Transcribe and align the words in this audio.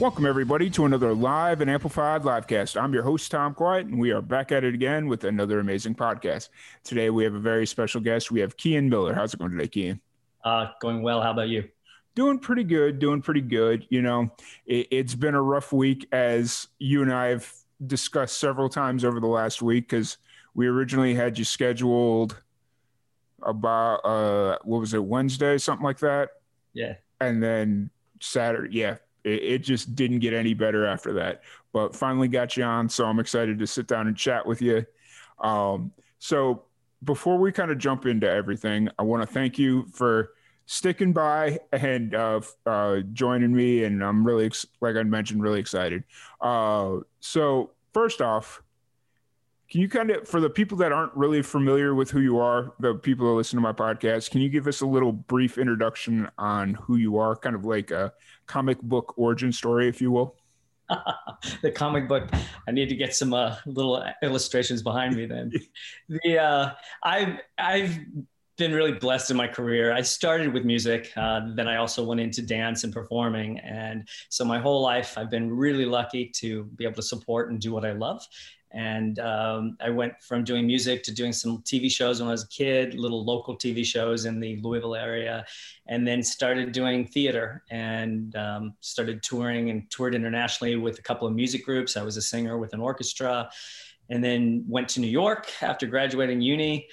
Welcome, 0.00 0.26
everybody, 0.26 0.70
to 0.70 0.84
another 0.84 1.12
live 1.12 1.60
and 1.60 1.68
amplified 1.68 2.22
livecast. 2.22 2.80
I'm 2.80 2.94
your 2.94 3.02
host, 3.02 3.32
Tom 3.32 3.52
Quiet, 3.52 3.86
and 3.86 3.98
we 3.98 4.12
are 4.12 4.22
back 4.22 4.52
at 4.52 4.62
it 4.62 4.72
again 4.72 5.08
with 5.08 5.24
another 5.24 5.58
amazing 5.58 5.96
podcast. 5.96 6.50
Today, 6.84 7.10
we 7.10 7.24
have 7.24 7.34
a 7.34 7.40
very 7.40 7.66
special 7.66 8.00
guest. 8.00 8.30
We 8.30 8.38
have 8.38 8.56
Kehan 8.56 8.88
Miller. 8.88 9.12
How's 9.12 9.34
it 9.34 9.40
going 9.40 9.58
today, 9.58 9.66
Kehan? 9.66 9.98
Uh, 10.44 10.66
going 10.80 11.02
well. 11.02 11.20
How 11.20 11.32
about 11.32 11.48
you? 11.48 11.68
Doing 12.14 12.38
pretty 12.38 12.62
good. 12.62 13.00
Doing 13.00 13.22
pretty 13.22 13.40
good. 13.40 13.88
You 13.90 14.02
know, 14.02 14.30
it, 14.66 14.86
it's 14.92 15.16
been 15.16 15.34
a 15.34 15.42
rough 15.42 15.72
week, 15.72 16.06
as 16.12 16.68
you 16.78 17.02
and 17.02 17.12
I 17.12 17.30
have 17.30 17.52
discussed 17.84 18.38
several 18.38 18.68
times 18.68 19.04
over 19.04 19.18
the 19.18 19.26
last 19.26 19.62
week, 19.62 19.88
because 19.88 20.18
we 20.54 20.68
originally 20.68 21.16
had 21.16 21.36
you 21.36 21.44
scheduled 21.44 22.40
about, 23.42 23.96
uh, 24.04 24.58
what 24.62 24.78
was 24.78 24.94
it, 24.94 25.02
Wednesday, 25.02 25.58
something 25.58 25.84
like 25.84 25.98
that? 25.98 26.28
Yeah. 26.72 26.94
And 27.20 27.42
then 27.42 27.90
Saturday, 28.20 28.78
yeah, 28.78 28.98
it, 29.28 29.42
it 29.42 29.58
just 29.58 29.94
didn't 29.94 30.20
get 30.20 30.32
any 30.34 30.54
better 30.54 30.86
after 30.86 31.12
that. 31.14 31.42
But 31.72 31.94
finally 31.94 32.28
got 32.28 32.56
you 32.56 32.64
on, 32.64 32.88
so 32.88 33.04
I'm 33.04 33.20
excited 33.20 33.58
to 33.58 33.66
sit 33.66 33.86
down 33.86 34.08
and 34.08 34.16
chat 34.16 34.46
with 34.46 34.62
you. 34.62 34.86
Um, 35.38 35.92
so 36.18 36.64
before 37.04 37.38
we 37.38 37.52
kind 37.52 37.70
of 37.70 37.78
jump 37.78 38.06
into 38.06 38.28
everything, 38.28 38.88
I 38.98 39.02
want 39.02 39.22
to 39.22 39.26
thank 39.26 39.58
you 39.58 39.86
for 39.92 40.32
sticking 40.66 41.12
by 41.12 41.58
and 41.72 42.14
uh, 42.14 42.40
uh, 42.66 43.00
joining 43.12 43.54
me. 43.54 43.84
And 43.84 44.02
I'm 44.02 44.24
really, 44.24 44.50
like 44.80 44.96
I 44.96 45.02
mentioned, 45.02 45.42
really 45.42 45.60
excited. 45.60 46.04
Uh, 46.40 46.98
so 47.20 47.70
first 47.94 48.20
off, 48.20 48.62
can 49.70 49.82
you 49.82 49.88
kind 49.88 50.10
of, 50.10 50.26
for 50.26 50.40
the 50.40 50.48
people 50.48 50.78
that 50.78 50.92
aren't 50.92 51.14
really 51.14 51.42
familiar 51.42 51.94
with 51.94 52.10
who 52.10 52.20
you 52.20 52.38
are, 52.38 52.72
the 52.80 52.94
people 52.94 53.26
that 53.26 53.32
listen 53.32 53.58
to 53.58 53.60
my 53.60 53.72
podcast, 53.72 54.30
can 54.30 54.40
you 54.40 54.48
give 54.48 54.66
us 54.66 54.80
a 54.80 54.86
little 54.86 55.12
brief 55.12 55.58
introduction 55.58 56.28
on 56.38 56.74
who 56.74 56.96
you 56.96 57.18
are, 57.18 57.36
kind 57.36 57.54
of 57.54 57.66
like 57.66 57.90
a 57.90 58.12
comic 58.46 58.80
book 58.80 59.14
origin 59.18 59.52
story, 59.52 59.86
if 59.88 60.00
you 60.00 60.10
will? 60.10 60.36
the 61.62 61.70
comic 61.70 62.08
book. 62.08 62.28
I 62.66 62.70
need 62.70 62.88
to 62.88 62.96
get 62.96 63.14
some 63.14 63.34
uh, 63.34 63.56
little 63.66 64.02
illustrations 64.22 64.82
behind 64.82 65.14
me. 65.14 65.26
Then, 65.26 65.52
the 66.08 66.38
uh, 66.38 66.70
I've 67.02 67.40
I've 67.58 67.98
been 68.56 68.72
really 68.72 68.92
blessed 68.92 69.30
in 69.30 69.36
my 69.36 69.46
career. 69.46 69.92
I 69.92 70.00
started 70.00 70.52
with 70.52 70.64
music, 70.64 71.12
uh, 71.16 71.42
then 71.54 71.68
I 71.68 71.76
also 71.76 72.02
went 72.04 72.20
into 72.20 72.42
dance 72.42 72.84
and 72.84 72.92
performing, 72.92 73.58
and 73.58 74.08
so 74.30 74.44
my 74.44 74.58
whole 74.58 74.80
life 74.80 75.18
I've 75.18 75.30
been 75.30 75.54
really 75.54 75.84
lucky 75.84 76.30
to 76.36 76.64
be 76.64 76.84
able 76.84 76.96
to 76.96 77.02
support 77.02 77.50
and 77.50 77.60
do 77.60 77.72
what 77.72 77.84
I 77.84 77.92
love. 77.92 78.26
And 78.70 79.18
um, 79.18 79.76
I 79.80 79.90
went 79.90 80.20
from 80.22 80.44
doing 80.44 80.66
music 80.66 81.02
to 81.04 81.12
doing 81.12 81.32
some 81.32 81.58
TV 81.62 81.90
shows 81.90 82.20
when 82.20 82.28
I 82.28 82.32
was 82.32 82.44
a 82.44 82.48
kid, 82.48 82.94
little 82.94 83.24
local 83.24 83.56
TV 83.56 83.84
shows 83.84 84.26
in 84.26 84.40
the 84.40 84.60
Louisville 84.60 84.94
area, 84.94 85.46
and 85.86 86.06
then 86.06 86.22
started 86.22 86.72
doing 86.72 87.06
theater 87.06 87.64
and 87.70 88.34
um, 88.36 88.74
started 88.80 89.22
touring 89.22 89.70
and 89.70 89.90
toured 89.90 90.14
internationally 90.14 90.76
with 90.76 90.98
a 90.98 91.02
couple 91.02 91.26
of 91.26 91.34
music 91.34 91.64
groups. 91.64 91.96
I 91.96 92.02
was 92.02 92.16
a 92.16 92.22
singer 92.22 92.58
with 92.58 92.74
an 92.74 92.80
orchestra, 92.80 93.50
and 94.10 94.22
then 94.22 94.64
went 94.68 94.88
to 94.90 95.00
New 95.00 95.08
York 95.08 95.50
after 95.62 95.86
graduating 95.86 96.40
uni. 96.40 96.88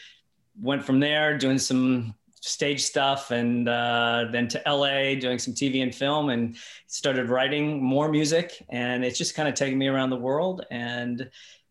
Went 0.62 0.84
from 0.84 1.02
there 1.02 1.38
doing 1.38 1.58
some 1.58 2.16
stage 2.46 2.84
stuff 2.84 3.32
and 3.32 3.68
uh, 3.68 4.26
then 4.32 4.48
to 4.48 4.62
LA 4.68 5.16
doing 5.16 5.40
some 5.40 5.54
TV 5.54 5.82
and 5.82 5.94
film 5.94 6.30
and 6.30 6.56
started 6.86 7.28
writing 7.28 7.84
more 7.84 8.08
music 8.08 8.64
and 8.70 9.04
it's 9.04 9.18
just 9.18 9.34
kind 9.34 9.50
of 9.50 9.56
taken 9.56 9.80
me 9.80 9.88
around 9.88 10.12
the 10.12 10.16
world 10.16 10.64
and 10.70 11.30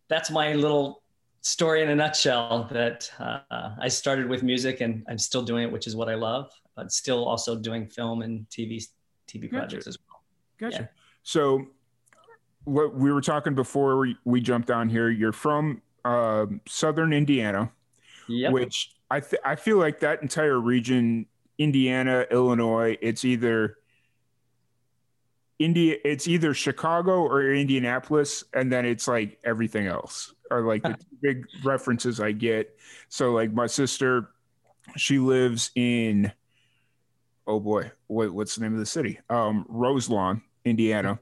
that's 0.08 0.30
my 0.30 0.52
little 0.54 1.02
story 1.40 1.82
in 1.82 1.90
a 1.90 1.94
nutshell 1.94 2.68
that 2.72 3.10
uh, 3.18 3.70
I 3.78 3.88
started 3.88 4.28
with 4.28 4.42
music 4.42 4.80
and 4.80 5.04
I'm 5.08 5.18
still 5.18 5.42
doing 5.42 5.64
it, 5.64 5.72
which 5.72 5.86
is 5.86 5.94
what 5.96 6.08
I 6.08 6.14
love, 6.14 6.50
but 6.74 6.90
still 6.92 7.24
also 7.24 7.56
doing 7.56 7.86
film 7.86 8.22
and 8.22 8.48
TV, 8.48 8.86
TV 9.28 9.42
Gotcha. 9.42 9.56
projects 9.58 9.86
as 9.86 9.98
well. 10.08 10.22
Gotcha. 10.58 10.82
Yeah. 10.82 10.88
So, 11.22 11.66
what 12.64 12.94
we 12.94 13.12
were 13.12 13.20
talking 13.20 13.54
before 13.54 13.98
we, 13.98 14.16
we 14.24 14.40
jumped 14.40 14.70
on 14.70 14.88
here, 14.88 15.10
you're 15.10 15.32
from 15.32 15.82
uh, 16.04 16.46
Southern 16.66 17.12
Indiana, 17.12 17.70
Yep. 18.26 18.52
which 18.52 18.96
I 19.10 19.20
th- 19.20 19.42
I 19.44 19.54
feel 19.54 19.76
like 19.76 20.00
that 20.00 20.22
entire 20.22 20.58
region, 20.58 21.26
Indiana, 21.58 22.24
Illinois, 22.30 22.96
it's 23.02 23.22
either 23.22 23.76
India, 25.64 25.96
it's 26.04 26.28
either 26.28 26.52
Chicago 26.52 27.22
or 27.22 27.52
Indianapolis, 27.52 28.44
and 28.52 28.70
then 28.70 28.84
it's 28.84 29.08
like 29.08 29.38
everything 29.44 29.86
else 29.86 30.34
are 30.50 30.60
like 30.60 30.82
the 30.82 30.90
two 30.90 31.16
big 31.22 31.46
references 31.64 32.20
I 32.20 32.32
get. 32.32 32.76
So 33.08 33.32
like 33.32 33.52
my 33.52 33.66
sister, 33.66 34.30
she 34.96 35.18
lives 35.18 35.70
in 35.74 36.30
oh 37.46 37.60
boy, 37.60 37.90
what, 38.06 38.30
what's 38.30 38.54
the 38.54 38.62
name 38.62 38.72
of 38.72 38.78
the 38.78 38.86
city? 38.86 39.20
Um, 39.28 39.66
Roselawn, 39.68 40.42
Indiana. 40.64 41.18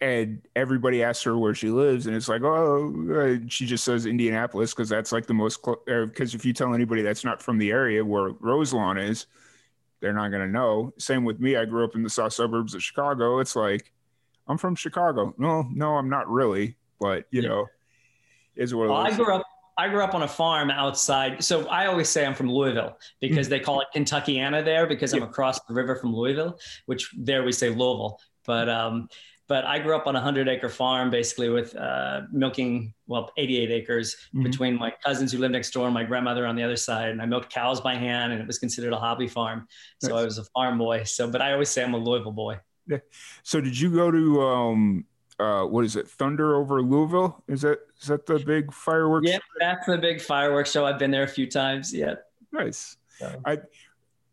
And 0.00 0.42
everybody 0.54 1.02
asks 1.02 1.24
her 1.24 1.38
where 1.38 1.54
she 1.54 1.70
lives, 1.70 2.06
and 2.06 2.14
it's 2.14 2.28
like, 2.28 2.42
oh, 2.42 2.92
uh, 3.14 3.46
she 3.48 3.64
just 3.64 3.82
says 3.82 4.04
Indianapolis 4.04 4.74
because 4.74 4.90
that's 4.90 5.10
like 5.10 5.24
the 5.24 5.32
most. 5.32 5.64
Because 5.86 6.34
if 6.34 6.44
you 6.44 6.52
tell 6.52 6.74
anybody 6.74 7.00
that's 7.00 7.24
not 7.24 7.40
from 7.40 7.56
the 7.56 7.70
area 7.70 8.04
where 8.04 8.32
Roselawn 8.40 8.98
is, 8.98 9.24
they're 10.06 10.14
not 10.14 10.30
going 10.30 10.46
to 10.46 10.52
know. 10.52 10.92
Same 10.98 11.24
with 11.24 11.40
me. 11.40 11.56
I 11.56 11.64
grew 11.64 11.82
up 11.84 11.96
in 11.96 12.04
the 12.04 12.08
south 12.10 12.32
suburbs 12.32 12.74
of 12.74 12.82
Chicago. 12.82 13.40
It's 13.40 13.56
like, 13.56 13.92
I'm 14.46 14.56
from 14.56 14.76
Chicago. 14.76 15.34
No, 15.36 15.66
no, 15.74 15.96
I'm 15.96 16.08
not 16.08 16.30
really, 16.30 16.76
but 17.00 17.24
you 17.32 17.42
Yeah. 17.42 17.48
know, 17.48 17.66
is 18.54 18.72
what 18.72 18.88
Well, 18.88 18.98
I 18.98 19.10
grew 19.16 19.34
up. 19.34 19.42
I 19.76 19.88
grew 19.88 20.00
up 20.04 20.14
on 20.14 20.22
a 20.22 20.28
farm 20.28 20.70
outside. 20.70 21.42
So 21.42 21.66
I 21.68 21.86
always 21.86 22.08
say 22.08 22.24
I'm 22.24 22.34
from 22.34 22.48
Louisville 22.50 22.96
because 23.20 23.48
they 23.48 23.58
call 23.60 23.80
it 23.80 23.88
Kentuckiana 23.94 24.64
there 24.64 24.86
because 24.86 25.12
I'm 25.12 25.24
across 25.24 25.58
the 25.64 25.74
river 25.74 25.96
from 25.96 26.14
Louisville, 26.14 26.58
which 26.86 27.12
there 27.18 27.42
we 27.42 27.50
say 27.52 27.68
Louisville. 27.68 28.18
But 28.46 28.68
um, 28.70 29.08
but 29.48 29.64
I 29.64 29.78
grew 29.78 29.94
up 29.94 30.06
on 30.06 30.16
a 30.16 30.20
hundred 30.20 30.48
acre 30.48 30.68
farm 30.68 31.10
basically 31.10 31.48
with 31.48 31.74
uh, 31.76 32.22
milking 32.32 32.92
well 33.06 33.30
88 33.36 33.70
acres 33.70 34.16
Mhm. 34.34 34.42
between 34.44 34.74
my 34.78 34.92
cousins 35.04 35.32
who 35.32 35.38
lived 35.38 35.52
next 35.52 35.70
door 35.70 35.84
and 35.86 35.94
my 35.94 36.04
grandmother 36.04 36.46
on 36.46 36.56
the 36.56 36.62
other 36.62 36.76
side. 36.76 37.10
And 37.10 37.22
I 37.22 37.26
milked 37.26 37.52
cows 37.52 37.80
by 37.80 37.94
hand, 37.94 38.32
and 38.32 38.40
it 38.40 38.46
was 38.46 38.58
considered 38.58 38.92
a 38.92 38.98
hobby 38.98 39.28
farm. 39.28 39.68
So 40.02 40.08
Nice. 40.10 40.18
I 40.20 40.24
was 40.24 40.38
a 40.38 40.44
farm 40.44 40.78
boy. 40.78 41.04
So 41.04 41.30
but 41.30 41.40
I 41.40 41.52
always 41.52 41.68
say 41.70 41.84
I'm 41.84 41.94
a 41.94 41.98
Louisville 41.98 42.32
boy. 42.32 42.58
Yeah. 42.86 42.98
So 43.42 43.60
did 43.60 43.78
you 43.78 43.90
go 43.94 44.10
to 44.10 44.42
um 44.42 45.04
uh 45.38 45.62
what 45.64 45.84
is 45.84 45.96
it? 45.96 46.08
Thunder 46.08 46.56
over 46.56 46.82
Louisville? 46.82 47.42
Is 47.48 47.62
that 47.62 47.78
is 48.00 48.08
that 48.08 48.26
the 48.26 48.38
big 48.40 48.72
fireworks? 48.72 49.28
Yep, 49.28 49.42
that's 49.60 49.86
the 49.86 49.98
big 49.98 50.20
fireworks 50.20 50.70
show. 50.72 50.84
I've 50.86 50.98
been 50.98 51.10
there 51.10 51.24
a 51.24 51.28
few 51.28 51.48
times. 51.48 51.92
Yeah. 51.94 52.14
Nice. 52.52 52.96
So- 53.18 53.40
I 53.44 53.58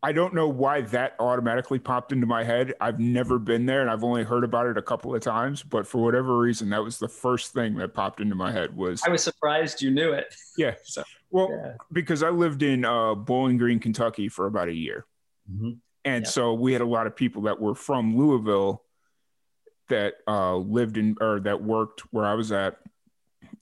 I 0.04 0.12
don't 0.12 0.34
know 0.34 0.48
why 0.48 0.82
that 0.82 1.14
automatically 1.18 1.78
popped 1.78 2.12
into 2.12 2.26
my 2.26 2.44
head. 2.44 2.74
I've 2.78 3.00
never 3.00 3.38
been 3.38 3.64
there 3.64 3.80
and 3.80 3.90
I've 3.90 4.04
only 4.04 4.22
heard 4.22 4.44
about 4.44 4.66
it 4.66 4.76
a 4.76 4.82
couple 4.82 5.14
of 5.14 5.22
times, 5.22 5.62
but 5.62 5.86
for 5.86 6.02
whatever 6.04 6.38
reason 6.38 6.68
that 6.70 6.84
was 6.84 6.98
the 6.98 7.08
first 7.08 7.54
thing 7.54 7.74
that 7.76 7.94
popped 7.94 8.20
into 8.20 8.34
my 8.34 8.52
head 8.52 8.76
was 8.76 9.02
I 9.06 9.08
was 9.08 9.22
surprised 9.24 9.80
you 9.80 9.90
knew 9.90 10.12
it. 10.12 10.34
yeah. 10.58 10.74
So, 10.84 11.02
Well, 11.30 11.48
yeah. 11.50 11.72
because 11.90 12.22
I 12.22 12.28
lived 12.28 12.62
in 12.62 12.84
uh 12.84 13.14
Bowling 13.14 13.56
Green, 13.56 13.80
Kentucky 13.80 14.28
for 14.28 14.46
about 14.46 14.68
a 14.68 14.74
year. 14.74 15.06
Mhm. 15.50 15.78
And 16.04 16.24
Yeah. 16.24 16.30
so 16.30 16.52
we 16.52 16.74
had 16.74 16.82
a 16.82 16.86
lot 16.86 17.06
of 17.06 17.16
people 17.16 17.42
that 17.42 17.58
were 17.58 17.74
from 17.74 18.14
Louisville 18.16 18.84
that 19.88 20.14
uh, 20.28 20.56
lived 20.56 20.98
in 20.98 21.16
or 21.20 21.40
that 21.40 21.62
worked 21.62 22.00
where 22.12 22.26
I 22.26 22.34
was 22.34 22.52
at. 22.52 22.78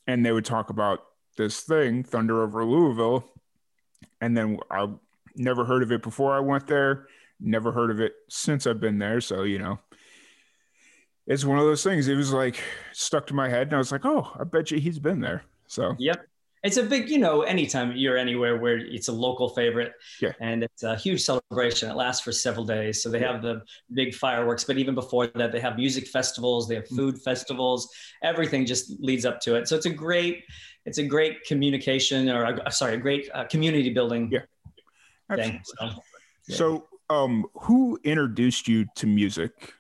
And 0.08 0.26
they 0.26 0.32
would 0.32 0.44
talk 0.44 0.70
about 0.70 1.04
this 1.36 1.60
thing, 1.60 2.02
Thunder 2.02 2.42
over 2.42 2.64
Louisville. 2.64 3.30
And 4.20 4.36
then 4.36 4.58
I 4.70 4.88
never 5.36 5.64
heard 5.64 5.82
of 5.82 5.92
it 5.92 6.02
before 6.02 6.32
I 6.34 6.40
went 6.40 6.66
there, 6.66 7.06
never 7.40 7.72
heard 7.72 7.90
of 7.90 8.00
it 8.00 8.14
since 8.28 8.66
I've 8.66 8.80
been 8.80 8.98
there. 8.98 9.20
So, 9.20 9.42
you 9.42 9.58
know, 9.58 9.78
it's 11.26 11.44
one 11.44 11.58
of 11.58 11.64
those 11.64 11.82
things. 11.82 12.08
It 12.08 12.16
was 12.16 12.32
like 12.32 12.62
stuck 12.92 13.26
to 13.28 13.34
my 13.34 13.48
head. 13.48 13.68
And 13.68 13.74
I 13.74 13.78
was 13.78 13.92
like, 13.92 14.04
oh, 14.04 14.32
I 14.38 14.44
bet 14.44 14.70
you 14.70 14.78
he's 14.80 14.98
been 14.98 15.20
there. 15.20 15.44
So, 15.66 15.96
Yep. 15.98 16.26
It's 16.64 16.76
a 16.76 16.84
big, 16.84 17.10
you 17.10 17.18
know, 17.18 17.42
anytime 17.42 17.90
you're 17.96 18.16
anywhere 18.16 18.56
where 18.56 18.78
it's 18.78 19.08
a 19.08 19.12
local 19.12 19.48
favorite 19.48 19.94
Yeah. 20.20 20.30
and 20.40 20.62
it's 20.62 20.84
a 20.84 20.94
huge 20.94 21.20
celebration. 21.20 21.90
It 21.90 21.94
lasts 21.94 22.22
for 22.22 22.30
several 22.30 22.64
days. 22.64 23.02
So 23.02 23.08
they 23.10 23.18
have 23.18 23.42
the 23.42 23.62
big 23.92 24.14
fireworks, 24.14 24.62
but 24.62 24.78
even 24.78 24.94
before 24.94 25.26
that, 25.26 25.50
they 25.50 25.58
have 25.58 25.76
music 25.76 26.06
festivals, 26.06 26.68
they 26.68 26.76
have 26.76 26.84
Mm. 26.84 26.96
food 26.96 27.20
festivals, 27.20 27.88
everything 28.22 28.64
just 28.64 28.92
leads 29.00 29.24
up 29.24 29.40
to 29.40 29.56
it. 29.56 29.66
So 29.66 29.74
it's 29.74 29.86
a 29.86 29.90
great, 29.90 30.44
it's 30.86 30.98
a 30.98 31.02
great 31.04 31.42
communication 31.42 32.28
or 32.30 32.44
a, 32.44 32.70
sorry, 32.70 32.94
a 32.94 32.98
great 32.98 33.28
uh, 33.34 33.42
community 33.46 33.90
building 33.90 34.30
Yeah. 34.30 34.42
Thing. 35.36 35.56
absolutely. 35.56 35.96
So, 35.96 36.02
Yeah. 36.48 36.56
So 36.56 36.88
um, 37.10 37.46
who 37.54 37.98
introduced 38.04 38.68
you 38.68 38.86
to 38.96 39.06
music? 39.06 39.74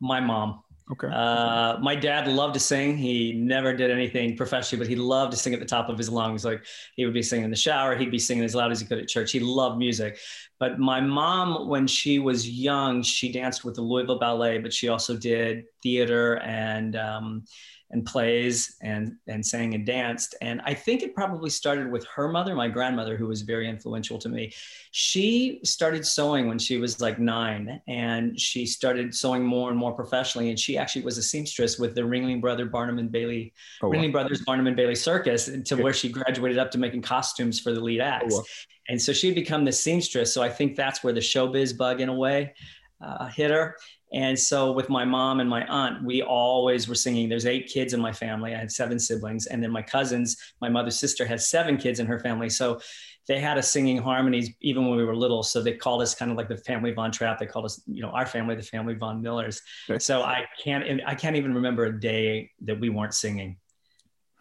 My 0.00 0.20
mom. 0.20 0.62
Okay. 0.90 1.08
Uh, 1.08 1.78
my 1.78 1.94
dad 1.94 2.26
loved 2.26 2.54
to 2.54 2.60
sing. 2.60 2.98
He 2.98 3.32
never 3.32 3.72
did 3.72 3.90
anything 3.90 4.36
professionally, 4.36 4.84
but 4.84 4.88
he 4.88 4.96
loved 4.96 5.32
to 5.32 5.38
sing 5.38 5.54
at 5.54 5.60
the 5.60 5.66
top 5.66 5.88
of 5.88 5.96
his 5.96 6.10
lungs. 6.10 6.44
Like 6.44 6.64
he 6.96 7.04
would 7.04 7.14
be 7.14 7.22
singing 7.22 7.44
in 7.44 7.50
the 7.50 7.56
shower, 7.56 7.96
he'd 7.96 8.10
be 8.10 8.18
singing 8.18 8.44
as 8.44 8.54
loud 8.54 8.72
as 8.72 8.80
he 8.80 8.86
could 8.86 8.98
at 8.98 9.08
church. 9.08 9.32
He 9.32 9.40
loved 9.40 9.78
music. 9.78 10.18
But 10.58 10.78
my 10.78 11.00
mom, 11.00 11.68
when 11.68 11.86
she 11.86 12.18
was 12.18 12.48
young, 12.48 13.02
she 13.02 13.32
danced 13.32 13.64
with 13.64 13.76
the 13.76 13.82
Louisville 13.82 14.18
Ballet, 14.18 14.58
but 14.58 14.72
she 14.72 14.88
also 14.88 15.16
did 15.16 15.64
theater 15.82 16.38
and 16.40 16.96
um, 16.96 17.44
and 17.92 18.04
plays 18.06 18.76
and 18.82 19.16
and 19.26 19.44
sang 19.44 19.74
and 19.74 19.86
danced. 19.86 20.34
And 20.40 20.60
i 20.64 20.74
think 20.74 21.02
it 21.02 21.14
probably 21.14 21.50
started 21.50 21.90
with 21.90 22.06
her 22.06 22.28
mother 22.28 22.54
my 22.54 22.68
grandmother 22.68 23.16
who 23.16 23.26
was 23.26 23.42
very 23.42 23.68
influential 23.68 24.18
to 24.18 24.28
me. 24.28 24.52
She 24.90 25.60
started 25.62 26.06
sewing 26.06 26.48
when 26.48 26.58
she 26.58 26.78
was 26.78 27.00
like 27.00 27.18
nine 27.18 27.80
and 27.86 28.38
she 28.38 28.66
started 28.66 29.14
sewing 29.14 29.44
more 29.44 29.70
and 29.70 29.78
more 29.78 29.92
professionally. 29.92 30.50
And 30.50 30.58
she 30.58 30.76
actually 30.78 31.04
was 31.04 31.18
a 31.18 31.22
seamstress 31.22 31.78
with 31.78 31.94
the 31.94 32.02
ringling 32.02 32.40
brother 32.40 32.66
barnum 32.66 32.98
and 32.98 33.12
bailey 33.12 33.52
oh, 33.82 33.88
wow. 33.88 33.94
ringling 33.94 34.12
brothers 34.12 34.42
barnum 34.42 34.66
and 34.66 34.76
bailey 34.76 34.94
circus 34.94 35.50
to 35.64 35.76
where 35.76 35.92
she 35.92 36.08
graduated 36.08 36.58
up 36.58 36.70
to 36.72 36.78
making 36.78 37.02
costumes 37.02 37.60
for 37.60 37.72
the 37.72 37.80
lead 37.80 38.00
oh, 38.00 38.04
acts. 38.04 38.34
oh, 38.34 38.38
wow. 38.38 38.44
and 38.88 39.00
so 39.00 39.12
she 39.12 39.28
had 39.28 39.34
become 39.34 39.64
the 39.64 39.72
seamstress. 39.72 40.32
So 40.32 40.42
i 40.42 40.48
think 40.48 40.76
that's 40.76 41.04
where 41.04 41.12
the 41.12 41.20
showbiz 41.20 41.76
bug 41.76 42.00
in 42.00 42.08
a 42.08 42.14
way 42.14 42.54
uh, 43.02 43.26
hit 43.26 43.50
her 43.50 43.76
and 44.12 44.38
so 44.38 44.72
with 44.72 44.90
my 44.90 45.04
mom 45.04 45.40
and 45.40 45.48
my 45.48 45.64
aunt, 45.66 46.04
we 46.04 46.22
always 46.22 46.86
were 46.86 46.94
singing. 46.94 47.28
There's 47.28 47.46
eight 47.46 47.68
kids 47.68 47.94
in 47.94 48.00
my 48.00 48.12
family. 48.12 48.54
I 48.54 48.58
had 48.58 48.70
seven 48.70 48.98
siblings. 48.98 49.46
And 49.46 49.62
then 49.62 49.70
my 49.70 49.80
cousins, 49.80 50.36
my 50.60 50.68
mother's 50.68 50.98
sister 50.98 51.24
has 51.24 51.48
seven 51.48 51.78
kids 51.78 51.98
in 51.98 52.06
her 52.06 52.20
family. 52.20 52.50
So 52.50 52.80
they 53.26 53.40
had 53.40 53.56
us 53.56 53.70
singing 53.70 53.96
harmonies 53.96 54.50
even 54.60 54.86
when 54.86 54.98
we 54.98 55.04
were 55.04 55.16
little. 55.16 55.42
So 55.42 55.62
they 55.62 55.72
called 55.72 56.02
us 56.02 56.14
kind 56.14 56.30
of 56.30 56.36
like 56.36 56.48
the 56.48 56.58
family 56.58 56.92
Von 56.92 57.10
Trapp. 57.10 57.38
They 57.38 57.46
called 57.46 57.64
us, 57.64 57.80
you 57.86 58.02
know, 58.02 58.10
our 58.10 58.26
family, 58.26 58.54
the 58.54 58.62
family 58.62 58.94
Von 58.94 59.22
Millers. 59.22 59.62
Nice. 59.88 60.04
So 60.04 60.22
I 60.22 60.44
can't, 60.62 61.00
I 61.06 61.14
can't 61.14 61.36
even 61.36 61.54
remember 61.54 61.86
a 61.86 62.00
day 62.00 62.50
that 62.62 62.78
we 62.78 62.90
weren't 62.90 63.14
singing. 63.14 63.56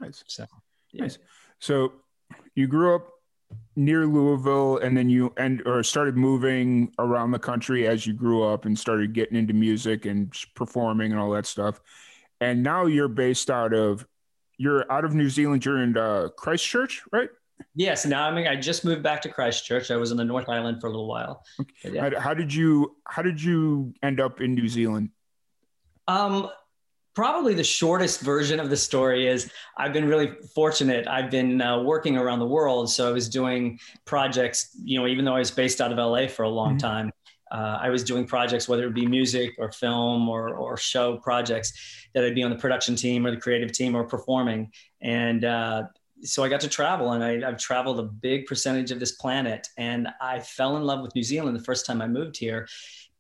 Nice. 0.02 0.24
So, 0.28 0.46
yeah. 0.92 1.04
nice. 1.04 1.18
So 1.60 1.94
you 2.56 2.68
grew 2.68 2.96
up 2.96 3.08
near 3.76 4.06
Louisville 4.06 4.78
and 4.78 4.96
then 4.98 5.10
you 5.10 5.34
and 5.38 5.62
or 5.66 5.82
started 5.84 6.18
moving 6.18 6.94
around 7.00 7.32
the 7.32 7.40
country 7.40 7.88
as 7.88 8.06
you 8.06 8.14
grew 8.14 8.44
up 8.44 8.66
and 8.66 8.78
started 8.78 9.14
getting 9.14 9.38
into 9.38 9.54
music 9.54 10.06
and 10.06 10.34
performing 10.56 11.12
and 11.12 11.20
all 11.20 11.32
that 11.32 11.46
stuff. 11.46 11.80
And 12.42 12.64
now 12.64 12.86
you're 12.86 13.08
based 13.08 13.50
out 13.50 13.74
of 13.74 14.06
you're 14.58 14.92
out 14.92 15.06
of 15.06 15.14
New 15.14 15.30
Zealand, 15.30 15.66
you're 15.66 15.82
in 15.82 15.98
uh, 15.98 16.30
Christchurch, 16.38 17.04
right? 17.12 17.30
Yes. 17.76 18.06
Now 18.06 18.28
I 18.28 18.34
mean 18.34 18.48
I 18.48 18.56
just 18.56 18.84
moved 18.84 19.04
back 19.04 19.22
to 19.22 19.30
Christchurch. 19.30 19.92
I 19.92 19.96
was 19.96 20.12
in 20.12 20.18
the 20.18 20.26
North 20.26 20.50
Island 20.50 20.82
for 20.82 20.88
a 20.88 20.90
little 20.90 21.08
while. 21.08 21.44
Okay. 21.60 21.96
Yeah. 21.96 22.10
How, 22.10 22.20
how 22.20 22.34
did 22.34 22.54
you 22.54 22.98
how 23.06 23.22
did 23.22 23.42
you 23.42 23.94
end 24.04 24.20
up 24.20 24.42
in 24.42 24.54
New 24.54 24.68
Zealand? 24.68 25.10
Um 26.08 26.50
probably 27.14 27.54
the 27.54 27.64
shortest 27.64 28.22
version 28.22 28.60
of 28.60 28.70
the 28.70 28.78
story 28.78 29.28
is 29.28 29.52
I've 29.78 29.94
been 29.94 30.08
really 30.08 30.34
fortunate. 30.56 31.08
I've 31.08 31.30
been 31.30 31.62
uh, 31.62 31.82
working 31.82 32.18
around 32.18 32.40
the 32.40 32.48
world. 32.48 32.90
So 32.90 33.10
I 33.10 33.12
was 33.12 33.28
doing 33.28 33.80
projects, 34.06 34.70
you 34.82 35.00
know, 35.00 35.08
even 35.08 35.26
though 35.26 35.36
I 35.36 35.40
was 35.40 35.52
based 35.52 35.82
out 35.82 35.92
of 35.92 35.98
LA 35.98 36.28
for 36.28 36.44
a 36.44 36.50
long 36.50 36.72
mm-hmm. 36.72 36.88
time, 36.88 37.12
uh, 37.52 37.80
I 37.82 37.90
was 37.90 38.04
doing 38.04 38.26
projects, 38.26 38.70
whether 38.70 38.88
it 38.88 38.94
be 38.94 39.06
music 39.06 39.56
or 39.58 39.72
film 39.74 40.30
or, 40.30 40.56
or 40.56 40.78
show 40.78 41.18
projects 41.18 41.74
that 42.14 42.24
I'd 42.24 42.36
be 42.36 42.44
on 42.44 42.50
the 42.50 42.58
production 42.58 42.96
team 42.96 43.26
or 43.26 43.32
the 43.32 43.42
creative 43.42 43.74
team 43.74 43.94
or 43.94 44.06
performing. 44.06 44.72
And 45.02 45.44
uh, 45.44 45.84
so 46.22 46.44
I 46.44 46.50
got 46.50 46.62
to 46.62 46.70
travel 46.70 47.12
and 47.12 47.24
I, 47.24 47.46
I've 47.46 47.58
traveled 47.58 48.00
a 48.00 48.04
big 48.04 48.46
percentage 48.46 48.92
of 48.92 49.02
this 49.02 49.14
planet. 49.14 49.68
And 49.78 50.08
I 50.22 50.40
fell 50.40 50.78
in 50.78 50.84
love 50.84 51.02
with 51.02 51.14
New 51.14 51.24
Zealand 51.24 51.58
the 51.58 51.64
first 51.64 51.86
time 51.86 52.02
I 52.02 52.08
moved 52.08 52.38
here 52.38 52.68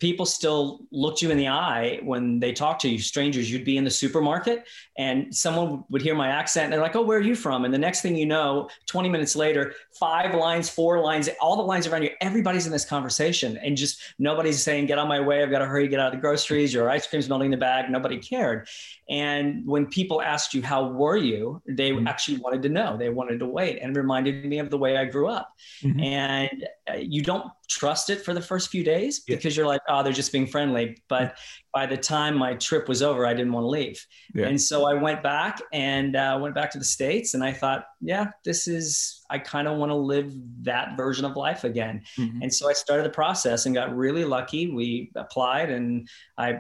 people 0.01 0.25
still 0.25 0.81
looked 0.92 1.21
you 1.21 1.30
in 1.30 1.38
the 1.38 1.48
eye 1.48 2.00
when 2.01 2.39
they 2.39 2.51
talked 2.51 2.81
to 2.81 2.89
you 2.89 2.98
strangers 2.98 3.51
you'd 3.51 3.63
be 3.63 3.77
in 3.77 3.83
the 3.83 3.92
supermarket 3.92 4.68
and 4.98 5.33
someone 5.33 5.83
would 5.89 6.01
hear 6.01 6.15
my 6.15 6.27
accent 6.27 6.65
and 6.65 6.74
they're 6.74 6.81
like 6.81 6.95
oh 6.95 7.03
where 7.03 7.19
are 7.19 7.21
you 7.21 7.36
from 7.36 7.65
and 7.65 7.74
the 7.74 7.77
next 7.77 8.01
thing 8.01 8.15
you 8.15 8.25
know 8.25 8.68
20 8.88 9.07
minutes 9.07 9.36
later 9.36 9.75
five 10.00 10.33
lines 10.33 10.69
four 10.69 11.00
lines 11.00 11.30
all 11.39 11.56
the 11.56 11.62
lines 11.62 11.86
around 11.86 12.01
you 12.01 12.09
everybody's 12.19 12.65
in 12.65 12.71
this 12.71 12.83
conversation 12.83 13.57
and 13.57 13.77
just 13.77 14.01
nobody's 14.18 14.62
saying 14.62 14.88
get 14.88 14.98
on 14.98 15.07
my 15.07 15.19
way 15.19 15.44
i've 15.44 15.51
got 15.51 15.59
to 15.59 15.68
hurry 15.68 15.88
get 15.88 16.00
out 16.00 16.07
of 16.07 16.13
the 16.13 16.19
groceries 16.19 16.74
your 16.74 16.89
ice 16.89 17.06
cream's 17.06 17.30
melting 17.30 17.45
in 17.45 17.51
the 17.51 17.57
bag 17.57 17.88
nobody 17.89 18.18
cared 18.18 18.68
and 19.12 19.68
when 19.68 19.88
people 19.88 20.21
asked 20.21 20.54
you, 20.54 20.62
how 20.62 20.88
were 20.88 21.18
you? 21.18 21.62
They 21.68 21.92
mm-hmm. 21.92 22.07
actually 22.07 22.38
wanted 22.38 22.62
to 22.63 22.69
know. 22.69 22.95
They 22.95 23.09
wanted 23.09 23.39
to 23.39 23.45
wait 23.45 23.80
and 23.81 23.94
reminded 23.94 24.45
me 24.45 24.59
of 24.59 24.69
the 24.69 24.77
way 24.77 24.95
I 24.95 25.04
grew 25.04 25.27
up. 25.27 25.54
Mm-hmm. 25.83 26.00
And 26.00 26.68
uh, 26.89 26.95
you 26.95 27.21
don't 27.21 27.51
trust 27.71 28.09
it 28.09 28.23
for 28.23 28.33
the 28.33 28.41
first 28.41 28.69
few 28.69 28.83
days 28.83 29.23
yeah. 29.27 29.38
because 29.38 29.56
you're 29.56 29.65
like, 29.65 29.81
oh, 29.88 30.03
they're 30.03 30.12
just 30.12 30.33
being 30.33 30.45
friendly. 30.45 31.01
But 31.07 31.38
by 31.73 31.85
the 31.85 31.95
time 31.95 32.35
my 32.38 32.56
trip 32.56 32.89
was 32.89 33.01
over, 33.01 33.25
I 33.25 33.33
didn't 33.33 33.53
want 33.53 33.63
to 33.63 33.69
leave. 33.69 34.06
Yeah. 34.35 34.47
And 34.47 34.59
so 34.59 34.85
I 34.85 34.94
went 34.94 35.23
back 35.23 35.62
and 35.71 36.18
uh, 36.18 36.38
went 36.41 36.53
back 36.53 36.69
to 36.71 36.79
the 36.79 36.85
States. 36.85 37.33
And 37.33 37.41
I 37.41 37.53
thought, 37.53 37.85
yeah, 38.01 38.31
this 38.44 38.68
is, 38.68 39.21
I 39.29 39.39
kind 39.39 39.69
of 39.69 39.77
want 39.77 39.89
to 39.89 39.95
live 39.95 40.33
that 40.63 40.97
version 40.97 41.23
of 41.23 41.38
life 41.38 41.63
again. 41.63 42.03
Mm-hmm. 42.19 42.41
And 42.41 42.53
so 42.53 42.69
I 42.69 42.73
started 42.73 43.06
the 43.06 43.12
process 43.12 43.65
and 43.65 43.73
got 43.73 43.95
really 43.95 44.25
lucky. 44.25 44.69
We 44.69 45.09
applied 45.15 45.69
and 45.69 46.09
I 46.38 46.59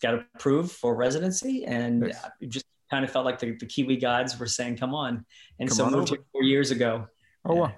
got 0.00 0.14
approved 0.14 0.70
for 0.70 0.94
residency 0.94 1.64
and 1.64 2.00
nice. 2.00 2.16
just 2.48 2.66
kind 2.88 3.04
of 3.04 3.10
felt 3.10 3.24
like 3.24 3.40
the, 3.40 3.56
the 3.56 3.66
Kiwi 3.66 3.96
gods 3.96 4.38
were 4.38 4.46
saying, 4.46 4.76
come 4.76 4.94
on. 4.94 5.24
And 5.58 5.68
come 5.68 5.76
so 5.76 5.84
on 5.86 5.92
moved 5.92 6.10
here 6.10 6.18
four 6.30 6.44
years 6.44 6.70
ago. 6.70 7.08
Oh, 7.44 7.54
yeah. 7.54 7.60
wow. 7.60 7.72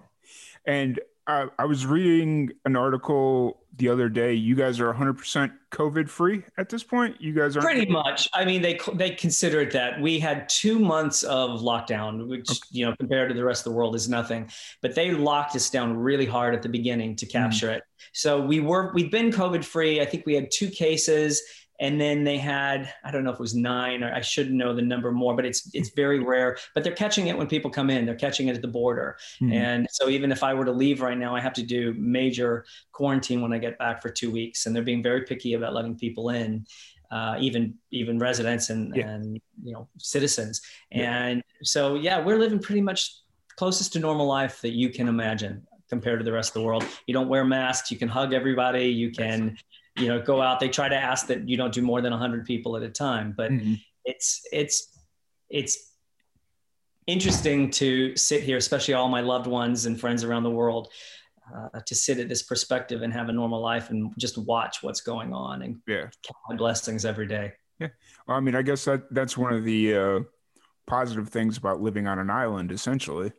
And 0.66 1.00
uh, 1.26 1.46
I 1.58 1.64
was 1.64 1.86
reading 1.86 2.50
an 2.64 2.76
article 2.76 3.60
the 3.76 3.88
other 3.88 4.08
day. 4.08 4.34
You 4.34 4.54
guys 4.54 4.78
are 4.78 4.92
100% 4.92 5.52
COVID 5.72 6.08
free 6.08 6.44
at 6.58 6.68
this 6.68 6.84
point. 6.84 7.20
You 7.20 7.32
guys 7.32 7.56
are 7.56 7.60
pretty 7.60 7.90
much. 7.90 8.28
I 8.34 8.44
mean, 8.44 8.62
they 8.62 8.78
they 8.94 9.10
considered 9.10 9.72
that 9.72 10.00
we 10.00 10.18
had 10.18 10.48
two 10.48 10.78
months 10.78 11.22
of 11.22 11.60
lockdown, 11.60 12.28
which 12.28 12.50
okay. 12.50 12.58
you 12.70 12.86
know 12.86 12.94
compared 12.96 13.30
to 13.30 13.34
the 13.34 13.44
rest 13.44 13.66
of 13.66 13.72
the 13.72 13.76
world 13.76 13.94
is 13.94 14.08
nothing. 14.08 14.50
But 14.82 14.94
they 14.94 15.12
locked 15.12 15.56
us 15.56 15.70
down 15.70 15.96
really 15.96 16.26
hard 16.26 16.54
at 16.54 16.62
the 16.62 16.68
beginning 16.68 17.16
to 17.16 17.26
capture 17.26 17.68
mm. 17.68 17.76
it. 17.76 17.82
So 18.12 18.40
we 18.40 18.60
were 18.60 18.92
we've 18.94 19.10
been 19.10 19.30
COVID 19.30 19.64
free. 19.64 20.00
I 20.00 20.04
think 20.04 20.26
we 20.26 20.34
had 20.34 20.50
two 20.52 20.68
cases 20.68 21.42
and 21.80 22.00
then 22.00 22.22
they 22.24 22.38
had 22.38 22.92
i 23.04 23.10
don't 23.10 23.24
know 23.24 23.30
if 23.30 23.34
it 23.34 23.40
was 23.40 23.54
nine 23.54 24.04
or 24.04 24.12
i 24.14 24.20
should 24.20 24.52
know 24.52 24.74
the 24.74 24.82
number 24.82 25.10
more 25.10 25.34
but 25.34 25.44
it's 25.44 25.70
it's 25.74 25.90
very 25.90 26.20
rare 26.20 26.56
but 26.74 26.84
they're 26.84 26.92
catching 26.92 27.26
it 27.26 27.36
when 27.36 27.46
people 27.46 27.70
come 27.70 27.90
in. 27.90 28.06
They're 28.06 28.14
catching 28.14 28.48
it 28.48 28.56
at 28.56 28.62
the 28.62 28.68
border. 28.68 29.16
Mm-hmm. 29.40 29.52
and 29.52 29.86
so 29.90 30.08
even 30.08 30.30
if 30.32 30.42
i 30.42 30.54
were 30.54 30.64
to 30.64 30.72
leave 30.72 31.00
right 31.00 31.18
now 31.18 31.34
i 31.34 31.40
have 31.40 31.54
to 31.54 31.62
do 31.62 31.94
major 31.96 32.64
quarantine 32.92 33.40
when 33.40 33.52
i 33.52 33.58
get 33.58 33.78
back 33.78 34.02
for 34.02 34.10
two 34.10 34.30
weeks 34.30 34.66
and 34.66 34.74
they're 34.74 34.82
being 34.82 35.02
very 35.02 35.22
picky 35.22 35.54
about 35.54 35.74
letting 35.74 35.96
people 35.96 36.30
in 36.30 36.66
uh, 37.10 37.36
even 37.38 37.74
even 37.92 38.18
residents 38.18 38.70
and 38.70 38.94
yeah. 38.96 39.08
and 39.08 39.40
you 39.62 39.72
know 39.72 39.88
citizens. 39.98 40.62
And 40.90 41.36
yeah. 41.36 41.42
so 41.62 41.94
yeah 41.94 42.24
we're 42.24 42.38
living 42.38 42.58
pretty 42.58 42.80
much 42.80 43.18
closest 43.56 43.92
to 43.92 44.00
normal 44.00 44.26
life 44.26 44.60
that 44.62 44.70
you 44.70 44.90
can 44.90 45.06
imagine 45.06 45.64
compared 45.88 46.18
to 46.18 46.24
the 46.24 46.32
rest 46.32 46.50
of 46.50 46.54
the 46.54 46.62
world. 46.62 46.84
You 47.06 47.14
don't 47.14 47.28
wear 47.28 47.44
masks. 47.44 47.90
You 47.90 47.98
can 47.98 48.08
hug 48.08 48.32
everybody. 48.32 48.86
You 48.86 49.12
can 49.12 49.56
you 49.96 50.08
know 50.08 50.20
go 50.20 50.42
out 50.42 50.60
they 50.60 50.68
try 50.68 50.88
to 50.88 50.96
ask 50.96 51.26
that 51.28 51.48
you 51.48 51.56
don't 51.56 51.72
do 51.72 51.82
more 51.82 52.00
than 52.00 52.10
100 52.10 52.44
people 52.44 52.76
at 52.76 52.82
a 52.82 52.88
time. 52.88 53.34
But 53.36 53.50
mm-hmm. 53.50 53.74
it's 54.04 54.42
it's 54.52 54.98
it's 55.48 55.92
interesting 57.06 57.70
to 57.70 58.16
sit 58.16 58.42
here 58.42 58.56
especially 58.56 58.94
all 58.94 59.08
my 59.08 59.20
loved 59.20 59.46
ones 59.46 59.84
and 59.84 60.00
friends 60.00 60.24
around 60.24 60.42
the 60.42 60.50
world 60.50 60.88
uh, 61.54 61.80
to 61.80 61.94
sit 61.94 62.18
at 62.18 62.28
this 62.28 62.42
perspective 62.42 63.02
and 63.02 63.12
have 63.12 63.28
a 63.28 63.32
normal 63.32 63.60
life 63.60 63.90
and 63.90 64.10
just 64.18 64.38
watch 64.38 64.82
what's 64.82 65.02
going 65.02 65.34
on 65.34 65.60
and 65.60 65.76
yeah. 65.86 66.08
count 66.48 66.58
blessings 66.58 67.04
every 67.04 67.26
day. 67.26 67.52
Yeah. 67.78 67.88
Well, 68.26 68.36
i 68.36 68.40
mean 68.40 68.54
i 68.54 68.62
guess 68.62 68.84
that 68.84 69.12
that's 69.12 69.36
one 69.36 69.52
of 69.52 69.64
the 69.64 69.96
uh, 69.96 70.20
positive 70.86 71.28
things 71.28 71.58
about 71.58 71.80
living 71.80 72.06
on 72.06 72.18
an 72.18 72.30
island 72.30 72.72
essentially. 72.72 73.32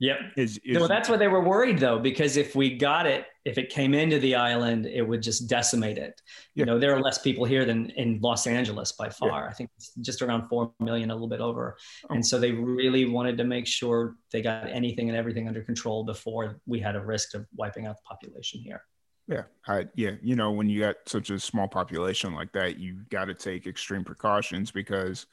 Yep. 0.00 0.18
Is, 0.36 0.58
is, 0.64 0.78
well, 0.78 0.88
that's 0.88 1.10
what 1.10 1.18
they 1.18 1.28
were 1.28 1.42
worried 1.42 1.78
though, 1.78 1.98
because 1.98 2.36
if 2.36 2.56
we 2.56 2.76
got 2.76 3.06
it, 3.06 3.26
if 3.44 3.56
it 3.56 3.70
came 3.70 3.94
into 3.94 4.18
the 4.18 4.34
island, 4.34 4.86
it 4.86 5.02
would 5.02 5.22
just 5.22 5.48
decimate 5.48 5.96
it. 5.96 6.20
Yeah. 6.54 6.62
You 6.62 6.66
know, 6.66 6.78
there 6.78 6.94
are 6.94 7.00
less 7.00 7.18
people 7.18 7.44
here 7.44 7.64
than 7.64 7.90
in 7.90 8.20
Los 8.20 8.46
Angeles 8.46 8.92
by 8.92 9.08
far. 9.08 9.44
Yeah. 9.44 9.48
I 9.48 9.52
think 9.52 9.70
it's 9.76 9.92
just 10.00 10.20
around 10.20 10.48
4 10.48 10.72
million, 10.80 11.10
a 11.10 11.14
little 11.14 11.28
bit 11.28 11.40
over. 11.40 11.76
Oh. 12.08 12.14
And 12.14 12.26
so 12.26 12.38
they 12.38 12.52
really 12.52 13.06
wanted 13.06 13.38
to 13.38 13.44
make 13.44 13.66
sure 13.66 14.16
they 14.30 14.42
got 14.42 14.68
anything 14.68 15.08
and 15.08 15.16
everything 15.16 15.48
under 15.48 15.62
control 15.62 16.04
before 16.04 16.60
we 16.66 16.80
had 16.80 16.96
a 16.96 17.00
risk 17.00 17.34
of 17.34 17.46
wiping 17.56 17.86
out 17.86 17.96
the 17.96 18.02
population 18.08 18.60
here. 18.60 18.82
Yeah, 19.26 19.44
I, 19.68 19.86
yeah. 19.94 20.16
You 20.22 20.34
know, 20.34 20.50
when 20.50 20.68
you 20.68 20.80
got 20.80 20.96
such 21.06 21.30
a 21.30 21.38
small 21.38 21.68
population 21.68 22.34
like 22.34 22.52
that, 22.52 22.80
you 22.80 23.02
got 23.10 23.26
to 23.26 23.34
take 23.34 23.68
extreme 23.68 24.02
precautions 24.02 24.72
because 24.72 25.26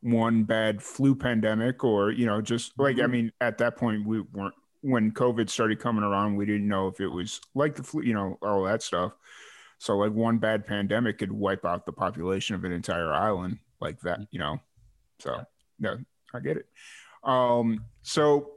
one 0.00 0.42
bad 0.42 0.82
flu 0.82 1.14
pandemic, 1.14 1.84
or 1.84 2.10
you 2.10 2.26
know, 2.26 2.42
just 2.42 2.72
like 2.78 2.96
mm-hmm. 2.96 3.04
I 3.04 3.06
mean, 3.06 3.32
at 3.40 3.58
that 3.58 3.76
point 3.76 4.04
we 4.04 4.22
weren't 4.22 4.54
when 4.84 5.12
COVID 5.12 5.48
started 5.48 5.80
coming 5.80 6.04
around, 6.04 6.36
we 6.36 6.44
didn't 6.44 6.68
know 6.68 6.88
if 6.88 7.00
it 7.00 7.08
was 7.08 7.40
like 7.54 7.74
the 7.74 7.82
flu, 7.82 8.02
you 8.02 8.12
know, 8.12 8.38
all 8.42 8.64
that 8.64 8.82
stuff. 8.82 9.12
So 9.78 9.96
like 9.96 10.12
one 10.12 10.36
bad 10.36 10.66
pandemic 10.66 11.18
could 11.18 11.32
wipe 11.32 11.64
out 11.64 11.86
the 11.86 11.92
population 11.92 12.54
of 12.54 12.64
an 12.64 12.72
entire 12.72 13.10
island 13.10 13.58
like 13.80 13.98
that, 14.00 14.20
you 14.30 14.38
know. 14.38 14.60
So 15.20 15.42
yeah, 15.78 15.96
I 16.34 16.40
get 16.40 16.58
it. 16.58 16.66
Um, 17.22 17.86
so 18.02 18.52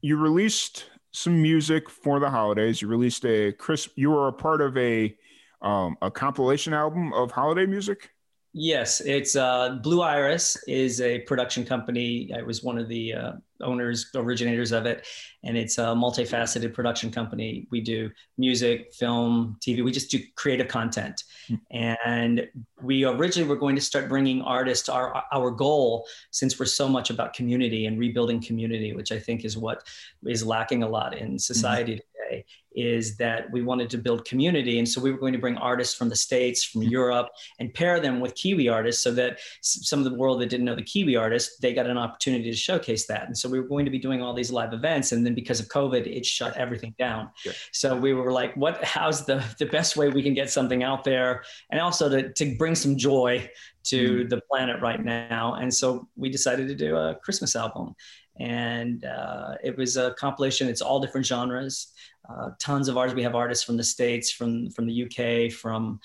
you 0.00 0.16
released 0.16 0.86
some 1.12 1.40
music 1.40 1.88
for 1.88 2.18
the 2.18 2.28
holidays. 2.28 2.82
You 2.82 2.88
released 2.88 3.24
a 3.24 3.52
Chris. 3.52 3.88
You 3.94 4.10
were 4.10 4.26
a 4.26 4.32
part 4.32 4.60
of 4.60 4.76
a 4.76 5.16
um, 5.62 5.96
a 6.02 6.10
compilation 6.10 6.74
album 6.74 7.12
of 7.12 7.30
holiday 7.30 7.66
music. 7.66 8.10
Yes, 8.60 9.00
it's 9.00 9.36
uh, 9.36 9.78
Blue 9.84 10.02
Iris 10.02 10.56
is 10.66 11.00
a 11.00 11.20
production 11.20 11.64
company. 11.64 12.32
I 12.36 12.42
was 12.42 12.60
one 12.60 12.76
of 12.76 12.88
the 12.88 13.14
uh, 13.14 13.32
owners, 13.60 14.10
originators 14.16 14.72
of 14.72 14.84
it, 14.84 15.06
and 15.44 15.56
it's 15.56 15.78
a 15.78 15.94
multifaceted 15.94 16.74
production 16.74 17.12
company. 17.12 17.68
We 17.70 17.80
do 17.80 18.10
music, 18.36 18.92
film, 18.94 19.58
TV. 19.64 19.84
We 19.84 19.92
just 19.92 20.10
do 20.10 20.18
creative 20.34 20.66
content, 20.66 21.22
mm-hmm. 21.48 21.78
and 21.78 22.48
we 22.82 23.04
originally 23.04 23.48
were 23.48 23.54
going 23.54 23.76
to 23.76 23.80
start 23.80 24.08
bringing 24.08 24.42
artists. 24.42 24.88
Our 24.88 25.22
our 25.32 25.52
goal, 25.52 26.08
since 26.32 26.58
we're 26.58 26.66
so 26.66 26.88
much 26.88 27.10
about 27.10 27.34
community 27.34 27.86
and 27.86 27.96
rebuilding 27.96 28.42
community, 28.42 28.92
which 28.92 29.12
I 29.12 29.20
think 29.20 29.44
is 29.44 29.56
what 29.56 29.84
is 30.26 30.44
lacking 30.44 30.82
a 30.82 30.88
lot 30.88 31.16
in 31.16 31.38
society 31.38 31.92
mm-hmm. 31.92 32.07
Today, 32.28 32.44
is 32.72 33.16
that 33.16 33.50
we 33.50 33.62
wanted 33.62 33.90
to 33.90 33.98
build 33.98 34.24
community. 34.24 34.78
And 34.78 34.88
so 34.88 35.00
we 35.00 35.10
were 35.10 35.18
going 35.18 35.32
to 35.32 35.38
bring 35.38 35.56
artists 35.56 35.94
from 35.94 36.08
the 36.08 36.16
States, 36.16 36.64
from 36.64 36.82
mm-hmm. 36.82 36.90
Europe, 36.90 37.28
and 37.58 37.72
pair 37.74 37.98
them 37.98 38.20
with 38.20 38.34
Kiwi 38.34 38.68
artists 38.68 39.02
so 39.02 39.10
that 39.12 39.38
some 39.62 39.98
of 39.98 40.04
the 40.04 40.14
world 40.14 40.40
that 40.40 40.48
didn't 40.48 40.66
know 40.66 40.76
the 40.76 40.82
Kiwi 40.82 41.16
artists, 41.16 41.58
they 41.58 41.74
got 41.74 41.86
an 41.86 41.98
opportunity 41.98 42.50
to 42.50 42.56
showcase 42.56 43.06
that. 43.06 43.26
And 43.26 43.36
so 43.36 43.48
we 43.48 43.58
were 43.58 43.68
going 43.68 43.84
to 43.84 43.90
be 43.90 43.98
doing 43.98 44.22
all 44.22 44.34
these 44.34 44.52
live 44.52 44.72
events. 44.72 45.12
And 45.12 45.24
then 45.24 45.34
because 45.34 45.60
of 45.60 45.68
COVID, 45.68 46.06
it 46.06 46.24
shut 46.24 46.56
everything 46.56 46.94
down. 46.98 47.30
Yeah. 47.44 47.52
So 47.72 47.96
we 47.96 48.12
were 48.12 48.32
like, 48.32 48.54
what, 48.54 48.82
how's 48.84 49.24
the, 49.24 49.44
the 49.58 49.66
best 49.66 49.96
way 49.96 50.08
we 50.08 50.22
can 50.22 50.34
get 50.34 50.50
something 50.50 50.82
out 50.82 51.04
there? 51.04 51.42
And 51.70 51.80
also 51.80 52.08
to, 52.08 52.32
to 52.32 52.56
bring 52.56 52.74
some 52.74 52.96
joy 52.96 53.50
to 53.84 54.24
mm. 54.24 54.28
the 54.28 54.40
planet 54.42 54.80
right 54.80 55.02
now. 55.02 55.54
And 55.54 55.72
so 55.72 56.08
we 56.16 56.28
decided 56.28 56.68
to 56.68 56.74
do 56.74 56.96
a 56.96 57.16
Christmas 57.16 57.56
album 57.56 57.94
and 58.40 59.04
uh, 59.04 59.54
it 59.62 59.76
was 59.76 59.96
a 59.96 60.14
compilation. 60.14 60.68
It's 60.68 60.80
all 60.80 61.00
different 61.00 61.26
genres. 61.26 61.88
Uh, 62.28 62.50
tons 62.58 62.88
of 62.88 62.96
artists. 62.96 63.16
We 63.16 63.22
have 63.22 63.34
artists 63.34 63.64
from 63.64 63.76
the 63.76 63.84
states, 63.84 64.30
from 64.30 64.70
from 64.70 64.86
the 64.86 65.04
UK, 65.04 65.52
from 65.52 66.00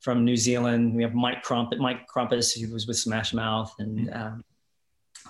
from 0.00 0.24
New 0.24 0.36
Zealand. 0.36 0.94
We 0.94 1.02
have 1.02 1.14
Mike 1.14 1.42
Crumpet, 1.42 1.78
Mike 1.78 2.06
Krompass, 2.06 2.58
who 2.58 2.72
was 2.72 2.86
with 2.86 2.96
Smash 2.96 3.32
Mouth, 3.32 3.72
and 3.78 4.08
mm-hmm. 4.08 4.22
um, 4.22 4.44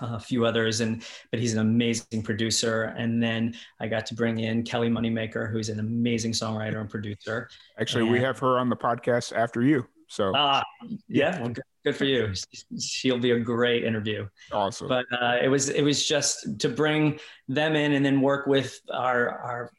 a 0.01 0.19
few 0.19 0.45
others. 0.45 0.81
And 0.81 1.03
but 1.31 1.39
he's 1.39 1.53
an 1.53 1.59
amazing 1.59 2.23
producer. 2.23 2.93
And 2.97 3.21
then 3.21 3.55
I 3.79 3.87
got 3.87 4.05
to 4.07 4.15
bring 4.15 4.39
in 4.39 4.63
Kelly 4.63 4.89
Moneymaker, 4.89 5.51
who's 5.51 5.69
an 5.69 5.79
amazing 5.79 6.33
songwriter 6.33 6.81
and 6.81 6.89
producer. 6.89 7.49
Actually, 7.79 8.03
and, 8.03 8.11
we 8.11 8.19
have 8.19 8.39
her 8.39 8.57
on 8.59 8.69
the 8.69 8.75
podcast 8.75 9.33
after 9.33 9.61
you. 9.61 9.85
So 10.09 10.35
uh, 10.35 10.61
yeah, 11.07 11.39
well, 11.39 11.49
good, 11.49 11.63
good, 11.83 11.95
for 11.95 12.05
you. 12.05 12.33
She'll 12.79 13.19
be 13.19 13.31
a 13.31 13.39
great 13.39 13.83
interview. 13.83 14.27
Awesome. 14.51 14.87
But 14.87 15.05
uh, 15.11 15.37
it 15.41 15.47
was 15.47 15.69
it 15.69 15.81
was 15.81 16.05
just 16.05 16.59
to 16.59 16.69
bring 16.69 17.19
them 17.47 17.75
in 17.75 17.93
and 17.93 18.05
then 18.05 18.21
work 18.21 18.47
with 18.47 18.79
our 18.91 19.29
our 19.29 19.71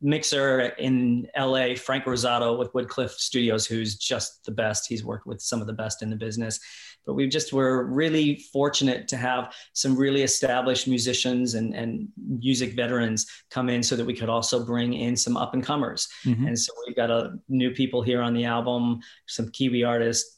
mixer 0.00 0.60
in 0.78 1.28
LA, 1.36 1.74
Frank 1.74 2.04
Rosato 2.04 2.58
with 2.58 2.72
Woodcliff 2.74 3.12
Studios, 3.12 3.66
who's 3.66 3.96
just 3.96 4.44
the 4.44 4.52
best. 4.52 4.86
He's 4.88 5.04
worked 5.04 5.26
with 5.26 5.40
some 5.40 5.60
of 5.60 5.66
the 5.66 5.72
best 5.72 6.02
in 6.02 6.10
the 6.10 6.16
business. 6.16 6.60
But 7.06 7.14
we 7.14 7.26
just 7.26 7.54
were 7.54 7.86
really 7.86 8.36
fortunate 8.52 9.08
to 9.08 9.16
have 9.16 9.54
some 9.72 9.96
really 9.96 10.22
established 10.22 10.86
musicians 10.86 11.54
and, 11.54 11.74
and 11.74 12.08
music 12.18 12.74
veterans 12.74 13.26
come 13.50 13.70
in 13.70 13.82
so 13.82 13.96
that 13.96 14.04
we 14.04 14.12
could 14.12 14.28
also 14.28 14.62
bring 14.64 14.92
in 14.92 15.16
some 15.16 15.34
up 15.34 15.54
and 15.54 15.64
comers. 15.64 16.06
Mm-hmm. 16.26 16.48
And 16.48 16.58
so 16.58 16.70
we've 16.86 16.96
got 16.96 17.10
a 17.10 17.38
new 17.48 17.70
people 17.70 18.02
here 18.02 18.20
on 18.20 18.34
the 18.34 18.44
album, 18.44 19.00
some 19.26 19.48
Kiwi 19.50 19.84
artists, 19.84 20.37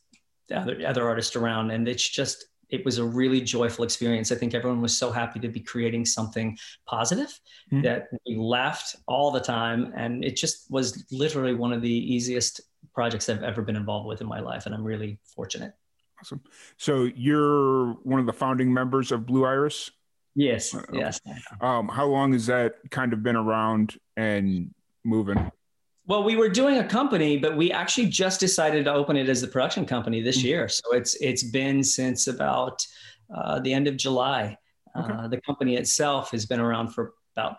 other, 0.52 0.80
other 0.86 1.08
artists 1.08 1.36
around. 1.36 1.70
And 1.70 1.88
it's 1.88 2.08
just 2.08 2.46
it 2.70 2.84
was 2.84 2.98
a 2.98 3.04
really 3.04 3.40
joyful 3.40 3.84
experience. 3.84 4.30
I 4.32 4.36
think 4.36 4.54
everyone 4.54 4.80
was 4.80 4.96
so 4.96 5.10
happy 5.10 5.40
to 5.40 5.48
be 5.48 5.60
creating 5.60 6.04
something 6.04 6.56
positive 6.86 7.28
mm-hmm. 7.72 7.82
that 7.82 8.08
we 8.26 8.36
laughed 8.36 8.96
all 9.06 9.30
the 9.30 9.40
time. 9.40 9.92
And 9.96 10.24
it 10.24 10.36
just 10.36 10.70
was 10.70 11.04
literally 11.10 11.54
one 11.54 11.72
of 11.72 11.82
the 11.82 11.90
easiest 11.90 12.60
projects 12.94 13.28
I've 13.28 13.42
ever 13.42 13.62
been 13.62 13.76
involved 13.76 14.06
with 14.06 14.20
in 14.20 14.26
my 14.26 14.40
life. 14.40 14.66
And 14.66 14.74
I'm 14.74 14.84
really 14.84 15.18
fortunate. 15.34 15.72
Awesome. 16.20 16.40
So 16.76 17.04
you're 17.16 17.94
one 18.02 18.20
of 18.20 18.26
the 18.26 18.32
founding 18.32 18.72
members 18.72 19.10
of 19.10 19.26
Blue 19.26 19.44
Iris? 19.44 19.90
Yes. 20.34 20.74
Uh, 20.74 20.82
yes. 20.92 21.20
Um, 21.60 21.88
how 21.88 22.06
long 22.06 22.32
has 22.34 22.46
that 22.46 22.74
kind 22.90 23.12
of 23.12 23.22
been 23.22 23.36
around 23.36 23.98
and 24.16 24.72
moving? 25.04 25.50
Well, 26.10 26.24
we 26.24 26.34
were 26.34 26.48
doing 26.48 26.78
a 26.78 26.84
company, 26.84 27.38
but 27.38 27.56
we 27.56 27.70
actually 27.70 28.08
just 28.08 28.40
decided 28.40 28.86
to 28.86 28.92
open 28.92 29.16
it 29.16 29.28
as 29.28 29.42
the 29.42 29.46
production 29.46 29.86
company 29.86 30.20
this 30.20 30.38
mm-hmm. 30.38 30.46
year. 30.48 30.68
So 30.68 30.92
it's 30.92 31.14
it's 31.20 31.44
been 31.44 31.84
since 31.84 32.26
about 32.26 32.84
uh, 33.32 33.60
the 33.60 33.72
end 33.72 33.86
of 33.86 33.96
July. 33.96 34.56
Okay. 34.98 35.12
Uh, 35.12 35.28
the 35.28 35.40
company 35.42 35.76
itself 35.76 36.32
has 36.32 36.46
been 36.46 36.58
around 36.58 36.88
for 36.88 37.14
about 37.36 37.58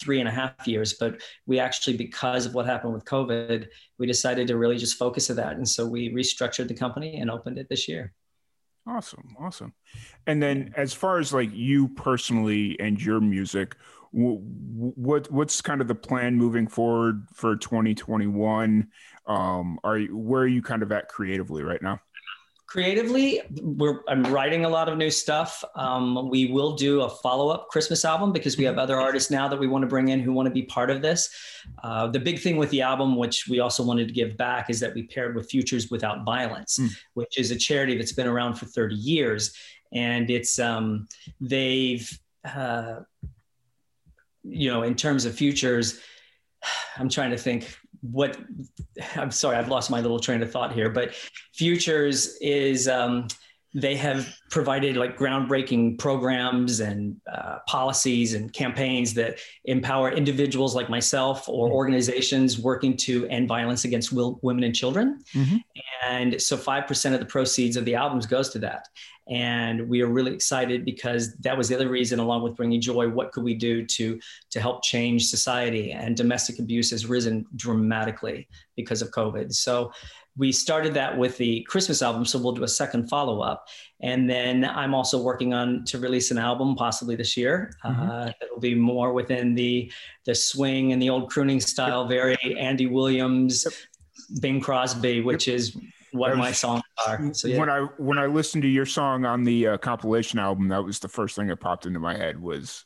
three 0.00 0.18
and 0.18 0.28
a 0.28 0.32
half 0.32 0.66
years, 0.66 0.94
but 0.94 1.22
we 1.46 1.60
actually, 1.60 1.96
because 1.96 2.46
of 2.46 2.54
what 2.54 2.66
happened 2.66 2.94
with 2.94 3.04
COVID, 3.04 3.68
we 4.00 4.08
decided 4.08 4.48
to 4.48 4.56
really 4.56 4.76
just 4.76 4.98
focus 4.98 5.30
on 5.30 5.36
that, 5.36 5.52
and 5.54 5.68
so 5.68 5.86
we 5.86 6.12
restructured 6.12 6.66
the 6.66 6.74
company 6.74 7.18
and 7.20 7.30
opened 7.30 7.58
it 7.58 7.68
this 7.68 7.86
year. 7.86 8.12
Awesome, 8.88 9.36
awesome. 9.38 9.72
And 10.26 10.42
then, 10.42 10.74
as 10.76 10.92
far 10.92 11.20
as 11.20 11.32
like 11.32 11.50
you 11.52 11.86
personally 11.88 12.76
and 12.80 13.00
your 13.00 13.20
music, 13.20 13.76
what 14.14 15.30
what's 15.32 15.60
kind 15.60 15.80
of 15.80 15.88
the 15.88 15.94
plan 15.94 16.36
moving 16.36 16.68
forward 16.68 17.26
for 17.34 17.56
2021 17.56 18.86
um 19.26 19.78
are 19.82 19.98
you 19.98 20.16
where 20.16 20.42
are 20.42 20.46
you 20.46 20.62
kind 20.62 20.82
of 20.82 20.92
at 20.92 21.08
creatively 21.08 21.62
right 21.62 21.82
now? 21.82 22.00
Creatively 22.66 23.40
we're 23.60 24.00
i'm 24.08 24.22
writing 24.24 24.64
a 24.64 24.68
lot 24.68 24.88
of 24.88 24.96
new 24.98 25.10
stuff. 25.10 25.64
Um, 25.74 26.30
we 26.30 26.46
will 26.46 26.76
do 26.76 27.02
a 27.02 27.08
follow-up 27.08 27.68
christmas 27.70 28.04
album 28.04 28.32
because 28.32 28.56
we 28.56 28.64
have 28.64 28.78
other 28.78 29.00
artists 29.00 29.32
now 29.32 29.48
that 29.48 29.58
we 29.58 29.66
want 29.66 29.82
to 29.82 29.88
bring 29.88 30.08
in 30.08 30.20
who 30.20 30.32
want 30.32 30.46
to 30.46 30.52
be 30.52 30.62
part 30.62 30.90
of 30.90 31.02
this. 31.02 31.28
Uh, 31.82 32.06
the 32.06 32.20
big 32.20 32.38
thing 32.38 32.56
with 32.56 32.70
the 32.70 32.82
album 32.82 33.16
which 33.16 33.48
we 33.48 33.58
also 33.58 33.84
wanted 33.84 34.06
to 34.06 34.14
give 34.14 34.36
back 34.36 34.70
is 34.70 34.78
that 34.78 34.94
we 34.94 35.04
paired 35.04 35.34
with 35.34 35.50
futures 35.50 35.90
without 35.90 36.24
violence 36.24 36.78
mm. 36.78 36.88
which 37.14 37.36
is 37.36 37.50
a 37.50 37.56
charity 37.56 37.96
that's 37.96 38.12
been 38.12 38.28
around 38.28 38.54
for 38.54 38.66
30 38.66 38.94
years. 38.94 39.54
And 39.92 40.28
it's 40.28 40.58
um, 40.58 41.06
they've 41.40 42.08
uh, 42.44 43.00
you 44.44 44.70
know, 44.70 44.82
in 44.82 44.94
terms 44.94 45.24
of 45.24 45.34
futures, 45.34 46.00
I'm 46.96 47.08
trying 47.08 47.30
to 47.30 47.38
think 47.38 47.76
what 48.00 48.38
I'm 49.16 49.30
sorry, 49.30 49.56
I've 49.56 49.68
lost 49.68 49.90
my 49.90 50.00
little 50.00 50.18
train 50.20 50.42
of 50.42 50.50
thought 50.50 50.72
here, 50.72 50.90
but 50.90 51.14
futures 51.54 52.36
is 52.40 52.88
um, 52.88 53.28
they 53.74 53.96
have 53.96 54.32
provided 54.50 54.96
like 54.96 55.18
groundbreaking 55.18 55.98
programs 55.98 56.78
and 56.78 57.20
uh, 57.30 57.58
policies 57.66 58.34
and 58.34 58.52
campaigns 58.52 59.12
that 59.14 59.38
empower 59.64 60.12
individuals 60.12 60.76
like 60.76 60.88
myself 60.88 61.48
or 61.48 61.66
mm-hmm. 61.66 61.74
organizations 61.74 62.58
working 62.58 62.96
to 62.96 63.26
end 63.26 63.48
violence 63.48 63.84
against 63.84 64.12
will, 64.12 64.38
women 64.42 64.62
and 64.62 64.74
children. 64.74 65.18
Mm-hmm. 65.34 65.56
And 66.08 66.40
so 66.40 66.56
5% 66.56 67.14
of 67.14 67.20
the 67.20 67.26
proceeds 67.26 67.76
of 67.76 67.84
the 67.84 67.96
albums 67.96 68.26
goes 68.26 68.50
to 68.50 68.60
that. 68.60 68.86
And 69.28 69.88
we 69.88 70.02
are 70.02 70.06
really 70.06 70.34
excited 70.34 70.84
because 70.84 71.34
that 71.36 71.56
was 71.56 71.68
the 71.68 71.74
other 71.74 71.88
reason, 71.88 72.18
along 72.18 72.42
with 72.42 72.56
bringing 72.56 72.80
joy, 72.80 73.08
what 73.08 73.32
could 73.32 73.42
we 73.42 73.54
do 73.54 73.84
to, 73.86 74.20
to 74.50 74.60
help 74.60 74.84
change 74.84 75.26
society? 75.26 75.92
And 75.92 76.14
domestic 76.14 76.58
abuse 76.58 76.90
has 76.90 77.06
risen 77.06 77.46
dramatically 77.56 78.46
because 78.76 79.00
of 79.00 79.10
COVID. 79.12 79.54
So 79.54 79.92
we 80.36 80.50
started 80.50 80.94
that 80.94 81.16
with 81.16 81.36
the 81.36 81.62
Christmas 81.68 82.02
album, 82.02 82.24
so 82.24 82.38
we'll 82.38 82.52
do 82.52 82.64
a 82.64 82.68
second 82.68 83.08
follow 83.08 83.40
up. 83.40 83.68
And 84.00 84.28
then 84.28 84.64
I'm 84.64 84.94
also 84.94 85.22
working 85.22 85.54
on 85.54 85.84
to 85.84 85.98
release 85.98 86.30
an 86.30 86.38
album 86.38 86.74
possibly 86.74 87.14
this 87.14 87.36
year. 87.36 87.72
Mm-hmm. 87.84 88.10
Uh, 88.10 88.32
it'll 88.42 88.60
be 88.60 88.74
more 88.74 89.12
within 89.12 89.54
the 89.54 89.90
the 90.24 90.34
swing 90.34 90.92
and 90.92 91.00
the 91.00 91.10
old 91.10 91.30
crooning 91.30 91.60
style, 91.60 92.06
very 92.06 92.36
Andy 92.58 92.86
Williams, 92.86 93.66
Bing 94.40 94.60
Crosby, 94.60 95.20
which 95.20 95.46
yep. 95.46 95.56
is 95.56 95.76
what 96.12 96.30
was, 96.30 96.38
my 96.38 96.52
songs 96.52 96.82
are. 97.06 97.32
So, 97.32 97.48
yeah. 97.48 97.58
When 97.58 97.70
I 97.70 97.80
when 97.98 98.18
I 98.18 98.26
listened 98.26 98.62
to 98.62 98.68
your 98.68 98.86
song 98.86 99.24
on 99.24 99.44
the 99.44 99.68
uh, 99.68 99.76
compilation 99.78 100.38
album, 100.38 100.68
that 100.68 100.82
was 100.82 100.98
the 100.98 101.08
first 101.08 101.36
thing 101.36 101.46
that 101.48 101.60
popped 101.60 101.86
into 101.86 102.00
my 102.00 102.16
head. 102.16 102.40
Was 102.40 102.84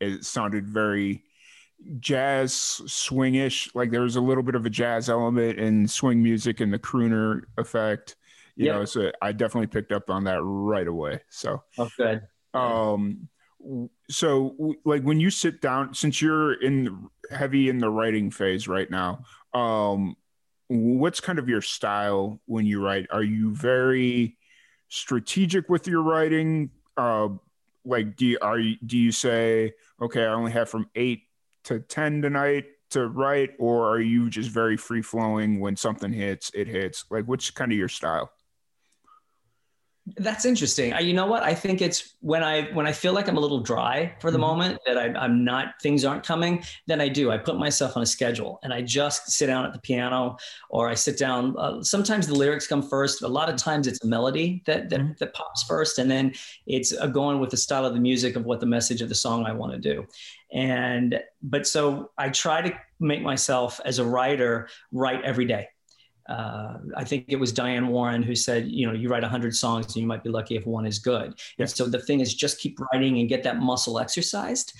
it 0.00 0.24
sounded 0.24 0.68
very 0.68 1.24
jazz 2.00 2.52
swingish 2.86 3.74
like 3.74 3.90
there 3.90 4.02
was 4.02 4.16
a 4.16 4.20
little 4.20 4.42
bit 4.42 4.54
of 4.54 4.64
a 4.66 4.70
jazz 4.70 5.08
element 5.08 5.58
in 5.58 5.86
swing 5.86 6.22
music 6.22 6.60
and 6.60 6.72
the 6.72 6.78
crooner 6.78 7.42
effect 7.58 8.16
you 8.56 8.66
yep. 8.66 8.74
know 8.76 8.84
so 8.84 9.10
i 9.20 9.32
definitely 9.32 9.66
picked 9.66 9.92
up 9.92 10.10
on 10.10 10.24
that 10.24 10.40
right 10.42 10.88
away 10.88 11.20
so. 11.28 11.62
Oh 11.78 11.88
good. 11.96 12.22
Um 12.52 13.28
so 14.10 14.76
like 14.84 15.02
when 15.02 15.20
you 15.20 15.30
sit 15.30 15.60
down 15.60 15.94
since 15.94 16.20
you're 16.20 16.54
in 16.60 17.08
heavy 17.30 17.68
in 17.68 17.78
the 17.78 17.88
writing 17.88 18.30
phase 18.30 18.68
right 18.68 18.90
now 18.90 19.24
um 19.54 20.16
what's 20.68 21.20
kind 21.20 21.38
of 21.38 21.48
your 21.48 21.62
style 21.62 22.40
when 22.46 22.66
you 22.66 22.84
write? 22.84 23.06
Are 23.10 23.22
you 23.22 23.54
very 23.54 24.36
strategic 24.88 25.68
with 25.68 25.86
your 25.86 26.02
writing? 26.02 26.70
Uh 26.96 27.28
like 27.84 28.16
do 28.16 28.26
you 28.26 28.38
are 28.40 28.58
you 28.58 28.76
do 28.84 28.96
you 28.96 29.12
say 29.12 29.72
okay 30.00 30.24
i 30.24 30.32
only 30.32 30.52
have 30.52 30.70
from 30.70 30.88
8 30.94 31.20
to 31.64 31.80
10 31.80 32.22
tonight 32.22 32.66
to 32.90 33.08
write 33.08 33.50
or 33.58 33.88
are 33.88 34.00
you 34.00 34.30
just 34.30 34.50
very 34.50 34.76
free 34.76 35.02
flowing 35.02 35.60
when 35.60 35.76
something 35.76 36.12
hits 36.12 36.50
it 36.54 36.68
hits. 36.68 37.04
Like 37.10 37.26
what's 37.26 37.50
kind 37.50 37.72
of 37.72 37.78
your 37.78 37.88
style 37.88 38.30
That's 40.18 40.44
interesting. 40.44 40.92
I, 40.92 41.00
you 41.00 41.14
know 41.14 41.24
what? 41.24 41.42
I 41.42 41.54
think 41.54 41.80
it's 41.80 42.14
when 42.20 42.42
I 42.42 42.64
when 42.74 42.86
I 42.86 42.92
feel 42.92 43.14
like 43.14 43.26
I'm 43.26 43.38
a 43.38 43.40
little 43.40 43.60
dry 43.60 44.14
for 44.20 44.30
the 44.30 44.36
mm-hmm. 44.36 44.46
moment 44.46 44.78
that 44.84 44.98
I, 44.98 45.06
I'm 45.18 45.44
not 45.44 45.80
things 45.80 46.04
aren't 46.04 46.26
coming. 46.26 46.62
Then 46.86 47.00
I 47.00 47.08
do. 47.08 47.30
I 47.30 47.38
put 47.38 47.56
myself 47.58 47.96
on 47.96 48.02
a 48.02 48.06
schedule 48.06 48.60
and 48.62 48.74
I 48.74 48.82
just 48.82 49.30
sit 49.30 49.46
down 49.46 49.64
at 49.64 49.72
the 49.72 49.78
piano 49.78 50.36
or 50.68 50.90
I 50.90 50.94
sit 50.94 51.16
down. 51.16 51.56
Uh, 51.56 51.82
sometimes 51.82 52.26
the 52.26 52.34
lyrics 52.34 52.66
come 52.66 52.82
first. 52.82 53.22
A 53.22 53.28
lot 53.28 53.48
of 53.48 53.56
times 53.56 53.86
it's 53.86 54.04
a 54.04 54.06
melody 54.06 54.62
that 54.66 54.90
that, 54.90 55.00
mm-hmm. 55.00 55.12
that 55.20 55.32
pops 55.32 55.62
first, 55.62 55.98
and 55.98 56.10
then 56.10 56.34
it's 56.66 56.94
uh, 56.94 57.06
going 57.06 57.40
with 57.40 57.48
the 57.48 57.56
style 57.56 57.86
of 57.86 57.94
the 57.94 58.00
music 58.00 58.36
of 58.36 58.44
what 58.44 58.60
the 58.60 58.66
message 58.66 59.00
of 59.00 59.08
the 59.08 59.14
song 59.14 59.46
I 59.46 59.52
want 59.52 59.72
to 59.72 59.78
do. 59.78 60.06
And 60.52 61.18
but 61.42 61.66
so 61.66 62.10
I 62.18 62.28
try 62.28 62.60
to 62.60 62.78
make 63.00 63.22
myself 63.22 63.80
as 63.86 63.98
a 63.98 64.04
writer 64.04 64.68
write 64.92 65.24
every 65.24 65.46
day 65.46 65.68
uh, 66.28 66.78
I 66.96 67.04
think 67.04 67.26
it 67.28 67.36
was 67.36 67.52
Diane 67.52 67.88
Warren 67.88 68.22
who 68.22 68.34
said, 68.34 68.68
you 68.68 68.86
know, 68.86 68.92
you 68.92 69.08
write 69.08 69.22
100 69.22 69.54
songs 69.54 69.86
and 69.86 69.96
you 69.96 70.06
might 70.06 70.24
be 70.24 70.30
lucky 70.30 70.56
if 70.56 70.66
one 70.66 70.86
is 70.86 70.98
good. 70.98 71.34
Yeah. 71.58 71.66
so 71.66 71.86
the 71.86 72.00
thing 72.00 72.20
is 72.20 72.34
just 72.34 72.58
keep 72.58 72.78
writing 72.80 73.18
and 73.18 73.28
get 73.28 73.42
that 73.42 73.58
muscle 73.58 73.98
exercised. 73.98 74.72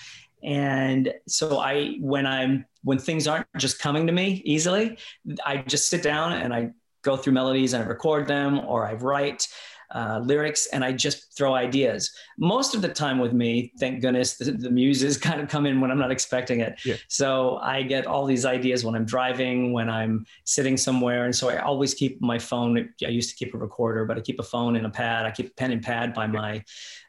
And 0.43 1.13
so 1.27 1.59
I, 1.59 1.97
when 2.01 2.27
I'm, 2.27 2.67
when 2.83 2.99
things 2.99 3.27
aren't 3.27 3.47
just 3.57 3.79
coming 3.79 4.07
to 4.07 4.13
me 4.13 4.43
easily, 4.45 4.99
I 5.45 5.59
just 5.59 5.89
sit 5.89 6.03
down 6.03 6.33
and 6.33 6.53
I 6.53 6.71
go 7.03 7.17
through 7.17 7.35
melodies 7.35 7.73
and 7.73 7.83
I 7.83 7.87
record 7.87 8.27
them 8.27 8.61
or 8.61 8.87
I 8.87 8.95
write 8.95 9.47
uh, 9.95 10.21
lyrics 10.25 10.67
and 10.67 10.85
I 10.85 10.93
just 10.93 11.37
throw 11.37 11.55
ideas. 11.55 12.11
Most 12.37 12.75
of 12.75 12.83
the 12.83 12.89
time 12.89 13.19
with 13.19 13.33
me, 13.33 13.73
thank 13.79 14.01
goodness, 14.01 14.37
the, 14.37 14.53
the 14.53 14.71
muses 14.71 15.17
kind 15.29 15.41
of 15.41 15.49
come 15.49 15.67
in 15.67 15.81
when 15.81 15.91
I'm 15.91 15.99
not 15.99 16.11
expecting 16.11 16.61
it. 16.61 16.81
Yeah. 16.85 16.97
So 17.09 17.59
I 17.59 17.83
get 17.83 18.07
all 18.07 18.27
these 18.27 18.45
ideas 18.45 18.85
when 18.85 18.95
I'm 18.97 19.05
driving, 19.05 19.73
when 19.73 19.89
I'm 19.89 20.27
sitting 20.45 20.77
somewhere. 20.77 21.25
And 21.27 21.35
so 21.35 21.49
I 21.49 21.59
always 21.59 21.95
keep 21.95 22.21
my 22.21 22.39
phone. 22.39 22.93
I 23.05 23.09
used 23.09 23.31
to 23.31 23.37
keep 23.37 23.55
a 23.55 23.59
recorder, 23.59 24.05
but 24.05 24.19
I 24.19 24.21
keep 24.21 24.41
a 24.41 24.45
phone 24.45 24.77
and 24.77 24.85
a 24.85 24.91
pad. 24.91 25.27
I 25.27 25.31
keep 25.31 25.49
a 25.49 25.55
pen 25.55 25.71
and 25.71 25.83
pad 25.83 26.13
by 26.13 26.25
yeah. 26.25 26.33
my 26.33 26.65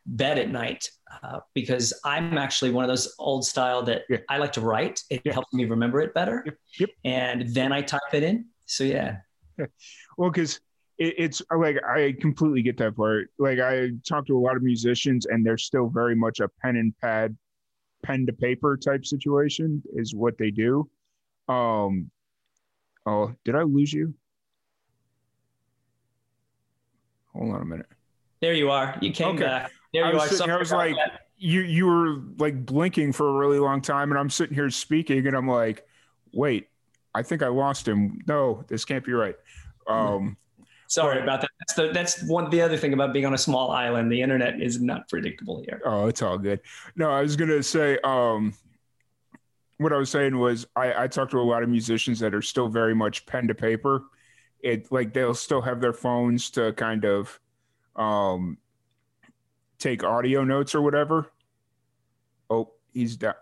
bed 0.05 0.37
at 0.37 0.49
night. 0.49 0.89
Uh, 1.23 1.39
because 1.53 1.93
I'm 2.03 2.37
actually 2.37 2.71
one 2.71 2.83
of 2.83 2.89
those 2.89 3.15
old 3.19 3.45
style 3.45 3.83
that 3.83 4.01
yeah. 4.09 4.17
I 4.27 4.37
like 4.37 4.51
to 4.53 4.61
write. 4.61 5.01
It 5.09 5.25
helps 5.31 5.53
me 5.53 5.65
remember 5.65 6.01
it 6.01 6.13
better. 6.13 6.43
Yep. 6.45 6.57
Yep. 6.79 6.89
And 7.05 7.53
then 7.53 7.71
I 7.71 7.81
type 7.81 8.01
it 8.13 8.23
in. 8.23 8.45
So 8.65 8.83
yeah. 8.83 9.17
Well, 10.17 10.31
because 10.31 10.61
it, 10.97 11.15
it's 11.17 11.41
like 11.55 11.77
I 11.83 12.15
completely 12.19 12.61
get 12.61 12.77
that 12.77 12.95
part. 12.95 13.29
Like 13.37 13.59
I 13.59 13.91
talk 14.07 14.25
to 14.27 14.37
a 14.37 14.39
lot 14.39 14.55
of 14.55 14.63
musicians, 14.63 15.25
and 15.25 15.45
they're 15.45 15.57
still 15.57 15.87
very 15.87 16.15
much 16.15 16.39
a 16.39 16.49
pen 16.61 16.77
and 16.77 16.97
pad, 16.99 17.35
pen 18.03 18.25
to 18.25 18.33
paper 18.33 18.77
type 18.77 19.05
situation 19.05 19.81
is 19.93 20.15
what 20.15 20.37
they 20.37 20.51
do. 20.51 20.89
Um, 21.47 22.09
oh, 23.05 23.33
did 23.43 23.55
I 23.55 23.63
lose 23.63 23.91
you? 23.93 24.13
Hold 27.33 27.55
on 27.55 27.61
a 27.61 27.65
minute. 27.65 27.87
There 28.41 28.53
you 28.53 28.71
are. 28.71 28.97
You 29.01 29.11
came 29.11 29.35
okay. 29.35 29.43
back. 29.43 29.71
There 29.93 30.05
you 30.05 30.11
I 30.11 30.13
was 30.13 30.41
are. 30.41 30.51
I 30.51 30.57
was 30.57 30.71
like, 30.71 30.95
that. 30.95 31.21
you 31.37 31.61
you 31.61 31.85
were 31.85 32.21
like 32.37 32.65
blinking 32.65 33.11
for 33.11 33.29
a 33.29 33.33
really 33.33 33.59
long 33.59 33.81
time, 33.81 34.11
and 34.11 34.19
I'm 34.19 34.29
sitting 34.29 34.55
here 34.55 34.69
speaking, 34.69 35.27
and 35.27 35.35
I'm 35.35 35.47
like, 35.47 35.85
wait, 36.31 36.67
I 37.13 37.23
think 37.23 37.43
I 37.43 37.47
lost 37.47 37.87
him. 37.87 38.19
No, 38.27 38.63
this 38.67 38.85
can't 38.85 39.03
be 39.03 39.13
right. 39.13 39.35
Um, 39.87 40.37
Sorry 40.87 41.21
about 41.21 41.41
that. 41.41 41.49
That's 41.59 41.73
the 41.73 41.91
that's 41.91 42.23
one 42.27 42.49
the 42.49 42.61
other 42.61 42.77
thing 42.77 42.93
about 42.93 43.13
being 43.13 43.25
on 43.25 43.33
a 43.33 43.37
small 43.37 43.71
island. 43.71 44.11
The 44.11 44.21
internet 44.21 44.61
is 44.61 44.81
not 44.81 45.07
predictable 45.09 45.61
here. 45.65 45.81
Oh, 45.85 46.07
it's 46.07 46.21
all 46.21 46.37
good. 46.37 46.61
No, 46.95 47.09
I 47.09 47.21
was 47.21 47.35
gonna 47.35 47.63
say, 47.63 47.97
um, 48.03 48.53
what 49.77 49.91
I 49.91 49.97
was 49.97 50.09
saying 50.09 50.37
was 50.37 50.65
I, 50.75 51.03
I 51.03 51.07
talk 51.07 51.29
to 51.31 51.39
a 51.39 51.41
lot 51.41 51.63
of 51.63 51.69
musicians 51.69 52.19
that 52.19 52.33
are 52.33 52.41
still 52.41 52.67
very 52.67 52.93
much 52.93 53.25
pen 53.25 53.47
to 53.47 53.55
paper. 53.55 54.03
It 54.59 54.91
like 54.91 55.13
they'll 55.13 55.33
still 55.33 55.61
have 55.61 55.81
their 55.81 55.93
phones 55.93 56.49
to 56.51 56.73
kind 56.73 57.05
of 57.05 57.39
um 57.95 58.57
take 59.79 60.03
audio 60.03 60.43
notes 60.43 60.75
or 60.75 60.81
whatever. 60.81 61.31
Oh, 62.49 62.71
he's 62.93 63.17
down. 63.17 63.33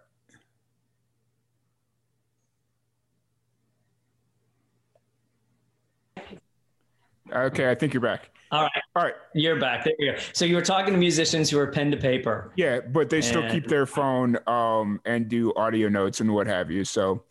Okay, 7.34 7.70
I 7.70 7.76
think 7.76 7.94
you're 7.94 8.02
back. 8.02 8.30
All 8.52 8.62
right. 8.62 8.84
All 8.96 9.04
right. 9.04 9.16
You're 9.34 9.60
back. 9.60 9.84
There 9.84 9.94
you 9.98 10.12
go. 10.12 10.20
So 10.34 10.46
you 10.46 10.56
were 10.56 10.62
talking 10.62 10.94
to 10.94 11.00
musicians 11.00 11.50
who 11.50 11.58
are 11.58 11.68
pen 11.68 11.90
to 11.90 11.98
paper. 11.98 12.52
Yeah, 12.56 12.82
but 12.82 13.10
they 13.10 13.22
still 13.22 13.50
keep 13.50 13.68
their 13.68 13.88
phone 13.88 14.38
um, 14.48 15.02
and 15.06 15.28
do 15.28 15.54
audio 15.56 15.90
notes 15.90 16.20
and 16.20 16.32
what 16.32 16.46
have 16.46 16.70
you. 16.70 16.86
So, 16.86 17.24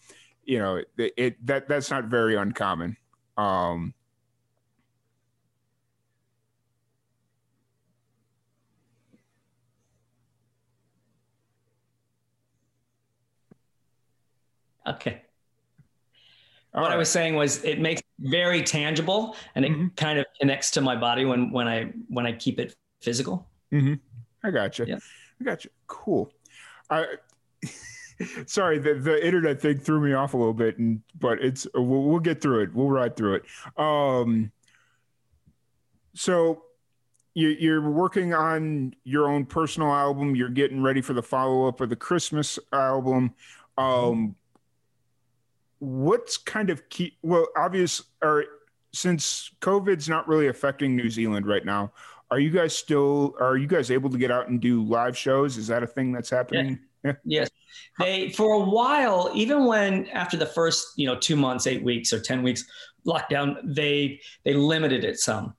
you 0.45 0.59
know, 0.59 0.83
it, 0.99 1.13
it 1.17 1.47
that 1.47 1.69
that's 1.69 1.91
not 1.91 2.07
very 2.07 2.35
uncommon. 2.35 2.97
Um, 3.37 3.95
okay. 14.89 15.22
All 16.75 16.83
what 16.83 16.89
right. 16.89 16.95
I 16.95 16.99
was 16.99 17.11
saying 17.11 17.35
was 17.35 17.63
it 17.65 17.81
makes 17.81 18.01
very 18.19 18.63
tangible 18.63 19.37
and 19.55 19.65
it 19.65 19.73
mm-hmm. 19.73 19.89
kind 19.97 20.19
of 20.19 20.27
connects 20.41 20.71
to 20.73 20.81
my 20.81 20.97
body 20.97 21.25
when 21.25 21.51
when 21.51 21.69
I 21.69 21.93
when 22.09 22.27
I 22.27 22.33
keep 22.33 22.59
it 22.59 22.75
physical. 23.03 23.47
Mm-hmm. 23.73 23.95
I 24.45 24.51
got 24.51 24.79
you. 24.79 24.87
Yeah. 24.87 24.99
I 25.41 25.45
got 25.45 25.65
you. 25.65 25.71
Cool. 25.87 26.33
I 26.89 27.07
sorry 28.47 28.79
the 28.79 28.95
the 28.95 29.25
internet 29.25 29.61
thing 29.61 29.79
threw 29.79 30.01
me 30.01 30.15
off 30.15 30.35
a 30.35 30.37
little 30.37 30.55
bit, 30.55 30.79
and 30.79 31.03
but 31.19 31.43
it's 31.43 31.67
we'll, 31.75 32.05
we'll 32.05 32.21
get 32.21 32.41
through 32.41 32.63
it. 32.63 32.75
We'll 32.75 32.91
ride 32.91 33.17
through 33.17 33.37
it. 33.37 33.45
Um. 33.77 34.51
So 36.15 36.65
you, 37.35 37.49
you're 37.49 37.91
working 37.91 38.35
on 38.35 38.95
your 39.05 39.29
own 39.29 39.47
personal 39.47 39.93
album. 39.93 40.37
You're 40.37 40.51
getting 40.51 40.83
ready 40.83 41.01
for 41.01 41.15
the 41.15 41.23
follow 41.23 41.67
up 41.67 41.81
of 41.81 41.89
the 41.89 41.97
Christmas 41.97 42.59
album. 42.73 43.35
Um, 43.79 44.37
what's 45.85 46.37
kind 46.37 46.71
of 46.71 46.89
key 46.89 47.17
well 47.23 47.47
obvious 47.57 48.03
or 48.23 48.45
since 48.93 49.51
covid's 49.61 50.09
not 50.09 50.29
really 50.29 50.47
affecting 50.47 50.95
new 50.95 51.11
zealand 51.11 51.45
right 51.45 51.65
now 51.65 51.91
are 52.33 52.39
you 52.39 52.49
guys 52.49 52.75
still 52.75 53.35
are 53.39 53.59
you 53.59 53.67
guys 53.67 53.91
able 53.91 54.09
to 54.09 54.17
get 54.17 54.31
out 54.31 54.49
and 54.49 54.59
do 54.59 54.83
live 54.83 55.15
shows? 55.15 55.59
Is 55.59 55.67
that 55.67 55.83
a 55.83 55.87
thing 55.87 56.13
that's 56.13 56.31
happening? 56.31 56.81
Yeah. 57.05 57.13
yes. 57.27 57.51
They 57.99 58.31
for 58.31 58.55
a 58.55 58.61
while 58.61 59.31
even 59.35 59.67
when 59.67 60.09
after 60.09 60.39
the 60.39 60.47
first 60.47 60.93
you 60.97 61.07
know 61.07 61.19
two 61.19 61.37
months 61.37 61.67
eight 61.67 61.85
weeks 61.85 62.11
or 62.11 62.21
ten 62.21 62.43
weeks 62.43 62.65
lockdown 63.07 63.57
they 63.65 64.19
they 64.45 64.55
limited 64.55 65.05
it 65.05 65.19
some 65.19 65.55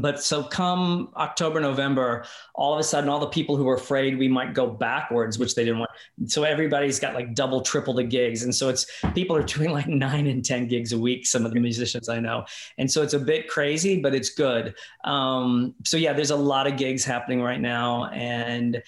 but 0.00 0.22
so 0.22 0.42
come 0.42 1.10
October, 1.16 1.60
November, 1.60 2.24
all 2.54 2.74
of 2.74 2.80
a 2.80 2.82
sudden, 2.82 3.08
all 3.08 3.18
the 3.18 3.26
people 3.26 3.56
who 3.56 3.64
were 3.64 3.74
afraid 3.74 4.18
we 4.18 4.28
might 4.28 4.54
go 4.54 4.66
backwards, 4.66 5.38
which 5.38 5.54
they 5.54 5.64
didn't 5.64 5.80
want. 5.80 5.90
So 6.26 6.44
everybody's 6.44 7.00
got 7.00 7.14
like 7.14 7.34
double, 7.34 7.60
triple 7.62 7.94
the 7.94 8.04
gigs. 8.04 8.42
And 8.42 8.54
so 8.54 8.68
it's 8.68 8.86
people 9.14 9.36
are 9.36 9.42
doing 9.56 9.70
like 9.70 9.88
nine 9.88 10.26
and 10.26 10.44
10 10.44 10.68
gigs 10.68 10.92
a 10.92 10.98
week, 10.98 11.26
some 11.26 11.46
of 11.46 11.52
the 11.52 11.60
musicians 11.60 12.08
I 12.08 12.20
know. 12.20 12.44
And 12.78 12.90
so 12.90 13.02
it's 13.02 13.14
a 13.14 13.18
bit 13.18 13.48
crazy, 13.48 14.00
but 14.00 14.14
it's 14.14 14.30
good. 14.30 14.74
Um, 15.04 15.74
so 15.84 15.96
yeah, 15.96 16.12
there's 16.12 16.30
a 16.30 16.36
lot 16.36 16.66
of 16.66 16.76
gigs 16.76 17.04
happening 17.04 17.40
right 17.40 17.60
now. 17.60 18.06
And 18.06 18.82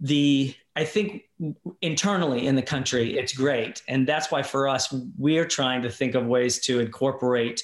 the, 0.00 0.54
I 0.76 0.84
think 0.84 1.24
internally 1.80 2.46
in 2.46 2.54
the 2.54 2.62
country, 2.62 3.18
it's 3.18 3.32
great. 3.32 3.82
And 3.88 4.06
that's 4.06 4.30
why 4.30 4.42
for 4.42 4.68
us, 4.68 4.94
we're 5.16 5.46
trying 5.46 5.82
to 5.82 5.90
think 5.90 6.14
of 6.14 6.26
ways 6.26 6.60
to 6.60 6.80
incorporate 6.80 7.62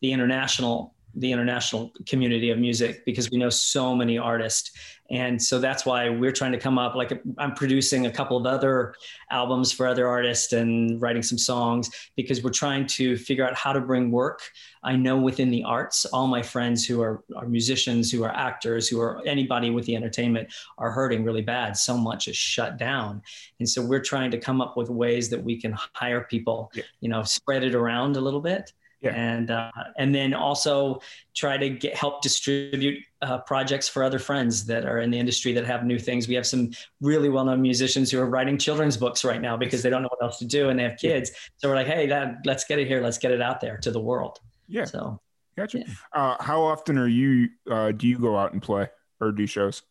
the 0.00 0.12
international 0.12 0.94
the 1.14 1.30
international 1.30 1.92
community 2.06 2.50
of 2.50 2.58
music 2.58 3.04
because 3.04 3.30
we 3.30 3.38
know 3.38 3.50
so 3.50 3.94
many 3.94 4.18
artists. 4.18 4.72
And 5.10 5.40
so 5.40 5.58
that's 5.58 5.84
why 5.84 6.08
we're 6.08 6.32
trying 6.32 6.52
to 6.52 6.58
come 6.58 6.78
up 6.78 6.94
like 6.94 7.20
i'm 7.36 7.54
producing 7.54 8.06
a 8.06 8.10
couple 8.10 8.36
of 8.36 8.46
other 8.46 8.94
albums 9.30 9.70
for 9.70 9.86
other 9.86 10.08
artists 10.08 10.54
and 10.54 11.00
writing 11.02 11.22
some 11.22 11.36
songs 11.36 11.90
because 12.16 12.42
we're 12.42 12.50
trying 12.50 12.86
to 12.86 13.18
figure 13.18 13.46
out 13.46 13.54
how 13.54 13.74
to 13.74 13.80
bring 13.80 14.10
work 14.10 14.40
i 14.84 14.96
know 14.96 15.16
within 15.16 15.50
the 15.50 15.62
arts. 15.64 16.04
All 16.06 16.26
my 16.26 16.42
friends 16.42 16.86
who 16.86 17.02
are, 17.02 17.22
are 17.36 17.46
musicians 17.46 18.10
who 18.10 18.24
are 18.24 18.34
actors 18.34 18.88
who 18.88 19.00
are 19.00 19.22
anybody 19.26 19.70
with 19.70 19.84
the 19.86 19.96
entertainment 19.96 20.52
are 20.78 20.90
hurting 20.90 21.24
really 21.24 21.42
bad. 21.42 21.76
So 21.76 21.96
much 21.96 22.28
is 22.28 22.36
shut 22.36 22.78
down. 22.78 23.22
And 23.58 23.68
so 23.68 23.84
we're 23.84 24.00
trying 24.00 24.30
to 24.30 24.38
come 24.38 24.60
up 24.60 24.76
with 24.76 24.88
ways 24.90 25.28
that 25.30 25.42
we 25.42 25.60
can 25.60 25.74
hire 25.92 26.22
people 26.22 26.70
yeah. 26.74 26.84
you 27.00 27.08
know 27.08 27.22
spread 27.22 27.62
it 27.64 27.74
around 27.74 28.16
a 28.16 28.20
little 28.20 28.40
bit 28.40 28.72
yeah. 29.02 29.10
and 29.14 29.50
uh, 29.50 29.70
and 29.98 30.14
then 30.14 30.32
also 30.32 31.00
try 31.34 31.56
to 31.56 31.68
get 31.68 31.94
help 31.96 32.22
distribute 32.22 33.02
uh, 33.20 33.38
projects 33.38 33.88
for 33.88 34.04
other 34.04 34.18
friends 34.18 34.64
that 34.66 34.84
are 34.84 35.00
in 35.00 35.10
the 35.10 35.18
industry 35.18 35.52
that 35.52 35.66
have 35.66 35.84
new 35.84 35.98
things. 35.98 36.28
We 36.28 36.34
have 36.34 36.46
some 36.46 36.70
really 37.00 37.28
well-known 37.28 37.60
musicians 37.60 38.10
who 38.10 38.20
are 38.20 38.26
writing 38.26 38.58
children's 38.58 38.96
books 38.96 39.24
right 39.24 39.40
now 39.40 39.56
because 39.56 39.82
they 39.82 39.90
don't 39.90 40.02
know 40.02 40.08
what 40.08 40.22
else 40.22 40.38
to 40.38 40.44
do 40.44 40.68
and 40.68 40.78
they 40.78 40.84
have 40.84 40.96
kids. 40.98 41.32
So 41.56 41.68
we're 41.68 41.74
like, 41.74 41.86
hey, 41.86 42.06
that, 42.06 42.36
let's 42.44 42.64
get 42.64 42.78
it 42.78 42.86
here. 42.86 43.00
Let's 43.02 43.18
get 43.18 43.32
it 43.32 43.42
out 43.42 43.60
there 43.60 43.78
to 43.78 43.90
the 43.90 44.00
world. 44.00 44.38
Yeah. 44.68 44.84
So 44.84 45.20
gotcha. 45.56 45.80
Yeah. 45.80 45.84
Uh, 46.12 46.36
how 46.40 46.62
often 46.62 46.96
are 46.98 47.08
you? 47.08 47.48
Uh, 47.68 47.92
do 47.92 48.06
you 48.06 48.18
go 48.18 48.36
out 48.36 48.52
and 48.52 48.62
play 48.62 48.88
or 49.20 49.32
do 49.32 49.46
shows? 49.46 49.82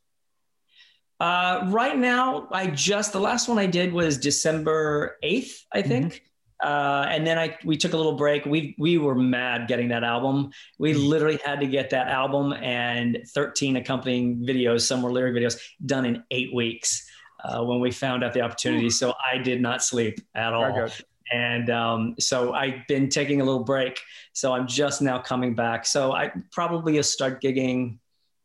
Uh, 1.20 1.68
right 1.68 1.98
now, 1.98 2.48
I 2.52 2.68
just 2.68 3.14
the 3.14 3.20
last 3.20 3.48
one 3.48 3.60
I 3.60 3.68
did 3.68 3.94
was 3.94 4.18
December 4.18 5.18
eighth, 5.22 5.66
I 5.72 5.82
think. 5.82 6.06
Mm-hmm 6.06 6.26
Uh, 6.62 7.06
and 7.10 7.26
then 7.26 7.40
I 7.40 7.58
we 7.66 7.76
took 7.76 7.94
a 7.94 7.98
little 7.98 8.14
break. 8.16 8.46
We 8.46 8.76
we 8.78 8.98
were 8.98 9.16
mad 9.16 9.68
getting 9.68 9.88
that 9.90 10.04
album. 10.04 10.52
We 10.78 10.94
Mm-hmm. 10.94 11.02
literally 11.08 11.40
had 11.44 11.60
to 11.62 11.68
get 11.68 11.90
that 11.90 12.08
album 12.08 12.54
and 12.54 13.18
13 13.34 13.78
accompanying 13.78 14.38
videos, 14.46 14.82
some 14.82 15.02
were 15.02 15.12
lyric 15.12 15.34
videos, 15.36 15.60
done 15.86 16.06
in 16.06 16.24
eight 16.32 16.54
weeks 16.54 17.08
uh, 17.44 17.64
when 17.64 17.80
we 17.80 17.90
found 17.92 18.24
out 18.24 18.34
the 18.34 18.42
opportunity. 18.42 18.90
So 18.90 19.14
I 19.32 19.38
did 19.40 19.62
not 19.62 19.84
sleep 19.84 20.20
at 20.36 20.54
all. 20.54 20.66
I 20.66 20.72
got 20.72 21.00
you. 21.00 21.06
And 21.34 21.70
um, 21.70 22.16
so 22.20 22.54
I've 22.54 22.86
been 22.88 23.08
taking 23.10 23.40
a 23.42 23.44
little 23.46 23.64
break. 23.64 24.00
So 24.34 24.52
I'm 24.54 24.68
just 24.68 25.02
now 25.02 25.18
coming 25.18 25.56
back. 25.56 25.86
So 25.86 26.12
I 26.12 26.32
probably 26.52 26.94
will 26.94 27.04
start 27.04 27.42
gigging 27.42 28.00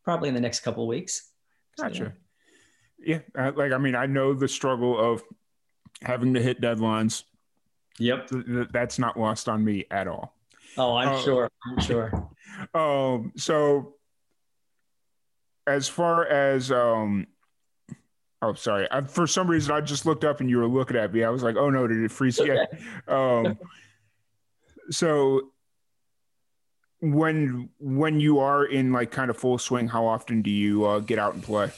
probably 0.05 0.29
in 0.29 0.35
the 0.35 0.41
next 0.41 0.61
couple 0.61 0.83
of 0.83 0.87
weeks. 0.87 1.29
So, 1.77 1.83
Gotcha. 1.83 2.13
Yeah, 2.97 3.19
uh, 3.37 3.51
like 3.55 3.73
I 3.73 3.77
mean, 3.77 3.93
I 3.93 4.05
know 4.07 4.33
the 4.33 4.47
struggle 4.47 4.97
of 4.97 5.21
having 6.01 6.33
to 6.33 6.41
hit 6.41 6.61
deadlines. 6.61 7.23
Yep. 7.99 8.27
Th- 8.29 8.45
th- 8.45 8.67
That's 8.71 8.99
not 8.99 9.17
lost 9.19 9.49
on 9.49 9.63
me 9.63 9.85
at 9.91 10.07
all. 10.07 10.35
Oh, 10.77 10.95
I'm 10.95 11.09
Oh. 11.09 11.21
sure. 11.21 11.49
I'm 11.65 11.79
sure. 11.81 12.29
Um, 12.73 13.33
so 13.37 13.95
as 15.67 15.87
far 15.87 16.25
as 16.25 16.71
um, 16.71 17.27
oh, 18.41 18.53
sorry, 18.53 18.87
I, 18.89 19.01
for 19.01 19.27
some 19.27 19.47
reason 19.47 19.71
I 19.75 19.81
just 19.81 20.05
looked 20.07 20.23
up 20.23 20.39
and 20.39 20.49
you 20.49 20.57
were 20.57 20.65
looking 20.67 20.97
at 20.97 21.13
me. 21.13 21.23
I 21.23 21.29
was 21.29 21.43
like, 21.43 21.55
oh 21.55 21.69
no, 21.69 21.85
did 21.85 21.97
it 22.03 22.11
freeze? 22.11 22.39
Yeah. 22.43 22.65
Um, 23.07 23.59
so 24.89 25.51
when 26.99 27.69
when 27.79 28.19
you 28.19 28.39
are 28.39 28.65
in 28.65 28.91
like 28.91 29.11
kind 29.11 29.29
of 29.29 29.37
full 29.37 29.57
swing, 29.57 29.87
how 29.87 30.05
often 30.05 30.41
do 30.41 30.49
you 30.49 30.85
uh, 30.85 30.99
get 30.99 31.19
out 31.19 31.33
and 31.35 31.43
play? 31.43 31.71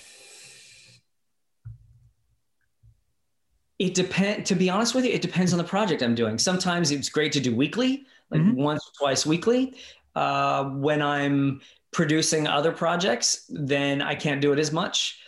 It 3.79 3.95
depend. 3.95 4.45
To 4.47 4.55
be 4.55 4.69
honest 4.69 4.93
with 4.93 5.05
you, 5.05 5.11
it 5.11 5.21
depends 5.21 5.53
on 5.53 5.57
the 5.57 5.63
project 5.63 6.03
I'm 6.03 6.15
doing. 6.15 6.37
Sometimes 6.37 6.91
it's 6.91 7.09
great 7.09 7.31
to 7.31 7.39
do 7.39 7.55
weekly, 7.55 8.05
like 8.29 8.41
Mhm. 8.41 8.55
once 8.55 8.85
or 8.85 8.91
twice 8.99 9.25
weekly. 9.25 9.73
Uh, 10.15 10.65
when 10.65 11.01
I'm 11.01 11.61
producing 11.91 12.45
other 12.45 12.71
projects, 12.71 13.45
then 13.49 14.01
I 14.01 14.15
can't 14.15 14.41
do 14.41 14.51
it 14.51 14.59
as 14.59 14.71
much 14.71 15.19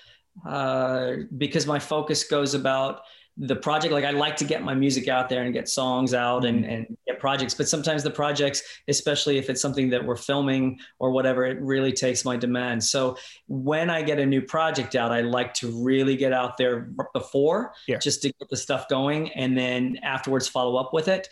uh, 0.45 1.13
because 1.37 1.65
my 1.67 1.79
focus 1.79 2.23
goes 2.23 2.53
about 2.53 3.01
the 3.37 3.55
project. 3.55 3.93
Like 3.93 4.05
I 4.05 4.11
like 4.11 4.35
to 4.37 4.45
get 4.45 4.61
my 4.61 4.73
music 4.73 5.07
out 5.07 5.29
there 5.29 5.43
and 5.43 5.53
get 5.53 5.69
songs 5.69 6.13
out 6.13 6.45
and, 6.45 6.65
and 6.65 6.97
get 7.07 7.19
projects, 7.19 7.53
but 7.53 7.67
sometimes 7.67 8.03
the 8.03 8.11
projects, 8.11 8.61
especially 8.87 9.37
if 9.37 9.49
it's 9.49 9.61
something 9.61 9.89
that 9.89 10.05
we're 10.05 10.17
filming 10.17 10.79
or 10.99 11.11
whatever, 11.11 11.45
it 11.45 11.59
really 11.61 11.93
takes 11.93 12.25
my 12.25 12.35
demand. 12.35 12.83
So 12.83 13.17
when 13.47 13.89
I 13.89 14.01
get 14.01 14.19
a 14.19 14.25
new 14.25 14.41
project 14.41 14.95
out, 14.95 15.11
I 15.11 15.21
like 15.21 15.53
to 15.55 15.71
really 15.83 16.17
get 16.17 16.33
out 16.33 16.57
there 16.57 16.89
before 17.13 17.73
Yeah. 17.87 17.97
just 17.97 18.21
to 18.23 18.33
get 18.33 18.49
the 18.49 18.57
stuff 18.57 18.87
going 18.89 19.31
and 19.31 19.57
then 19.57 19.97
afterwards 20.03 20.47
follow 20.47 20.75
up 20.75 20.93
with 20.93 21.07
it. 21.07 21.29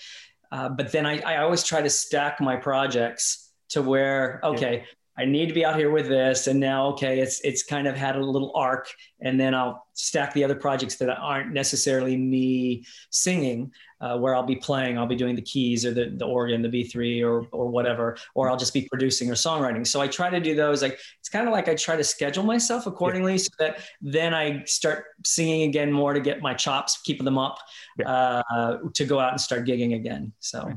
Uh, 0.51 0.69
but 0.69 0.91
then 0.91 1.05
I, 1.05 1.19
I 1.19 1.37
always 1.43 1.63
try 1.63 1.81
to 1.81 1.89
stack 1.89 2.41
my 2.41 2.55
projects 2.55 3.51
to 3.69 3.81
where, 3.83 4.39
okay, 4.43 4.85
I 5.19 5.25
need 5.25 5.47
to 5.47 5.53
be 5.53 5.65
out 5.65 5.75
here 5.75 5.91
with 5.91 6.07
this. 6.07 6.47
And 6.47 6.59
now, 6.59 6.87
okay, 6.91 7.19
it's, 7.19 7.41
it's 7.41 7.61
kind 7.61 7.87
of 7.87 7.95
had 7.97 8.15
a 8.15 8.23
little 8.23 8.53
arc 8.55 8.87
and 9.19 9.37
then 9.37 9.53
I'll 9.53 9.85
stack 9.93 10.33
the 10.33 10.45
other 10.45 10.55
projects 10.55 10.95
that 10.95 11.09
aren't 11.09 11.51
necessarily 11.51 12.15
me 12.15 12.85
singing, 13.09 13.69
uh, 13.99 14.17
where 14.17 14.33
I'll 14.33 14.43
be 14.43 14.55
playing, 14.55 14.97
I'll 14.97 15.07
be 15.07 15.17
doing 15.17 15.35
the 15.35 15.41
keys 15.41 15.85
or 15.85 15.91
the, 15.93 16.13
the 16.15 16.25
organ, 16.25 16.61
the 16.61 16.69
B3 16.69 17.21
or, 17.25 17.45
or 17.51 17.67
whatever, 17.67 18.15
or 18.33 18.49
I'll 18.49 18.55
just 18.55 18.73
be 18.73 18.87
producing 18.87 19.29
or 19.29 19.33
songwriting. 19.33 19.85
So 19.85 19.99
I 19.99 20.07
try 20.07 20.29
to 20.29 20.39
do 20.39 20.55
those. 20.55 20.81
Like, 20.81 20.97
it's 21.19 21.27
kind 21.27 21.45
of 21.47 21.51
like 21.51 21.67
I 21.67 21.75
try 21.75 21.97
to 21.97 22.03
schedule 22.03 22.43
myself 22.45 22.87
accordingly 22.87 23.37
so 23.39 23.49
that 23.59 23.81
then 24.01 24.33
I 24.33 24.63
start 24.63 25.03
singing 25.25 25.67
again 25.67 25.91
more 25.91 26.13
to 26.13 26.21
get 26.21 26.41
my 26.41 26.53
chops, 26.53 27.01
keeping 27.01 27.25
them 27.25 27.37
up, 27.37 27.59
Yeah. 27.97 28.09
uh, 28.09 28.77
to 28.93 29.05
go 29.05 29.19
out 29.19 29.33
and 29.33 29.41
start 29.41 29.65
gigging 29.65 29.95
again. 29.95 30.31
So. 30.39 30.71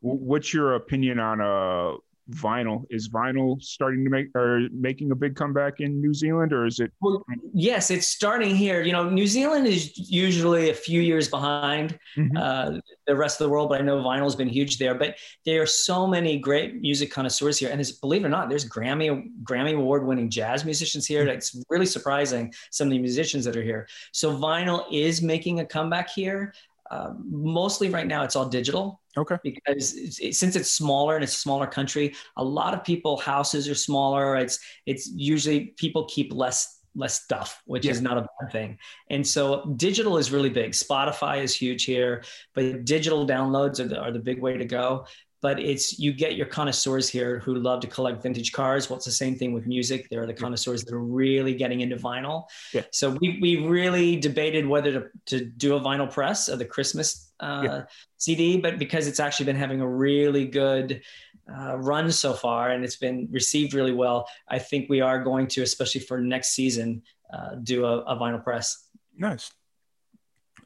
What's 0.00 0.52
your 0.52 0.74
opinion 0.74 1.20
on 1.20 1.40
uh 1.40 1.96
vinyl? 2.30 2.84
Is 2.90 3.08
vinyl 3.08 3.62
starting 3.62 4.04
to 4.04 4.10
make 4.10 4.26
or 4.34 4.68
making 4.72 5.10
a 5.10 5.14
big 5.14 5.36
comeback 5.36 5.80
in 5.80 6.00
New 6.00 6.12
Zealand, 6.12 6.52
or 6.52 6.66
is 6.66 6.80
it? 6.80 6.92
Well, 7.00 7.24
yes, 7.52 7.90
it's 7.90 8.06
starting 8.06 8.54
here. 8.56 8.82
You 8.82 8.92
know, 8.92 9.08
New 9.08 9.26
Zealand 9.26 9.66
is 9.66 9.96
usually 10.10 10.70
a 10.70 10.74
few 10.74 11.00
years 11.00 11.28
behind 11.28 11.98
Mhm. 12.16 12.36
uh, 12.36 12.80
the 13.06 13.14
rest 13.14 13.40
of 13.40 13.46
the 13.46 13.50
world, 13.50 13.68
but 13.68 13.80
I 13.80 13.84
know 13.84 13.98
vinyl's 14.02 14.36
been 14.36 14.48
huge 14.48 14.78
there. 14.78 14.94
But 14.94 15.16
there 15.44 15.62
are 15.62 15.66
so 15.66 16.06
many 16.06 16.38
great 16.38 16.80
music 16.80 17.10
connoisseurs 17.10 17.58
here, 17.58 17.70
and 17.70 17.82
believe 18.00 18.22
it 18.24 18.26
or 18.26 18.30
not, 18.30 18.48
there's 18.48 18.68
Grammy 18.68 19.30
Grammy 19.44 19.74
award 19.76 20.06
winning 20.06 20.30
jazz 20.30 20.64
musicians 20.64 21.06
here. 21.06 21.26
It's 21.26 21.60
really 21.68 21.86
surprising 21.86 22.52
some 22.70 22.88
of 22.88 22.92
the 22.92 22.98
musicians 22.98 23.44
that 23.44 23.56
are 23.56 23.62
here. 23.62 23.86
So 24.12 24.36
vinyl 24.36 24.84
is 24.92 25.22
making 25.22 25.60
a 25.60 25.64
comeback 25.64 26.10
here. 26.10 26.52
Uh, 26.90 27.14
mostly 27.24 27.88
right 27.90 28.06
now, 28.06 28.22
it's 28.22 28.36
all 28.36 28.48
digital 28.48 29.00
Okay. 29.16 29.36
because 29.42 29.94
it's, 29.94 30.18
it, 30.20 30.34
since 30.34 30.56
it's 30.56 30.70
smaller 30.70 31.14
and 31.14 31.24
it's 31.24 31.34
a 31.34 31.40
smaller 31.40 31.66
country, 31.66 32.14
a 32.36 32.44
lot 32.44 32.74
of 32.74 32.84
people 32.84 33.16
houses 33.16 33.68
are 33.68 33.74
smaller. 33.74 34.36
It's 34.36 34.58
it's 34.86 35.10
usually 35.14 35.74
people 35.76 36.04
keep 36.06 36.32
less 36.32 36.76
less 36.96 37.22
stuff, 37.22 37.62
which 37.66 37.86
is 37.86 38.00
not 38.00 38.16
a 38.16 38.22
bad 38.40 38.50
thing. 38.50 38.78
And 39.10 39.26
so 39.26 39.74
digital 39.76 40.16
is 40.16 40.32
really 40.32 40.48
big. 40.48 40.72
Spotify 40.72 41.42
is 41.42 41.54
huge 41.54 41.84
here, 41.84 42.24
but 42.54 42.84
digital 42.86 43.26
downloads 43.26 43.80
are 43.80 43.88
the, 43.88 43.98
are 43.98 44.10
the 44.10 44.18
big 44.18 44.40
way 44.40 44.56
to 44.56 44.64
go. 44.64 45.04
But 45.46 45.60
it's 45.60 45.96
you 45.96 46.12
get 46.12 46.34
your 46.34 46.46
connoisseurs 46.46 47.08
here 47.08 47.38
who 47.38 47.54
love 47.54 47.78
to 47.82 47.86
collect 47.86 48.20
vintage 48.20 48.50
cars. 48.50 48.90
Well, 48.90 48.96
it's 48.96 49.04
the 49.06 49.12
same 49.12 49.36
thing 49.36 49.52
with 49.52 49.64
music. 49.64 50.08
There 50.10 50.20
are 50.20 50.26
the 50.26 50.34
connoisseurs 50.34 50.82
that 50.84 50.92
are 50.92 51.08
really 51.22 51.54
getting 51.54 51.82
into 51.82 51.94
vinyl. 51.94 52.46
Yeah. 52.74 52.82
So 52.90 53.10
we 53.20 53.38
we 53.40 53.52
really 53.64 54.16
debated 54.16 54.66
whether 54.66 54.90
to, 54.92 55.06
to 55.26 55.44
do 55.44 55.76
a 55.76 55.80
vinyl 55.80 56.10
press 56.10 56.48
of 56.48 56.58
the 56.58 56.64
Christmas 56.64 57.32
uh, 57.38 57.62
Yeah. 57.64 57.82
CD, 58.16 58.58
but 58.60 58.80
because 58.80 59.06
it's 59.06 59.20
actually 59.20 59.46
been 59.46 59.62
having 59.66 59.80
a 59.80 59.88
really 59.88 60.46
good 60.46 61.02
uh, 61.48 61.76
run 61.76 62.10
so 62.10 62.32
far 62.32 62.70
and 62.72 62.82
it's 62.82 62.96
been 62.96 63.28
received 63.30 63.72
really 63.72 63.92
well, 63.92 64.26
I 64.48 64.58
think 64.58 64.90
we 64.90 65.00
are 65.00 65.22
going 65.22 65.46
to, 65.54 65.62
especially 65.62 66.00
for 66.00 66.20
next 66.20 66.48
season, 66.58 67.02
uh, 67.32 67.54
do 67.62 67.84
a, 67.84 67.98
a 67.98 68.16
vinyl 68.16 68.42
press. 68.42 68.88
Nice. 69.16 69.52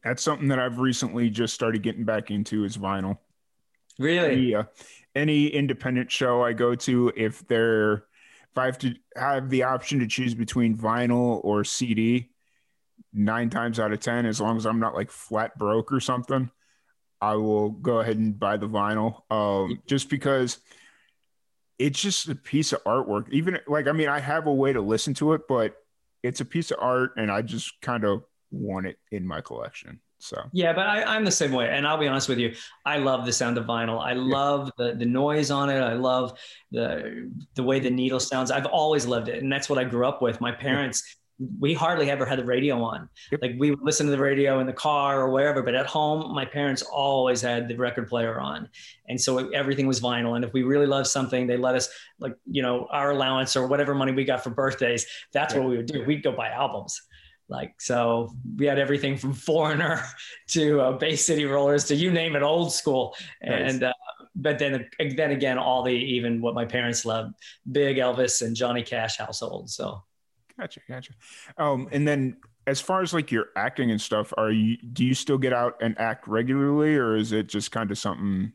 That's 0.03 0.23
something 0.23 0.49
that 0.49 0.59
I've 0.59 0.79
recently 0.79 1.29
just 1.29 1.53
started 1.53 1.83
getting 1.83 2.05
back 2.05 2.31
into 2.31 2.65
is 2.65 2.79
vinyl. 2.79 3.19
Really? 4.01 4.51
Yeah. 4.51 4.65
Any 5.15 5.49
independent 5.49 6.11
show 6.11 6.43
I 6.43 6.55
go 6.55 6.75
to, 6.75 7.13
if 7.15 7.47
they're 7.47 7.93
if 8.51 8.59
I 8.59 8.65
have 8.65 8.79
to 8.79 8.95
have 9.15 9.51
the 9.51 9.65
option 9.65 10.01
to 10.01 10.07
choose 10.07 10.35
between 10.35 10.77
vinyl 10.77 11.45
or 11.45 11.63
CD, 11.63 12.31
nine 13.13 13.51
times 13.51 13.79
out 13.79 13.93
of 13.93 14.01
ten, 14.01 14.25
as 14.25 14.41
long 14.41 14.57
as 14.57 14.67
I'm 14.67 14.81
not 14.81 14.95
like 14.95 15.11
flat 15.11 15.57
broke 15.59 15.93
or 15.93 16.01
something, 16.01 16.51
I 17.21 17.35
will 17.35 17.71
go 17.71 18.01
ahead 18.01 18.17
and 18.17 18.39
buy 18.39 18.57
the 18.57 18.69
vinyl. 18.69 19.23
Um, 19.31 19.83
just 19.87 20.09
because 20.09 20.59
it's 21.79 22.01
just 22.01 22.29
a 22.29 22.35
piece 22.35 22.73
of 22.73 22.83
artwork. 22.85 23.29
Even 23.31 23.59
like 23.67 23.87
I 23.87 23.93
mean, 23.93 24.09
I 24.09 24.19
have 24.19 24.47
a 24.47 24.55
way 24.55 24.73
to 24.73 24.81
listen 24.81 25.13
to 25.15 25.35
it, 25.35 25.43
but 25.47 25.77
it's 26.23 26.41
a 26.41 26.47
piece 26.47 26.71
of 26.71 26.79
art, 26.81 27.13
and 27.17 27.31
I 27.31 27.43
just 27.43 27.81
kind 27.83 28.05
of 28.05 28.25
want 28.51 28.87
it 28.87 28.99
in 29.11 29.27
my 29.27 29.43
collection. 29.43 30.01
So 30.23 30.37
Yeah, 30.53 30.73
but 30.75 30.87
I, 30.87 31.03
I'm 31.03 31.25
the 31.25 31.31
same 31.31 31.53
way. 31.53 31.69
And 31.71 31.87
I'll 31.87 31.99
be 31.99 32.07
honest 32.07 32.29
with 32.29 32.39
you, 32.39 32.55
I 32.85 32.99
love 32.99 33.25
the 33.27 33.33
sound 33.33 33.57
of 33.59 33.65
vinyl. 33.65 33.99
I 34.01 34.13
love 34.13 34.71
the, 34.79 34.95
the 34.95 35.07
noise 35.07 35.51
on 35.51 35.71
it. 35.71 35.81
I 35.81 35.95
love 35.95 36.39
the 36.71 37.31
the 37.55 37.63
way 37.63 37.81
the 37.81 37.91
needle 37.91 38.21
sounds. 38.21 38.51
I've 38.51 38.67
always 38.67 39.07
loved 39.07 39.29
it. 39.29 39.43
And 39.43 39.51
that's 39.51 39.69
what 39.71 39.79
I 39.79 39.85
grew 39.85 40.07
up 40.07 40.21
with. 40.21 40.41
My 40.41 40.53
parents, 40.53 41.17
we 41.59 41.73
hardly 41.73 42.11
ever 42.11 42.27
had 42.27 42.39
the 42.39 42.45
radio 42.45 42.83
on. 42.83 43.09
Yep. 43.33 43.41
Like 43.41 43.53
we 43.59 43.71
would 43.71 43.81
listen 43.83 44.05
to 44.05 44.13
the 44.13 44.19
radio 44.19 44.61
in 44.61 44.67
the 44.67 44.75
car 44.75 45.23
or 45.23 45.31
wherever, 45.31 45.63
but 45.63 45.75
at 45.75 45.87
home, 45.87 46.35
my 46.35 46.45
parents 46.45 46.83
always 46.83 47.41
had 47.41 47.67
the 47.67 47.77
record 47.77 48.09
player 48.09 48.39
on. 48.39 48.69
And 49.09 49.19
so 49.19 49.49
everything 49.53 49.87
was 49.87 50.03
vinyl. 50.03 50.37
And 50.37 50.45
if 50.45 50.53
we 50.53 50.65
really 50.65 50.85
loved 50.87 51.07
something, 51.07 51.47
they 51.47 51.57
let 51.57 51.75
us 51.77 51.89
like, 52.19 52.35
you 52.45 52.61
know, 52.61 52.87
our 52.91 53.13
allowance 53.13 53.57
or 53.57 53.67
whatever 53.67 53.95
money 53.95 54.13
we 54.13 54.25
got 54.25 54.45
for 54.45 54.51
birthdays, 54.51 55.07
that's 55.33 55.55
Yeah. 55.55 55.61
what 55.61 55.71
we 55.71 55.79
would 55.79 55.87
do. 55.87 56.05
We'd 56.05 56.23
go 56.23 56.33
buy 56.33 56.51
albums. 56.51 57.01
Like, 57.51 57.75
so 57.81 58.35
we 58.57 58.67
had 58.67 58.79
everything 58.79 59.17
from 59.17 59.35
Foreigner 59.35 60.03
to 60.49 60.81
uh, 60.81 60.93
Bay 60.93 61.17
City 61.17 61.45
Rollers 61.45 61.85
to 61.87 61.95
you 61.95 62.11
name 62.11 62.37
it, 62.37 62.43
old 62.43 62.73
school. 62.73 63.15
Nice. 63.43 63.75
And, 63.75 63.83
uh, 63.83 63.93
but 64.35 64.59
then, 64.59 64.89
then 64.99 65.33
again, 65.33 65.59
all 65.59 65.83
the, 65.83 65.93
even 65.93 66.41
what 66.41 66.55
my 66.55 66.65
parents 66.65 67.05
loved, 67.05 67.35
big 67.71 67.99
Elvis 67.99 68.41
and 68.41 68.57
Johnny 68.57 68.83
Cash 68.83 69.19
household. 69.19 69.69
So 69.69 70.03
Gotcha, 70.59 70.81
gotcha. 70.87 71.13
Um, 71.57 71.89
and 71.91 72.07
then 72.07 72.37
as 72.67 72.83
far 72.83 73.01
as 73.01 73.15
like 73.15 73.33
your 73.33 73.47
acting 73.57 73.91
and 73.91 74.01
stuff, 74.01 74.35
are 74.37 74.51
you 74.51 74.77
do 74.93 75.07
you 75.07 75.15
still 75.15 75.39
get 75.39 75.55
out 75.55 75.77
and 75.81 75.99
act 75.99 76.29
regularly, 76.29 76.97
or 76.97 77.17
is 77.17 77.33
it 77.33 77.47
just 77.47 77.73
kind 77.73 77.91
of 77.91 77.97
something? 77.97 78.53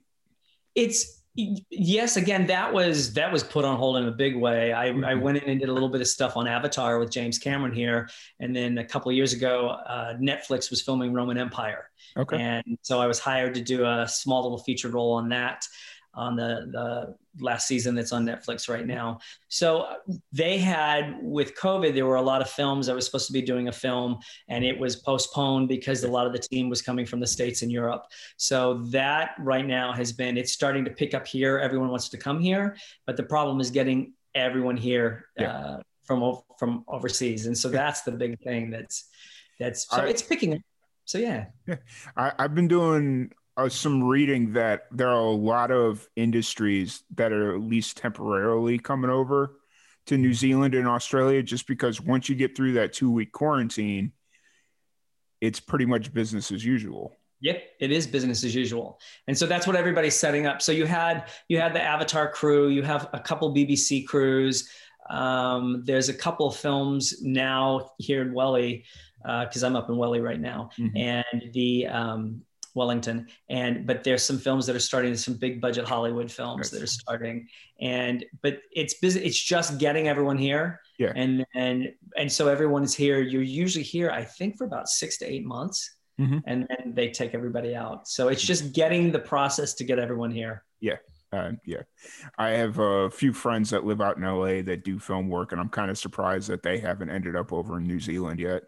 it's, 0.75 1.23
yes, 1.35 2.15
again, 2.17 2.47
that 2.47 2.73
was, 2.73 3.13
that 3.13 3.31
was 3.31 3.43
put 3.43 3.65
on 3.65 3.77
hold 3.77 3.97
in 3.97 4.07
a 4.07 4.11
big 4.11 4.35
way. 4.35 4.71
I, 4.71 4.87
I 4.87 4.91
Mhm. 4.91 5.21
went 5.21 5.37
in 5.39 5.49
and 5.49 5.59
did 5.59 5.69
a 5.69 5.73
little 5.73 5.89
bit 5.89 6.01
of 6.01 6.07
stuff 6.07 6.37
on 6.37 6.47
Avatar 6.47 6.97
with 6.99 7.11
James 7.11 7.37
Cameron 7.37 7.73
here. 7.73 8.09
And 8.39 8.55
then 8.55 8.77
a 8.77 8.85
couple 8.85 9.09
of 9.09 9.15
years 9.15 9.33
ago, 9.33 9.67
uh, 9.69 10.13
Netflix 10.15 10.69
was 10.69 10.81
filming 10.81 11.13
Roman 11.13 11.37
Empire. 11.37 11.89
Okay, 12.17 12.37
And 12.41 12.77
so 12.81 13.01
I 13.01 13.07
was 13.07 13.19
hired 13.19 13.55
to 13.55 13.61
do 13.61 13.85
a 13.85 14.07
small 14.07 14.43
little 14.43 14.59
featured 14.59 14.93
role 14.93 15.13
on 15.13 15.29
that. 15.29 15.67
On 16.15 16.35
the 16.35 16.67
the 16.71 17.15
last 17.39 17.67
season 17.67 17.95
that's 17.95 18.11
on 18.11 18.25
Netflix 18.25 18.69
right 18.69 18.85
now. 18.85 19.19
So 19.49 19.87
they 20.31 20.57
had 20.57 21.17
with 21.21 21.55
COVID, 21.55 21.93
there 21.93 22.05
were 22.05 22.15
a 22.15 22.21
lot 22.21 22.41
of 22.41 22.49
films. 22.49 22.87
I 22.87 22.93
was 22.93 23.05
supposed 23.05 23.27
to 23.27 23.33
be 23.33 23.41
doing 23.41 23.67
a 23.67 23.71
film, 23.71 24.17
and 24.47 24.63
it 24.63 24.77
was 24.77 24.95
postponed 24.95 25.67
because 25.67 26.03
a 26.03 26.07
lot 26.07 26.25
of 26.25 26.33
the 26.33 26.39
team 26.39 26.69
was 26.69 26.81
coming 26.81 27.05
from 27.05 27.19
the 27.19 27.27
states 27.27 27.61
and 27.61 27.71
Europe. 27.71 28.05
So 28.37 28.75
that 28.91 29.31
right 29.39 29.65
now 29.65 29.91
has 29.93 30.13
been 30.13 30.37
it's 30.37 30.53
starting 30.53 30.85
to 30.85 30.91
pick 30.91 31.13
up 31.13 31.27
here. 31.27 31.59
Everyone 31.59 31.89
wants 31.89 32.09
to 32.09 32.17
come 32.17 32.39
here, 32.39 32.77
but 33.05 33.17
the 33.17 33.23
problem 33.23 33.59
is 33.59 33.71
getting 33.71 34.13
everyone 34.33 34.77
here 34.77 35.25
yeah. 35.37 35.57
uh, 35.57 35.79
from 36.03 36.39
from 36.57 36.83
overseas, 36.87 37.47
and 37.47 37.57
so 37.57 37.69
that's 37.69 38.01
the 38.01 38.11
big 38.11 38.39
thing. 38.41 38.69
That's 38.69 39.05
that's 39.59 39.87
so 39.89 39.97
I, 39.97 40.07
it's 40.07 40.21
picking 40.21 40.53
up. 40.55 40.61
So 41.05 41.17
yeah, 41.17 41.45
yeah. 41.67 41.75
I, 42.17 42.31
I've 42.37 42.55
been 42.55 42.67
doing 42.67 43.31
uh, 43.57 43.69
some 43.69 44.03
reading 44.03 44.53
that 44.53 44.85
there 44.91 45.09
are 45.09 45.19
a 45.19 45.31
lot 45.31 45.71
of 45.71 46.07
industries 46.15 47.03
that 47.15 47.31
are 47.31 47.55
at 47.55 47.61
least 47.61 47.97
temporarily 47.97 48.77
coming 48.77 49.09
over 49.09 49.59
to 50.07 50.17
New 50.17 50.33
Zealand 50.33 50.75
and 50.75 50.87
Australia 50.87 51.41
just 51.41 51.67
because 51.67 52.01
once 52.01 52.29
you 52.29 52.35
get 52.35 52.55
through 52.55 52.73
that 52.73 52.93
two 52.93 53.09
week 53.09 53.31
quarantine, 53.31 54.11
it's 55.41 55.59
pretty 55.59 55.85
much 55.85 56.13
business 56.13 56.51
as 56.51 56.63
usual. 56.63 57.13
Yep, 57.41 57.63
it 57.79 57.91
is 57.91 58.07
business 58.07 58.43
as 58.43 58.55
usual. 58.55 58.99
And 59.27 59.37
so 59.37 59.45
that's 59.45 59.67
what 59.67 59.75
everybody's 59.75 60.15
setting 60.15 60.47
up. 60.47 60.61
So 60.61 60.71
you 60.71 60.85
had 60.85 61.29
you 61.47 61.59
had 61.59 61.73
the 61.73 61.81
Avatar 61.81 62.31
crew, 62.31 62.69
you 62.69 62.81
have 62.83 63.09
a 63.13 63.19
couple 63.19 63.53
BBC 63.53 64.07
crews. 64.07 64.69
Um, 65.09 65.83
there's 65.85 66.09
a 66.09 66.13
couple 66.13 66.49
films 66.49 67.21
now 67.21 67.91
here 67.99 68.21
in 68.21 68.33
Welly 68.33 68.85
because 69.21 69.63
uh, 69.63 69.67
I'm 69.67 69.75
up 69.75 69.89
in 69.89 69.97
Welly 69.97 70.21
right 70.21 70.39
now, 70.39 70.69
mm-hmm. 70.77 70.97
and 70.97 71.53
the 71.53 71.87
um, 71.87 72.41
Wellington. 72.75 73.27
And 73.49 73.87
but 73.87 74.03
there's 74.03 74.23
some 74.23 74.37
films 74.37 74.67
that 74.67 74.75
are 74.75 74.79
starting, 74.79 75.15
some 75.15 75.35
big 75.35 75.59
budget 75.59 75.87
Hollywood 75.87 76.31
films 76.31 76.69
that 76.69 76.81
are 76.81 76.87
starting. 76.87 77.47
And 77.79 78.23
but 78.43 78.59
it's 78.71 78.95
busy, 78.95 79.21
it's 79.21 79.41
just 79.41 79.79
getting 79.79 80.07
everyone 80.07 80.37
here. 80.37 80.81
Yeah. 80.99 81.13
And 81.15 81.45
and 81.55 81.91
and 82.15 82.31
so 82.31 82.47
everyone 82.47 82.83
is 82.83 82.93
here. 82.93 83.21
You're 83.21 83.41
usually 83.41 83.83
here, 83.83 84.11
I 84.11 84.23
think, 84.23 84.57
for 84.57 84.65
about 84.65 84.89
six 84.89 85.17
to 85.19 85.25
eight 85.25 85.45
months. 85.45 85.89
Mm-hmm. 86.19 86.39
And 86.45 86.67
then 86.69 86.93
they 86.93 87.09
take 87.09 87.33
everybody 87.33 87.75
out. 87.75 88.07
So 88.07 88.27
it's 88.27 88.43
just 88.43 88.71
getting 88.73 89.11
the 89.11 89.19
process 89.19 89.73
to 89.75 89.83
get 89.83 89.99
everyone 89.99 90.31
here. 90.31 90.63
Yeah. 90.79 90.97
Uh, 91.33 91.51
yeah, 91.65 91.81
I 92.37 92.51
have 92.51 92.79
a 92.79 93.09
few 93.09 93.33
friends 93.33 93.71
that 93.71 93.83
live 93.83 93.99
out 93.99 94.15
in 94.15 94.23
LA 94.23 94.61
that 94.61 94.85
do 94.85 94.99
film 94.99 95.27
work, 95.27 95.51
and 95.51 95.59
I'm 95.59 95.67
kind 95.67 95.91
of 95.91 95.97
surprised 95.97 96.47
that 96.47 96.63
they 96.63 96.77
haven't 96.77 97.09
ended 97.09 97.35
up 97.35 97.51
over 97.51 97.77
in 97.77 97.83
New 97.83 97.99
Zealand 97.99 98.39
yet 98.39 98.63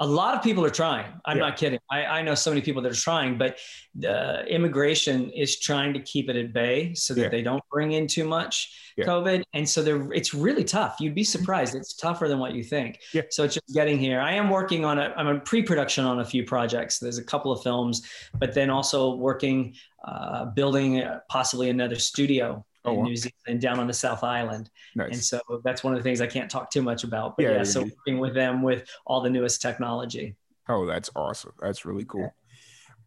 a 0.00 0.06
lot 0.06 0.36
of 0.36 0.42
people 0.42 0.64
are 0.64 0.70
trying. 0.70 1.06
I'm 1.24 1.38
yeah. 1.38 1.44
not 1.44 1.56
kidding. 1.56 1.78
I, 1.90 2.04
I, 2.04 2.22
know 2.22 2.34
so 2.34 2.50
many 2.50 2.60
people 2.60 2.80
that 2.82 2.92
are 2.92 3.00
trying, 3.00 3.36
but 3.36 3.58
the 3.96 4.44
immigration 4.46 5.30
is 5.30 5.58
trying 5.58 5.92
to 5.94 6.00
keep 6.00 6.30
it 6.30 6.36
at 6.36 6.52
bay 6.52 6.94
so 6.94 7.14
that 7.14 7.20
yeah. 7.22 7.28
they 7.28 7.42
don't 7.42 7.62
bring 7.70 7.92
in 7.92 8.06
too 8.06 8.24
much 8.24 8.92
yeah. 8.96 9.06
COVID. 9.06 9.42
And 9.54 9.68
so 9.68 9.82
they're, 9.82 10.12
it's 10.12 10.32
really 10.32 10.62
tough. 10.62 10.96
You'd 11.00 11.16
be 11.16 11.24
surprised. 11.24 11.74
It's 11.74 11.94
tougher 11.94 12.28
than 12.28 12.38
what 12.38 12.54
you 12.54 12.62
think. 12.62 13.00
Yeah. 13.12 13.22
So 13.30 13.42
it's 13.42 13.54
just 13.54 13.74
getting 13.74 13.98
here. 13.98 14.20
I 14.20 14.34
am 14.34 14.50
working 14.50 14.84
on 14.84 15.00
a, 15.00 15.12
I'm 15.16 15.26
in 15.26 15.40
pre-production 15.40 16.04
on 16.04 16.20
a 16.20 16.24
few 16.24 16.44
projects. 16.44 17.00
There's 17.00 17.18
a 17.18 17.24
couple 17.24 17.50
of 17.50 17.62
films, 17.62 18.02
but 18.38 18.54
then 18.54 18.70
also 18.70 19.16
working, 19.16 19.74
uh, 20.06 20.44
building 20.44 21.02
uh, 21.02 21.20
possibly 21.28 21.70
another 21.70 21.96
studio 21.96 22.64
oh, 22.84 22.92
in 22.92 22.96
wow. 22.98 23.04
New 23.04 23.16
Zealand 23.16 23.60
down 23.60 23.78
on 23.78 23.86
the 23.86 23.92
South 23.92 24.22
Island. 24.22 24.70
Nice. 24.94 25.12
And 25.12 25.22
so 25.22 25.40
that's 25.64 25.84
one 25.84 25.94
of 25.94 25.98
the 25.98 26.02
things 26.02 26.20
I 26.20 26.26
can't 26.26 26.50
talk 26.50 26.70
too 26.70 26.82
much 26.82 27.04
about. 27.04 27.36
But 27.36 27.44
yeah, 27.44 27.52
yeah 27.52 27.62
so 27.62 27.82
working 27.82 28.18
with 28.18 28.34
them 28.34 28.62
with 28.62 28.88
all 29.06 29.20
the 29.20 29.30
newest 29.30 29.62
technology. 29.62 30.36
Oh, 30.68 30.86
that's 30.86 31.10
awesome. 31.16 31.52
That's 31.60 31.84
really 31.84 32.04
cool. 32.04 32.32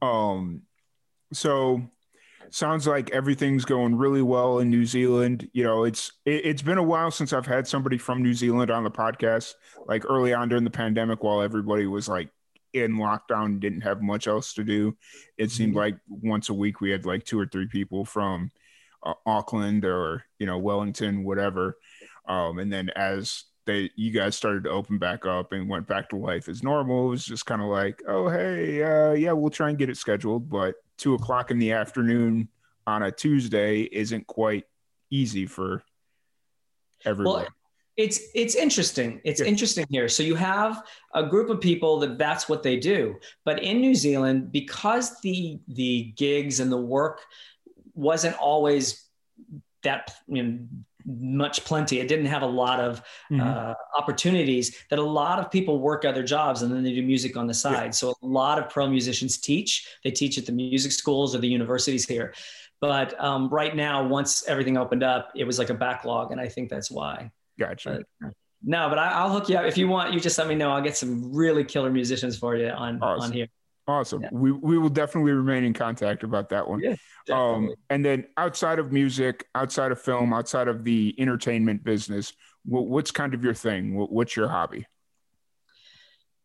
Um, 0.01 0.63
so 1.31 1.81
sounds 2.49 2.85
like 2.85 3.11
everything's 3.11 3.65
going 3.65 3.95
really 3.95 4.21
well 4.21 4.59
in 4.59 4.69
New 4.69 4.85
Zealand. 4.85 5.49
You 5.53 5.63
know, 5.63 5.83
it's 5.83 6.11
it, 6.25 6.45
has 6.45 6.61
been 6.61 6.77
a 6.77 6.83
while 6.83 7.11
since 7.11 7.33
I've 7.33 7.45
had 7.45 7.67
somebody 7.67 7.97
from 7.97 8.21
New 8.21 8.33
Zealand 8.33 8.71
on 8.71 8.83
the 8.83 8.91
podcast. 8.91 9.53
Like 9.87 10.05
early 10.09 10.33
on 10.33 10.49
during 10.49 10.63
the 10.63 10.69
pandemic, 10.69 11.23
while 11.23 11.41
everybody 11.41 11.85
was 11.87 12.07
like 12.09 12.29
in 12.73 12.97
lockdown, 12.97 13.59
didn't 13.59 13.81
have 13.81 14.01
much 14.01 14.27
else 14.27 14.53
to 14.55 14.63
do. 14.63 14.95
It 15.37 15.51
seemed 15.51 15.71
mm-hmm. 15.71 15.79
like 15.79 15.97
once 16.07 16.49
a 16.49 16.53
week 16.53 16.81
we 16.81 16.91
had 16.91 17.05
like 17.05 17.25
two 17.25 17.39
or 17.39 17.45
three 17.45 17.67
people 17.67 18.05
from 18.05 18.51
uh, 19.03 19.13
Auckland 19.25 19.85
or 19.85 20.23
you 20.39 20.45
know 20.45 20.57
Wellington, 20.57 21.23
whatever. 21.23 21.77
Um, 22.27 22.59
and 22.59 22.71
then 22.71 22.89
as 22.95 23.45
they 23.65 23.89
you 23.95 24.11
guys 24.11 24.35
started 24.35 24.63
to 24.63 24.69
open 24.69 24.97
back 24.97 25.25
up 25.25 25.51
and 25.51 25.69
went 25.69 25.87
back 25.87 26.09
to 26.09 26.17
life 26.17 26.49
as 26.49 26.63
normal, 26.63 27.07
it 27.07 27.09
was 27.09 27.25
just 27.25 27.45
kind 27.45 27.61
of 27.61 27.67
like, 27.67 28.01
oh 28.07 28.29
hey, 28.29 28.83
uh, 28.83 29.13
yeah, 29.13 29.31
we'll 29.31 29.49
try 29.49 29.69
and 29.69 29.77
get 29.77 29.89
it 29.89 29.97
scheduled, 29.97 30.49
but 30.49 30.75
two 30.97 31.13
o'clock 31.13 31.51
in 31.51 31.59
the 31.59 31.71
afternoon 31.71 32.47
on 32.87 33.03
a 33.03 33.11
Tuesday 33.11 33.81
isn't 33.81 34.27
quite 34.27 34.65
easy 35.09 35.45
for 35.45 35.83
everyone. 37.05 37.35
Well, 37.35 37.47
it's 37.97 38.21
it's 38.33 38.55
interesting. 38.55 39.21
It's 39.23 39.41
yeah. 39.41 39.47
interesting 39.47 39.85
here. 39.89 40.07
So 40.07 40.23
you 40.23 40.35
have 40.35 40.83
a 41.13 41.23
group 41.25 41.49
of 41.49 41.59
people 41.59 41.99
that 41.99 42.17
that's 42.17 42.47
what 42.47 42.63
they 42.63 42.77
do. 42.77 43.15
But 43.43 43.61
in 43.61 43.81
New 43.81 43.95
Zealand, 43.95 44.51
because 44.51 45.19
the 45.21 45.59
the 45.67 46.13
gigs 46.15 46.59
and 46.59 46.71
the 46.71 46.81
work 46.81 47.21
wasn't 48.01 48.35
always 48.37 49.05
that 49.83 50.13
you 50.27 50.43
know, 50.43 50.59
much 51.05 51.63
plenty. 51.65 51.99
It 51.99 52.07
didn't 52.07 52.25
have 52.25 52.41
a 52.41 52.47
lot 52.47 52.79
of 52.79 53.01
mm-hmm. 53.31 53.41
uh, 53.41 53.73
opportunities 53.97 54.75
that 54.89 54.99
a 54.99 55.03
lot 55.03 55.39
of 55.39 55.51
people 55.51 55.79
work 55.79 56.05
other 56.05 56.23
jobs 56.23 56.61
and 56.61 56.71
then 56.71 56.83
they 56.83 56.93
do 56.93 57.01
music 57.01 57.37
on 57.37 57.47
the 57.47 57.53
side. 57.53 57.85
Yeah. 57.85 57.91
So 57.91 58.09
a 58.09 58.25
lot 58.25 58.59
of 58.59 58.69
pro 58.69 58.87
musicians 58.87 59.37
teach. 59.37 59.87
They 60.03 60.11
teach 60.11 60.37
at 60.37 60.45
the 60.45 60.51
music 60.51 60.91
schools 60.91 61.35
or 61.35 61.39
the 61.39 61.47
universities 61.47 62.07
here. 62.07 62.33
But 62.79 63.19
um, 63.23 63.49
right 63.49 63.75
now, 63.75 64.07
once 64.07 64.43
everything 64.47 64.75
opened 64.75 65.03
up, 65.03 65.31
it 65.35 65.43
was 65.43 65.59
like 65.59 65.69
a 65.69 65.75
backlog, 65.75 66.31
and 66.31 66.41
I 66.41 66.47
think 66.47 66.67
that's 66.67 66.89
why. 66.89 67.29
Gotcha. 67.59 68.03
But, 68.19 68.33
no, 68.63 68.89
but 68.89 68.97
I, 68.97 69.23
will 69.23 69.31
hook 69.31 69.49
you 69.49 69.57
up 69.57 69.65
if 69.65 69.77
you 69.77 69.87
want. 69.87 70.13
You 70.13 70.19
just 70.19 70.37
let 70.39 70.47
me 70.47 70.55
know. 70.55 70.71
I'll 70.71 70.81
get 70.81 70.97
some 70.97 71.31
really 71.31 71.63
killer 71.63 71.91
musicians 71.91 72.39
for 72.39 72.55
you 72.55 72.69
on 72.69 72.99
awesome. 73.01 73.23
on 73.25 73.31
here. 73.31 73.47
Awesome. 73.87 74.21
Yeah. 74.21 74.29
We 74.31 74.51
we 74.51 74.77
will 74.77 74.89
definitely 74.89 75.31
remain 75.31 75.63
in 75.63 75.73
contact 75.73 76.23
about 76.23 76.49
that 76.49 76.67
one. 76.67 76.81
Yeah, 76.81 76.95
um, 77.31 77.73
and 77.89 78.05
then 78.05 78.25
outside 78.37 78.79
of 78.79 78.91
music, 78.91 79.45
outside 79.55 79.91
of 79.91 79.99
film, 79.99 80.33
outside 80.33 80.67
of 80.67 80.83
the 80.83 81.15
entertainment 81.17 81.83
business, 81.83 82.33
what, 82.63 82.87
what's 82.87 83.11
kind 83.11 83.33
of 83.33 83.43
your 83.43 83.53
thing? 83.53 83.95
What, 83.95 84.11
what's 84.11 84.35
your 84.35 84.47
hobby? 84.47 84.85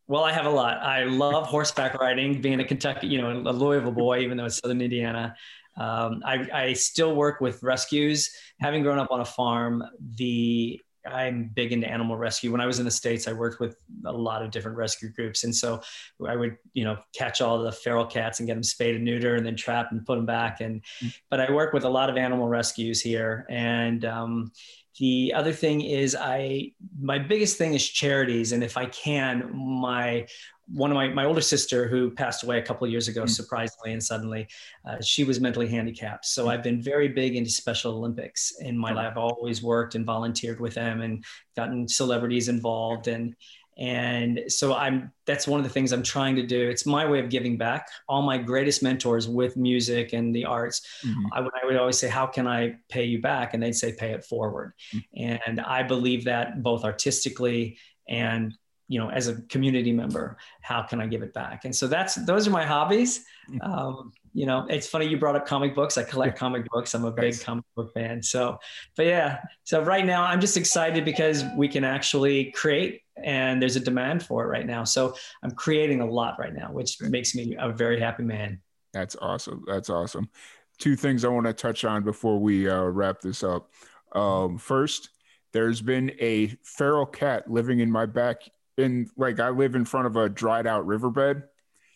Well, 0.07 0.23
I 0.23 0.31
have 0.31 0.45
a 0.45 0.49
lot. 0.49 0.77
I 0.77 1.03
love 1.03 1.47
horseback 1.47 1.99
riding, 1.99 2.41
being 2.41 2.59
a 2.59 2.63
Kentucky, 2.63 3.07
you 3.07 3.21
know, 3.21 3.29
a 3.29 3.51
Louisville 3.51 3.91
boy, 3.91 4.19
even 4.19 4.37
though 4.37 4.45
it's 4.45 4.57
Southern 4.57 4.81
Indiana. 4.81 5.35
Um, 5.77 6.23
I, 6.25 6.47
I 6.53 6.73
still 6.73 7.13
work 7.15 7.41
with 7.41 7.61
rescues. 7.61 8.31
Having 8.59 8.83
grown 8.83 8.99
up 8.99 9.11
on 9.11 9.19
a 9.19 9.25
farm, 9.25 9.83
the 10.15 10.79
I'm 11.07 11.51
big 11.53 11.71
into 11.71 11.89
animal 11.89 12.17
rescue. 12.17 12.51
When 12.51 12.61
I 12.61 12.65
was 12.65 12.79
in 12.79 12.85
the 12.85 12.91
States, 12.91 13.27
I 13.27 13.33
worked 13.33 13.59
with 13.59 13.77
a 14.05 14.11
lot 14.11 14.43
of 14.43 14.51
different 14.51 14.77
rescue 14.77 15.09
groups. 15.09 15.43
And 15.43 15.55
so 15.55 15.81
I 16.25 16.35
would, 16.35 16.57
you 16.73 16.83
know, 16.83 16.97
catch 17.15 17.41
all 17.41 17.59
the 17.59 17.71
feral 17.71 18.05
cats 18.05 18.39
and 18.39 18.47
get 18.47 18.55
them 18.55 18.63
spayed 18.63 18.95
and 18.95 19.07
neutered 19.07 19.37
and 19.37 19.45
then 19.45 19.55
trap 19.55 19.91
and 19.91 20.05
put 20.05 20.15
them 20.15 20.25
back. 20.25 20.61
And, 20.61 20.83
mm. 21.03 21.13
but 21.29 21.39
I 21.39 21.51
work 21.51 21.73
with 21.73 21.83
a 21.83 21.89
lot 21.89 22.09
of 22.09 22.17
animal 22.17 22.47
rescues 22.47 23.01
here. 23.01 23.45
And, 23.49 24.05
um, 24.05 24.51
the 24.99 25.33
other 25.35 25.53
thing 25.53 25.81
is 25.81 26.15
I, 26.19 26.71
my 26.99 27.19
biggest 27.19 27.57
thing 27.57 27.75
is 27.75 27.87
charities. 27.87 28.51
And 28.51 28.63
if 28.63 28.77
I 28.77 28.87
can, 28.87 29.51
my 29.53 30.25
one 30.73 30.91
of 30.91 30.95
my, 30.95 31.07
my 31.07 31.25
older 31.25 31.41
sister 31.41 31.87
who 31.87 32.11
passed 32.11 32.43
away 32.43 32.59
a 32.59 32.61
couple 32.61 32.85
of 32.85 32.91
years 32.91 33.07
ago 33.07 33.23
mm. 33.23 33.29
surprisingly 33.29 33.93
and 33.93 34.03
suddenly 34.03 34.47
uh, 34.87 34.97
she 35.01 35.23
was 35.23 35.39
mentally 35.39 35.67
handicapped 35.67 36.25
so 36.25 36.45
mm. 36.45 36.49
i've 36.49 36.63
been 36.63 36.81
very 36.81 37.07
big 37.07 37.35
into 37.35 37.49
special 37.49 37.93
olympics 37.93 38.53
in 38.59 38.77
my 38.77 38.91
life 38.91 39.11
i've 39.11 39.17
always 39.17 39.63
worked 39.63 39.95
and 39.95 40.05
volunteered 40.05 40.59
with 40.59 40.73
them 40.73 41.01
and 41.01 41.23
gotten 41.55 41.87
celebrities 41.87 42.49
involved 42.49 43.07
and 43.07 43.35
and 43.77 44.41
so 44.47 44.73
i'm 44.73 45.11
that's 45.25 45.47
one 45.47 45.59
of 45.59 45.63
the 45.63 45.69
things 45.69 45.93
i'm 45.93 46.03
trying 46.03 46.35
to 46.35 46.45
do 46.45 46.67
it's 46.67 46.85
my 46.85 47.05
way 47.05 47.19
of 47.19 47.29
giving 47.29 47.57
back 47.57 47.87
all 48.09 48.23
my 48.23 48.37
greatest 48.37 48.81
mentors 48.81 49.27
with 49.27 49.55
music 49.55 50.13
and 50.13 50.35
the 50.35 50.43
arts 50.43 50.81
mm-hmm. 51.05 51.25
I, 51.31 51.41
would, 51.41 51.51
I 51.61 51.65
would 51.65 51.75
always 51.77 51.97
say 51.97 52.07
how 52.07 52.25
can 52.25 52.47
i 52.47 52.75
pay 52.89 53.05
you 53.05 53.21
back 53.21 53.53
and 53.53 53.61
they'd 53.61 53.75
say 53.75 53.93
pay 53.93 54.11
it 54.11 54.25
forward 54.25 54.73
mm-hmm. 54.93 55.35
and 55.47 55.61
i 55.61 55.83
believe 55.83 56.25
that 56.25 56.63
both 56.63 56.83
artistically 56.83 57.77
and 58.09 58.53
you 58.87 58.99
know 58.99 59.09
as 59.09 59.27
a 59.27 59.35
community 59.43 59.91
member 59.91 60.37
how 60.61 60.81
can 60.81 61.01
i 61.01 61.07
give 61.07 61.21
it 61.21 61.33
back? 61.33 61.65
And 61.65 61.75
so 61.75 61.87
that's 61.87 62.15
those 62.15 62.47
are 62.47 62.51
my 62.51 62.65
hobbies. 62.65 63.25
Mm. 63.49 63.65
um, 63.65 64.11
you 64.33 64.45
know 64.45 64.65
it's 64.69 64.87
funny 64.87 65.07
you 65.07 65.17
brought 65.17 65.35
up 65.35 65.45
comic 65.45 65.73
books. 65.75 65.97
I 65.97 66.03
collect 66.03 66.37
comic 66.37 66.67
books. 66.69 66.93
I'm 66.93 67.05
a 67.05 67.11
big 67.11 67.39
comic 67.39 67.65
book 67.75 67.93
fan. 67.93 68.21
So 68.21 68.59
but 68.95 69.05
yeah 69.05 69.39
so 69.63 69.81
right 69.83 70.05
now 70.05 70.23
i'm 70.23 70.41
just 70.41 70.57
excited 70.57 71.05
because 71.05 71.43
we 71.55 71.67
can 71.67 71.83
actually 71.83 72.51
create 72.51 73.01
and 73.23 73.61
there's 73.61 73.75
a 73.75 73.79
demand 73.79 74.23
for 74.23 74.43
it 74.43 74.47
right 74.47 74.65
now. 74.65 74.83
So 74.83 75.15
i'm 75.43 75.51
creating 75.51 76.01
a 76.01 76.05
lot 76.05 76.39
right 76.39 76.53
now 76.53 76.71
which 76.71 77.01
makes 77.01 77.35
me 77.35 77.55
a 77.59 77.71
very 77.71 77.99
happy 77.99 78.23
man. 78.23 78.61
That's 78.93 79.15
awesome. 79.21 79.63
That's 79.67 79.89
awesome. 79.89 80.29
Two 80.77 80.95
things 80.95 81.25
i 81.25 81.27
want 81.27 81.45
to 81.47 81.53
touch 81.53 81.83
on 81.85 82.03
before 82.03 82.39
we 82.39 82.69
uh, 82.69 82.83
wrap 82.83 83.21
this 83.21 83.43
up. 83.43 83.71
Um, 84.13 84.57
first 84.57 85.09
there's 85.53 85.81
been 85.81 86.11
a 86.19 86.47
feral 86.63 87.05
cat 87.05 87.49
living 87.49 87.79
in 87.79 87.89
my 87.89 88.05
back 88.05 88.41
in 88.77 89.09
like 89.17 89.39
I 89.39 89.49
live 89.49 89.75
in 89.75 89.85
front 89.85 90.07
of 90.07 90.15
a 90.15 90.29
dried 90.29 90.67
out 90.67 90.85
riverbed, 90.85 91.43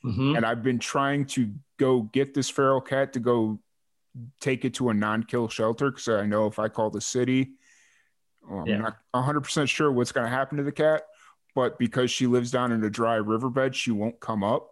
mm-hmm. 0.03 0.35
and 0.35 0.45
I've 0.45 0.63
been 0.63 0.79
trying 0.79 1.25
to 1.27 1.51
go 1.77 2.01
get 2.01 2.33
this 2.33 2.49
feral 2.49 2.81
cat 2.81 3.13
to 3.13 3.19
go 3.19 3.59
take 4.39 4.65
it 4.65 4.73
to 4.75 4.89
a 4.89 4.93
non-kill 4.93 5.47
shelter 5.47 5.89
because 5.91 6.07
I 6.09 6.25
know 6.25 6.47
if 6.47 6.59
I 6.59 6.67
call 6.67 6.89
the 6.89 6.99
city, 7.01 7.51
well, 8.47 8.61
I'm 8.61 8.67
Yeah. 8.67 8.77
not 8.77 8.97
100% 9.13 9.69
sure 9.69 9.91
what's 9.91 10.11
going 10.11 10.25
to 10.25 10.29
happen 10.29 10.57
to 10.57 10.63
the 10.63 10.71
cat. 10.71 11.03
But 11.55 11.77
because 11.79 12.11
she 12.11 12.27
lives 12.27 12.49
down 12.51 12.71
in 12.71 12.83
a 12.83 12.89
dry 12.89 13.15
riverbed, 13.15 13.75
she 13.75 13.91
won't 13.91 14.19
come 14.19 14.43
up. 14.43 14.69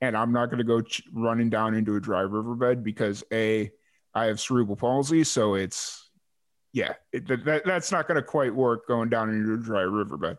And 0.00 0.16
I'm 0.16 0.32
not 0.32 0.46
going 0.46 0.58
to 0.58 0.64
go 0.64 0.80
ch- 0.80 1.02
running 1.12 1.48
down 1.48 1.74
into 1.74 1.94
a 1.94 2.00
dry 2.00 2.22
riverbed 2.22 2.82
because 2.82 3.22
A, 3.32 3.70
I 4.14 4.24
have 4.26 4.40
cerebral 4.40 4.76
palsy. 4.76 5.22
So 5.22 5.54
it's, 5.54 6.10
yeah, 6.72 6.94
it, 7.12 7.26
that, 7.28 7.44
that- 7.44 7.64
that's 7.64 7.92
not 7.92 8.08
going 8.08 8.16
to 8.16 8.22
quite 8.22 8.52
work 8.54 8.86
going 8.88 9.10
down 9.10 9.30
into 9.30 9.54
a 9.54 9.58
dry 9.58 9.82
riverbed. 9.82 10.38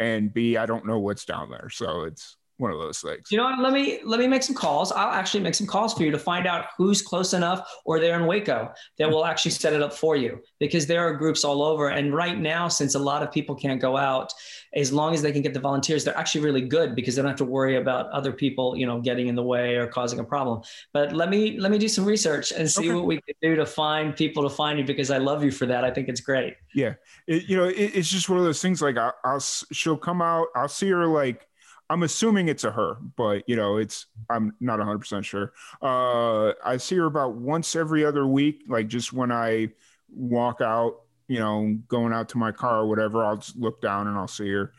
And 0.00 0.32
B, 0.32 0.56
I 0.56 0.66
don't 0.66 0.86
know 0.86 0.98
what's 0.98 1.24
down 1.24 1.50
there. 1.50 1.68
So 1.70 2.04
it's 2.04 2.36
one 2.60 2.72
of 2.72 2.78
those 2.78 3.00
things. 3.00 3.28
You 3.30 3.38
know 3.38 3.44
what? 3.44 3.58
Let 3.58 3.72
me 3.72 4.00
let 4.04 4.20
me 4.20 4.26
make 4.26 4.42
some 4.42 4.54
calls. 4.54 4.92
I'll 4.92 5.12
actually 5.12 5.42
make 5.42 5.54
some 5.54 5.66
calls 5.66 5.94
for 5.94 6.04
you 6.04 6.10
to 6.10 6.18
find 6.18 6.46
out 6.46 6.66
who's 6.76 7.02
close 7.02 7.32
enough 7.32 7.68
or 7.84 7.98
they're 7.98 8.18
in 8.20 8.26
Waco 8.26 8.72
that 8.98 9.10
will 9.10 9.24
actually 9.24 9.52
set 9.52 9.72
it 9.72 9.82
up 9.82 9.92
for 9.92 10.16
you 10.16 10.40
because 10.58 10.86
there 10.86 11.06
are 11.06 11.14
groups 11.14 11.44
all 11.44 11.62
over. 11.62 11.88
And 11.88 12.14
right 12.14 12.38
now, 12.38 12.68
since 12.68 12.94
a 12.94 12.98
lot 12.98 13.22
of 13.22 13.32
people 13.32 13.54
can't 13.54 13.80
go 13.80 13.96
out, 13.96 14.32
as 14.74 14.92
long 14.92 15.14
as 15.14 15.22
they 15.22 15.32
can 15.32 15.42
get 15.42 15.54
the 15.54 15.60
volunteers, 15.60 16.04
they're 16.04 16.16
actually 16.16 16.42
really 16.42 16.62
good 16.62 16.94
because 16.94 17.16
they 17.16 17.22
don't 17.22 17.28
have 17.30 17.38
to 17.38 17.44
worry 17.44 17.76
about 17.76 18.08
other 18.10 18.32
people, 18.32 18.76
you 18.76 18.86
know, 18.86 19.00
getting 19.00 19.28
in 19.28 19.34
the 19.34 19.42
way 19.42 19.76
or 19.76 19.86
causing 19.86 20.18
a 20.20 20.24
problem. 20.24 20.62
But 20.92 21.12
let 21.12 21.28
me 21.28 21.58
let 21.58 21.70
me 21.70 21.78
do 21.78 21.88
some 21.88 22.04
research 22.04 22.52
and 22.52 22.70
see 22.70 22.88
Okay. 22.88 22.92
what 22.92 23.06
we 23.06 23.16
can 23.20 23.34
do 23.42 23.56
to 23.56 23.66
find 23.66 24.14
people 24.16 24.42
to 24.48 24.50
find 24.54 24.78
you 24.78 24.84
because 24.84 25.10
I 25.10 25.18
love 25.18 25.42
you 25.44 25.50
for 25.50 25.66
that. 25.66 25.84
I 25.84 25.90
think 25.90 26.08
it's 26.08 26.20
great. 26.20 26.54
Yeah, 26.72 26.94
it, 27.26 27.44
you 27.48 27.56
know, 27.56 27.64
it, 27.64 27.74
it's 27.76 28.08
just 28.08 28.28
one 28.28 28.38
of 28.38 28.44
those 28.44 28.62
things. 28.62 28.80
Like 28.80 28.96
I, 28.96 29.10
I'll, 29.24 29.40
she'll 29.40 29.96
come 29.96 30.22
out. 30.22 30.48
I'll 30.54 30.68
see 30.68 30.88
her. 30.90 31.06
Like 31.06 31.46
I'm 31.88 32.02
assuming 32.04 32.48
it's 32.48 32.64
a 32.64 32.70
her, 32.70 32.96
but 33.16 33.42
you 33.48 33.56
know, 33.56 33.76
it's 33.76 34.06
I'm 34.28 34.54
not 34.60 34.78
100 34.78 34.98
percent 34.98 35.24
sure. 35.24 35.52
Uh, 35.82 36.52
I 36.64 36.76
see 36.76 36.96
her 36.96 37.06
about 37.06 37.34
once 37.34 37.74
every 37.74 38.04
other 38.04 38.26
week. 38.26 38.64
Like 38.68 38.86
just 38.86 39.12
when 39.12 39.32
I 39.32 39.70
walk 40.08 40.60
out, 40.60 41.00
you 41.30 41.38
know, 41.38 41.78
going 41.86 42.12
out 42.12 42.28
to 42.30 42.38
my 42.38 42.50
car 42.50 42.80
or 42.80 42.86
whatever, 42.86 43.24
I'll 43.24 43.36
just 43.36 43.56
look 43.56 43.80
down 43.80 44.08
and 44.08 44.18
I'll 44.18 44.28
see 44.28 44.50
her. 44.50 44.72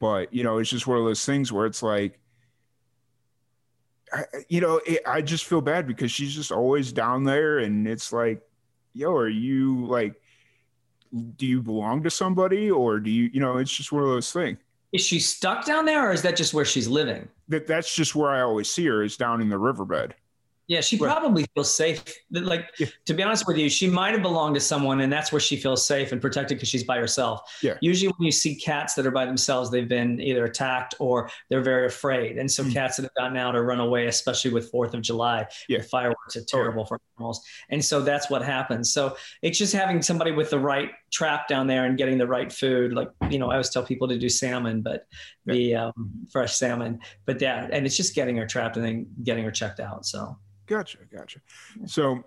But 0.00 0.32
you 0.32 0.42
know, 0.42 0.56
it's 0.58 0.70
just 0.70 0.86
one 0.86 0.98
of 0.98 1.04
those 1.04 1.24
things 1.24 1.52
where 1.52 1.66
it's 1.66 1.82
like. 1.82 2.18
I, 4.10 4.24
you 4.48 4.62
know, 4.62 4.80
it, 4.86 5.02
I 5.06 5.20
just 5.20 5.44
feel 5.44 5.60
bad 5.60 5.86
because 5.86 6.10
she's 6.10 6.34
just 6.34 6.50
always 6.50 6.92
down 6.92 7.24
there, 7.24 7.58
and 7.58 7.86
it's 7.86 8.10
like, 8.10 8.40
yo, 8.94 9.12
are 9.12 9.28
you 9.28 9.84
like, 9.84 10.14
do 11.36 11.46
you 11.46 11.60
belong 11.60 12.02
to 12.04 12.10
somebody 12.10 12.70
or 12.70 13.00
do 13.00 13.10
you 13.10 13.30
you 13.32 13.40
know 13.40 13.56
it's 13.58 13.72
just 13.72 13.92
one 13.92 14.02
of 14.02 14.08
those 14.08 14.32
things 14.32 14.58
Is 14.92 15.00
she 15.00 15.20
stuck 15.20 15.64
down 15.64 15.84
there 15.84 16.08
or 16.08 16.12
is 16.12 16.22
that 16.22 16.36
just 16.36 16.54
where 16.54 16.64
she's 16.64 16.88
living? 16.88 17.28
that 17.48 17.66
that's 17.66 17.94
just 17.94 18.14
where 18.14 18.30
i 18.30 18.42
always 18.42 18.68
see 18.68 18.86
her 18.86 19.02
is 19.02 19.16
down 19.16 19.40
in 19.40 19.48
the 19.48 19.58
riverbed 19.58 20.14
Yeah, 20.68 20.82
she 20.82 20.96
Right. 20.98 21.10
probably 21.10 21.46
feels 21.54 21.74
safe. 21.74 22.04
Like, 22.30 22.66
Yeah. 22.78 22.88
to 23.06 23.14
be 23.14 23.22
honest 23.22 23.46
with 23.46 23.56
you, 23.56 23.70
she 23.70 23.86
might 23.86 24.12
have 24.12 24.20
belonged 24.20 24.54
to 24.56 24.60
someone, 24.60 25.00
and 25.00 25.10
that's 25.10 25.32
where 25.32 25.40
she 25.40 25.56
feels 25.56 25.84
safe 25.86 26.12
and 26.12 26.20
protected 26.20 26.58
because 26.58 26.68
she's 26.68 26.84
by 26.84 26.98
herself. 26.98 27.58
Yeah. 27.62 27.78
Usually, 27.80 28.12
when 28.18 28.26
you 28.26 28.32
see 28.32 28.54
cats 28.54 28.92
that 28.94 29.06
are 29.06 29.10
by 29.10 29.24
themselves, 29.24 29.70
they've 29.70 29.88
been 29.88 30.20
either 30.20 30.44
attacked 30.44 30.94
or 30.98 31.30
they're 31.48 31.62
very 31.62 31.86
afraid. 31.86 32.36
And 32.36 32.50
so, 32.50 32.62
Mm. 32.64 32.74
cats 32.74 32.96
that 32.98 33.04
have 33.04 33.14
gotten 33.14 33.38
out 33.38 33.56
or 33.56 33.64
run 33.64 33.80
away, 33.80 34.08
especially 34.08 34.50
with 34.52 34.70
Fourth 34.70 34.92
of 34.92 35.00
July, 35.00 35.46
Yeah. 35.70 35.78
the 35.78 35.84
fireworks 35.84 36.36
are 36.36 36.44
terrible 36.44 36.84
for 36.84 37.00
animals. 37.16 37.40
And 37.70 37.82
so, 37.82 38.02
that's 38.02 38.28
what 38.28 38.42
happens. 38.42 38.92
So, 38.92 39.16
it's 39.40 39.56
just 39.56 39.72
having 39.72 40.02
somebody 40.02 40.32
with 40.32 40.50
the 40.50 40.58
right 40.60 40.90
trap 41.10 41.48
down 41.48 41.66
there 41.66 41.86
and 41.86 41.96
getting 41.96 42.18
the 42.18 42.26
right 42.26 42.52
food. 42.52 42.92
Like, 42.92 43.08
you 43.30 43.38
know, 43.38 43.48
I 43.50 43.54
always 43.54 43.70
tell 43.70 43.82
people 43.84 44.06
to 44.08 44.18
do 44.18 44.28
salmon, 44.28 44.82
but 44.82 45.06
the 45.46 45.74
um, 45.76 46.26
fresh 46.30 46.54
salmon. 46.56 47.00
But 47.24 47.40
yeah, 47.40 47.66
and 47.72 47.86
it's 47.86 47.96
just 47.96 48.14
getting 48.14 48.36
her 48.36 48.46
trapped 48.46 48.76
and 48.76 48.84
then 48.84 49.06
getting 49.24 49.44
her 49.44 49.50
checked 49.50 49.80
out. 49.80 50.04
So. 50.04 50.36
Gotcha 50.68 50.98
gotcha. 51.12 51.40
So 51.86 52.22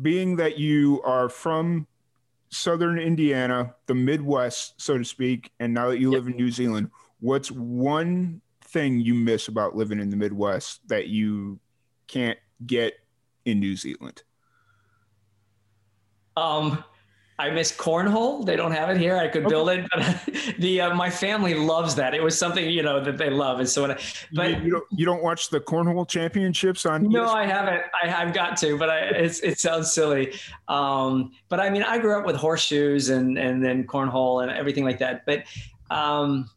being 0.00 0.36
that 0.36 0.58
you 0.58 1.00
are 1.02 1.28
from 1.28 1.86
southern 2.50 2.98
indiana 2.98 3.74
the 3.86 3.94
midwest 3.94 4.80
so 4.80 4.96
to 4.98 5.04
speak 5.04 5.50
and 5.58 5.74
now 5.74 5.88
that 5.90 5.98
you 5.98 6.12
Yep. 6.12 6.18
live 6.22 6.28
in 6.28 6.36
new 6.36 6.50
zealand 6.50 6.88
what's 7.20 7.50
one 7.50 8.40
thing 8.62 9.00
you 9.00 9.14
miss 9.14 9.48
about 9.48 9.74
living 9.76 9.98
in 10.00 10.10
the 10.10 10.16
midwest 10.16 10.80
that 10.88 11.06
you 11.08 11.58
can't 12.06 12.38
get 12.66 12.94
in 13.44 13.60
new 13.60 13.76
zealand? 13.76 14.22
Um, 16.36 16.82
I 17.38 17.50
miss 17.50 17.76
cornhole. 17.76 18.46
They 18.46 18.54
don't 18.54 18.70
have 18.70 18.90
it 18.90 18.96
here. 18.96 19.16
I 19.16 19.26
could 19.26 19.48
build 19.48 19.68
it, 19.68 19.86
but 19.92 20.28
the 20.58 20.82
uh, 20.82 20.94
my 20.94 21.10
family 21.10 21.54
loves 21.54 21.96
that. 21.96 22.14
It 22.14 22.22
was 22.22 22.38
something 22.38 22.70
you 22.70 22.82
know 22.82 23.02
that 23.02 23.18
they 23.18 23.28
love, 23.28 23.58
and 23.58 23.68
so 23.68 23.82
when 23.82 23.92
I, 23.92 23.98
but 24.32 24.50
you, 24.50 24.56
you 24.64 24.70
don't 24.70 24.84
you 24.92 25.04
don't 25.04 25.22
watch 25.22 25.50
the 25.50 25.60
cornhole 25.60 26.08
championships 26.08 26.86
on 26.86 27.08
no, 27.08 27.24
ESPN? 27.24 27.34
I 27.34 27.46
haven't. 27.46 27.82
I, 28.02 28.22
I've 28.22 28.32
got 28.32 28.56
to, 28.58 28.78
but 28.78 28.88
I, 28.88 28.98
it's, 29.00 29.40
it 29.40 29.58
sounds 29.58 29.92
silly. 29.92 30.32
Um, 30.68 31.32
but 31.48 31.58
I 31.58 31.70
mean, 31.70 31.82
I 31.82 31.98
grew 31.98 32.16
up 32.16 32.24
with 32.24 32.36
horseshoes 32.36 33.08
and 33.08 33.36
and 33.36 33.64
then 33.64 33.84
cornhole 33.84 34.42
and 34.42 34.52
everything 34.52 34.84
like 34.84 35.00
that. 35.00 35.26
But 35.26 35.42
um, 35.90 36.48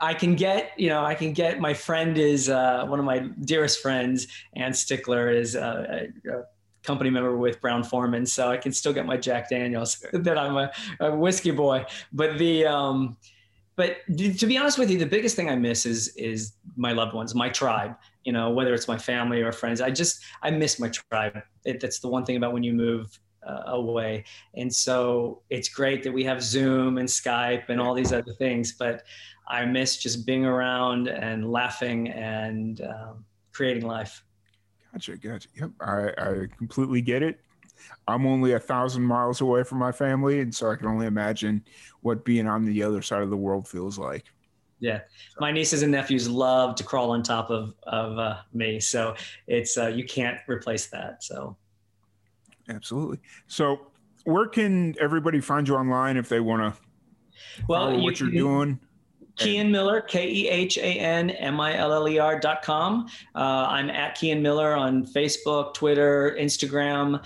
I 0.00 0.14
can 0.14 0.36
get, 0.36 0.72
you 0.78 0.88
know, 0.88 1.04
I 1.04 1.14
can 1.14 1.34
get. 1.34 1.60
My 1.60 1.74
friend 1.74 2.16
is 2.16 2.48
uh, 2.48 2.86
one 2.86 2.98
of 2.98 3.04
my 3.04 3.20
dearest 3.44 3.80
friends, 3.80 4.26
Ann 4.56 4.72
Stickler 4.72 5.30
is 5.30 5.54
uh, 5.54 6.08
a 6.26 6.44
company 6.84 7.10
member 7.10 7.36
with 7.36 7.60
Brown-Forman, 7.60 8.26
so 8.26 8.50
I 8.50 8.56
can 8.56 8.72
still 8.72 8.92
get 8.92 9.06
my 9.06 9.16
Jack 9.16 9.50
Daniels. 9.50 10.04
that 10.12 10.38
I'm 10.38 10.56
a, 10.56 10.70
a 11.00 11.14
whiskey 11.14 11.50
boy, 11.50 11.84
but 12.12 12.38
the 12.38 12.66
um, 12.66 13.16
but 13.76 13.96
to 14.16 14.46
be 14.46 14.56
honest 14.56 14.78
with 14.78 14.90
you, 14.90 14.98
the 14.98 15.06
biggest 15.06 15.34
thing 15.34 15.50
I 15.50 15.56
miss 15.56 15.84
is 15.84 16.08
is 16.16 16.52
my 16.76 16.92
loved 16.92 17.14
ones, 17.14 17.34
my 17.34 17.48
tribe. 17.48 17.96
You 18.24 18.32
know, 18.32 18.50
whether 18.50 18.72
it's 18.72 18.88
my 18.88 18.96
family 18.96 19.42
or 19.42 19.52
friends. 19.52 19.80
I 19.80 19.90
just 19.90 20.22
I 20.42 20.50
miss 20.50 20.78
my 20.78 20.88
tribe. 20.88 21.42
It, 21.64 21.80
that's 21.80 21.98
the 21.98 22.08
one 22.08 22.24
thing 22.24 22.36
about 22.36 22.52
when 22.52 22.62
you 22.62 22.72
move 22.72 23.18
uh, 23.46 23.62
away. 23.66 24.24
And 24.54 24.72
so 24.72 25.42
it's 25.50 25.68
great 25.68 26.02
that 26.04 26.12
we 26.12 26.24
have 26.24 26.42
Zoom 26.42 26.98
and 26.98 27.08
Skype 27.08 27.68
and 27.68 27.80
all 27.80 27.94
these 27.94 28.12
other 28.12 28.32
things, 28.32 28.72
but 28.72 29.02
I 29.48 29.64
miss 29.64 29.98
just 29.98 30.24
being 30.24 30.46
around 30.46 31.08
and 31.08 31.50
laughing 31.50 32.08
and 32.08 32.80
um, 32.80 33.24
creating 33.52 33.86
life. 33.86 34.24
Gotcha, 34.94 35.16
gotcha. 35.16 35.48
Yep, 35.56 35.70
I, 35.80 36.08
I 36.16 36.46
completely 36.56 37.00
get 37.00 37.24
it. 37.24 37.40
I'm 38.06 38.26
only 38.26 38.52
a 38.52 38.60
thousand 38.60 39.02
miles 39.02 39.40
away 39.40 39.64
from 39.64 39.78
my 39.78 39.90
family, 39.90 40.40
and 40.40 40.54
so 40.54 40.70
I 40.70 40.76
can 40.76 40.86
only 40.86 41.06
imagine 41.06 41.64
what 42.02 42.24
being 42.24 42.46
on 42.46 42.64
the 42.64 42.80
other 42.82 43.02
side 43.02 43.22
of 43.22 43.30
the 43.30 43.36
world 43.36 43.66
feels 43.66 43.98
like. 43.98 44.24
Yeah, 44.78 45.00
my 45.40 45.50
nieces 45.50 45.82
and 45.82 45.90
nephews 45.90 46.28
love 46.28 46.76
to 46.76 46.84
crawl 46.84 47.10
on 47.10 47.24
top 47.24 47.50
of 47.50 47.74
of 47.88 48.18
uh, 48.18 48.36
me, 48.52 48.78
so 48.78 49.16
it's 49.48 49.76
uh, 49.76 49.88
you 49.88 50.04
can't 50.04 50.38
replace 50.46 50.86
that. 50.86 51.24
So 51.24 51.56
Absolutely. 52.68 53.18
So, 53.48 53.88
where 54.24 54.46
can 54.46 54.94
everybody 55.00 55.40
find 55.40 55.66
you 55.66 55.74
online 55.74 56.16
if 56.16 56.28
they 56.28 56.40
want 56.40 56.74
to 56.74 56.80
well, 57.68 57.86
follow 57.86 57.96
you 57.96 58.02
what 58.04 58.20
you're 58.20 58.28
can- 58.28 58.38
doing? 58.38 58.80
Kehan 59.36 59.70
Miller, 59.70 60.00
K 60.00 60.28
E 60.28 60.48
H 60.48 60.78
A 60.78 60.80
N 60.80 61.30
M 61.30 61.60
I 61.60 61.76
L 61.76 61.92
L 61.92 62.08
E 62.08 62.18
R 62.18 62.38
dot 62.38 62.62
com. 62.62 63.06
Uh, 63.34 63.66
I'm 63.68 63.90
at 63.90 64.16
Kehan 64.16 64.40
Miller 64.40 64.74
on 64.74 65.04
Facebook, 65.04 65.74
Twitter, 65.74 66.36
Instagram. 66.38 67.24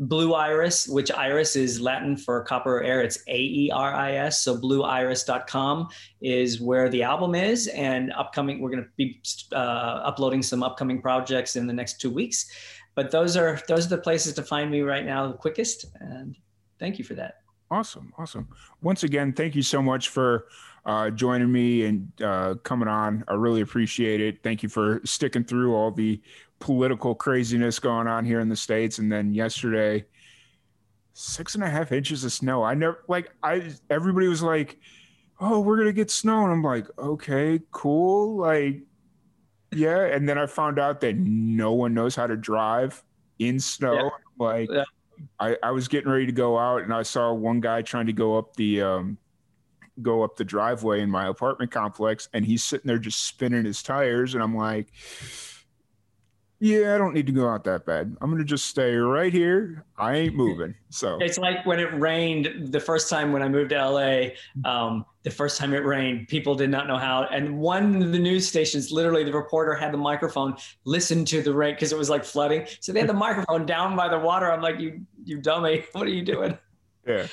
Blue 0.00 0.34
Aeris, 0.34 0.88
which 0.88 1.10
Aeris 1.10 1.56
is 1.56 1.78
Latin 1.78 2.16
for 2.16 2.42
copper 2.42 2.82
air, 2.82 3.02
it's 3.02 3.18
A 3.28 3.38
E 3.38 3.70
R 3.70 3.92
I 3.94 4.14
S. 4.14 4.42
So 4.42 4.56
blueaeris.com 4.56 5.88
is 6.22 6.58
where 6.58 6.88
the 6.88 7.02
album 7.02 7.34
is. 7.34 7.66
And 7.68 8.10
upcoming, 8.14 8.60
we're 8.60 8.70
going 8.70 8.84
to 8.84 8.88
be 8.96 9.20
uh, 9.52 9.54
uploading 9.54 10.42
some 10.42 10.62
upcoming 10.62 11.02
projects 11.02 11.56
in 11.56 11.66
the 11.66 11.74
next 11.74 12.00
two 12.00 12.08
weeks. 12.08 12.50
But 12.94 13.10
those 13.10 13.36
are 13.36 13.60
those 13.68 13.86
are 13.86 13.90
the 13.90 13.98
places 13.98 14.32
to 14.34 14.42
find 14.42 14.70
me 14.70 14.80
right 14.80 15.04
now 15.04 15.28
the 15.28 15.34
quickest. 15.34 15.84
And 16.00 16.34
thank 16.78 16.98
you 16.98 17.04
for 17.04 17.14
that. 17.14 17.34
Awesome, 17.70 18.12
awesome. 18.16 18.48
Once 18.80 19.04
again, 19.04 19.34
thank 19.34 19.54
you 19.54 19.62
so 19.62 19.82
much 19.82 20.08
for 20.08 20.46
uh, 20.84 21.10
joining 21.10 21.50
me 21.50 21.84
and 21.84 22.10
uh, 22.22 22.54
coming 22.62 22.88
on. 22.88 23.24
I 23.28 23.34
really 23.34 23.60
appreciate 23.60 24.20
it. 24.20 24.42
Thank 24.42 24.62
you 24.62 24.68
for 24.68 25.00
sticking 25.04 25.44
through 25.44 25.74
all 25.74 25.90
the 25.90 26.20
political 26.58 27.14
craziness 27.14 27.78
going 27.78 28.06
on 28.06 28.24
here 28.24 28.40
in 28.40 28.48
the 28.48 28.56
states. 28.56 28.98
And 28.98 29.10
then 29.10 29.34
yesterday, 29.34 30.04
six 31.12 31.54
and 31.54 31.64
a 31.64 31.68
half 31.68 31.92
inches 31.92 32.24
of 32.24 32.32
snow. 32.32 32.62
I 32.62 32.74
never 32.74 33.02
like 33.08 33.30
I. 33.42 33.72
Everybody 33.90 34.28
was 34.28 34.42
like, 34.42 34.78
"Oh, 35.40 35.60
we're 35.60 35.76
gonna 35.76 35.92
get 35.92 36.10
snow," 36.10 36.44
and 36.44 36.52
I'm 36.52 36.62
like, 36.62 36.86
"Okay, 36.98 37.60
cool." 37.72 38.36
Like, 38.36 38.82
yeah. 39.72 40.04
And 40.06 40.28
then 40.28 40.38
I 40.38 40.46
found 40.46 40.78
out 40.78 41.00
that 41.02 41.16
no 41.16 41.72
one 41.72 41.94
knows 41.94 42.16
how 42.16 42.26
to 42.26 42.36
drive 42.36 43.02
in 43.38 43.60
snow. 43.60 43.94
Yeah. 43.94 44.08
Like, 44.38 44.70
Yeah. 44.70 44.84
I, 45.38 45.56
I 45.62 45.70
was 45.70 45.86
getting 45.88 46.10
ready 46.10 46.26
to 46.26 46.32
go 46.32 46.58
out 46.58 46.82
and 46.82 46.94
I 46.94 47.02
saw 47.02 47.30
one 47.32 47.60
guy 47.60 47.82
trying 47.82 48.06
to 48.06 48.12
go 48.12 48.38
up 48.38 48.56
the 48.56 48.80
um, 48.80 49.18
go 50.02 50.22
up 50.22 50.36
the 50.36 50.44
driveway 50.44 51.00
in 51.00 51.10
my 51.10 51.28
apartment 51.28 51.70
complex 51.70 52.28
and 52.32 52.44
he's 52.44 52.64
sitting 52.64 52.86
there 52.86 52.98
just 52.98 53.24
spinning 53.26 53.64
his 53.64 53.82
tires 53.82 54.34
and 54.34 54.42
I'm 54.42 54.56
like 54.56 54.92
Yeah, 56.58 56.94
I 56.94 56.98
don't 56.98 57.14
need 57.14 57.26
to 57.26 57.32
go 57.32 57.48
out 57.48 57.64
that 57.64 57.86
bad. 57.86 58.16
I'm 58.20 58.30
gonna 58.30 58.44
just 58.44 58.66
stay 58.66 58.94
right 58.96 59.32
here. 59.32 59.84
I 59.96 60.16
ain't 60.16 60.34
moving. 60.34 60.74
So 60.90 61.18
It's 61.20 61.38
like 61.38 61.64
when 61.66 61.80
it 61.80 61.92
rained 61.98 62.72
the 62.72 62.80
first 62.80 63.08
time 63.08 63.32
when 63.32 63.42
I 63.42 63.48
moved 63.48 63.70
to 63.70 63.88
LA. 63.88 64.28
Um, 64.64 65.04
the 65.22 65.30
first 65.30 65.58
time 65.58 65.74
it 65.74 65.84
rained, 65.84 66.28
people 66.28 66.54
did 66.54 66.70
not 66.70 66.86
know 66.86 66.96
how. 66.96 67.24
And 67.24 67.58
one 67.58 68.02
of 68.02 68.12
the 68.12 68.18
news 68.18 68.48
stations, 68.48 68.90
literally, 68.90 69.22
the 69.22 69.32
reporter 69.32 69.74
had 69.74 69.92
the 69.92 69.98
microphone 69.98 70.56
listen 70.84 71.24
to 71.26 71.42
the 71.42 71.52
rain 71.52 71.74
because 71.74 71.92
it 71.92 71.98
was 71.98 72.08
like 72.08 72.24
flooding. 72.24 72.66
So 72.80 72.92
they 72.92 73.00
had 73.00 73.08
the 73.08 73.12
microphone 73.28 73.66
down 73.66 73.96
by 73.96 74.08
the 74.08 74.18
water. 74.18 74.50
I'm 74.50 74.62
like, 74.62 74.80
you, 74.80 75.04
you 75.24 75.40
dummy, 75.40 75.84
what 75.92 76.06
are 76.06 76.10
you 76.10 76.22
doing? 76.22 76.56
yeah, 77.06 77.26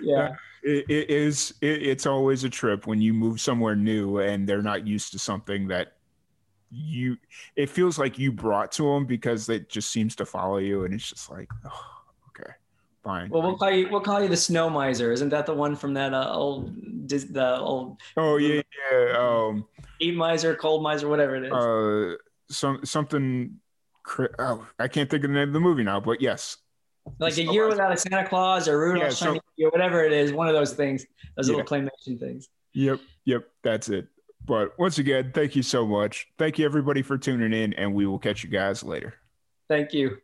Yeah, 0.00 0.28
it, 0.62 0.84
it 0.88 1.10
is. 1.10 1.54
It, 1.60 1.82
it's 1.82 2.06
always 2.06 2.44
a 2.44 2.50
trip 2.50 2.86
when 2.86 3.00
you 3.00 3.12
move 3.12 3.40
somewhere 3.40 3.76
new 3.76 4.18
and 4.18 4.48
they're 4.48 4.62
not 4.62 4.86
used 4.86 5.12
to 5.12 5.18
something 5.18 5.68
that 5.68 5.94
you. 6.70 7.16
It 7.56 7.68
feels 7.68 7.98
like 7.98 8.18
you 8.18 8.32
brought 8.32 8.72
to 8.72 8.84
them 8.84 9.06
because 9.06 9.48
it 9.48 9.68
just 9.68 9.90
seems 9.90 10.16
to 10.16 10.26
follow 10.26 10.58
you, 10.58 10.84
and 10.84 10.94
it's 10.94 11.08
just 11.08 11.30
like, 11.30 11.48
oh, 11.66 11.86
okay, 12.28 12.52
fine. 13.02 13.28
Well, 13.28 13.42
we'll 13.42 13.56
call 13.56 13.70
you. 13.70 13.88
We'll 13.90 14.00
call 14.00 14.22
you 14.22 14.28
the 14.28 14.36
snow 14.36 14.70
miser. 14.70 15.12
Isn't 15.12 15.30
that 15.30 15.46
the 15.46 15.54
one 15.54 15.76
from 15.76 15.94
that 15.94 16.14
uh, 16.14 16.32
old, 16.32 16.74
the 17.08 17.58
old 17.58 18.00
oh 18.16 18.36
yeah, 18.36 18.62
yeah. 18.90 19.16
Um, 19.18 19.66
heat 19.98 20.16
miser, 20.16 20.54
cold 20.54 20.82
miser, 20.82 21.08
whatever 21.08 21.36
it 21.36 21.44
is? 21.44 21.52
uh, 21.52 22.16
some 22.48 22.84
something. 22.84 23.58
Oh, 24.38 24.66
I 24.78 24.88
can't 24.88 25.08
think 25.08 25.22
of 25.24 25.30
the 25.30 25.34
name 25.34 25.48
of 25.48 25.52
the 25.52 25.60
movie 25.60 25.84
now, 25.84 26.00
but 26.00 26.20
yes, 26.20 26.56
like 27.18 27.36
a 27.38 27.42
year 27.44 27.68
without 27.68 27.92
a 27.92 27.96
Santa 27.96 28.26
Claus 28.28 28.68
or 28.68 28.78
Rudolph 28.78 29.04
Yeah, 29.04 29.10
so- 29.10 29.38
Year, 29.56 29.70
whatever 29.70 30.04
it 30.04 30.12
is. 30.12 30.32
One 30.32 30.48
of 30.48 30.54
those 30.54 30.72
things. 30.72 31.06
Those 31.36 31.48
Yeah. 31.48 31.56
little 31.56 31.68
claymation 31.68 32.18
things. 32.18 32.48
Yep, 32.74 33.00
yep, 33.24 33.48
that's 33.62 33.88
it. 33.88 34.08
But 34.44 34.76
once 34.78 34.98
again, 34.98 35.30
thank 35.34 35.54
you 35.54 35.62
so 35.62 35.86
much. 35.86 36.26
Thank 36.38 36.58
you 36.58 36.64
everybody 36.64 37.02
for 37.02 37.16
tuning 37.16 37.52
in, 37.52 37.72
and 37.74 37.94
we 37.94 38.06
will 38.06 38.18
catch 38.18 38.42
you 38.42 38.50
guys 38.50 38.82
later. 38.82 39.14
Thank 39.68 39.92
you. 39.92 40.18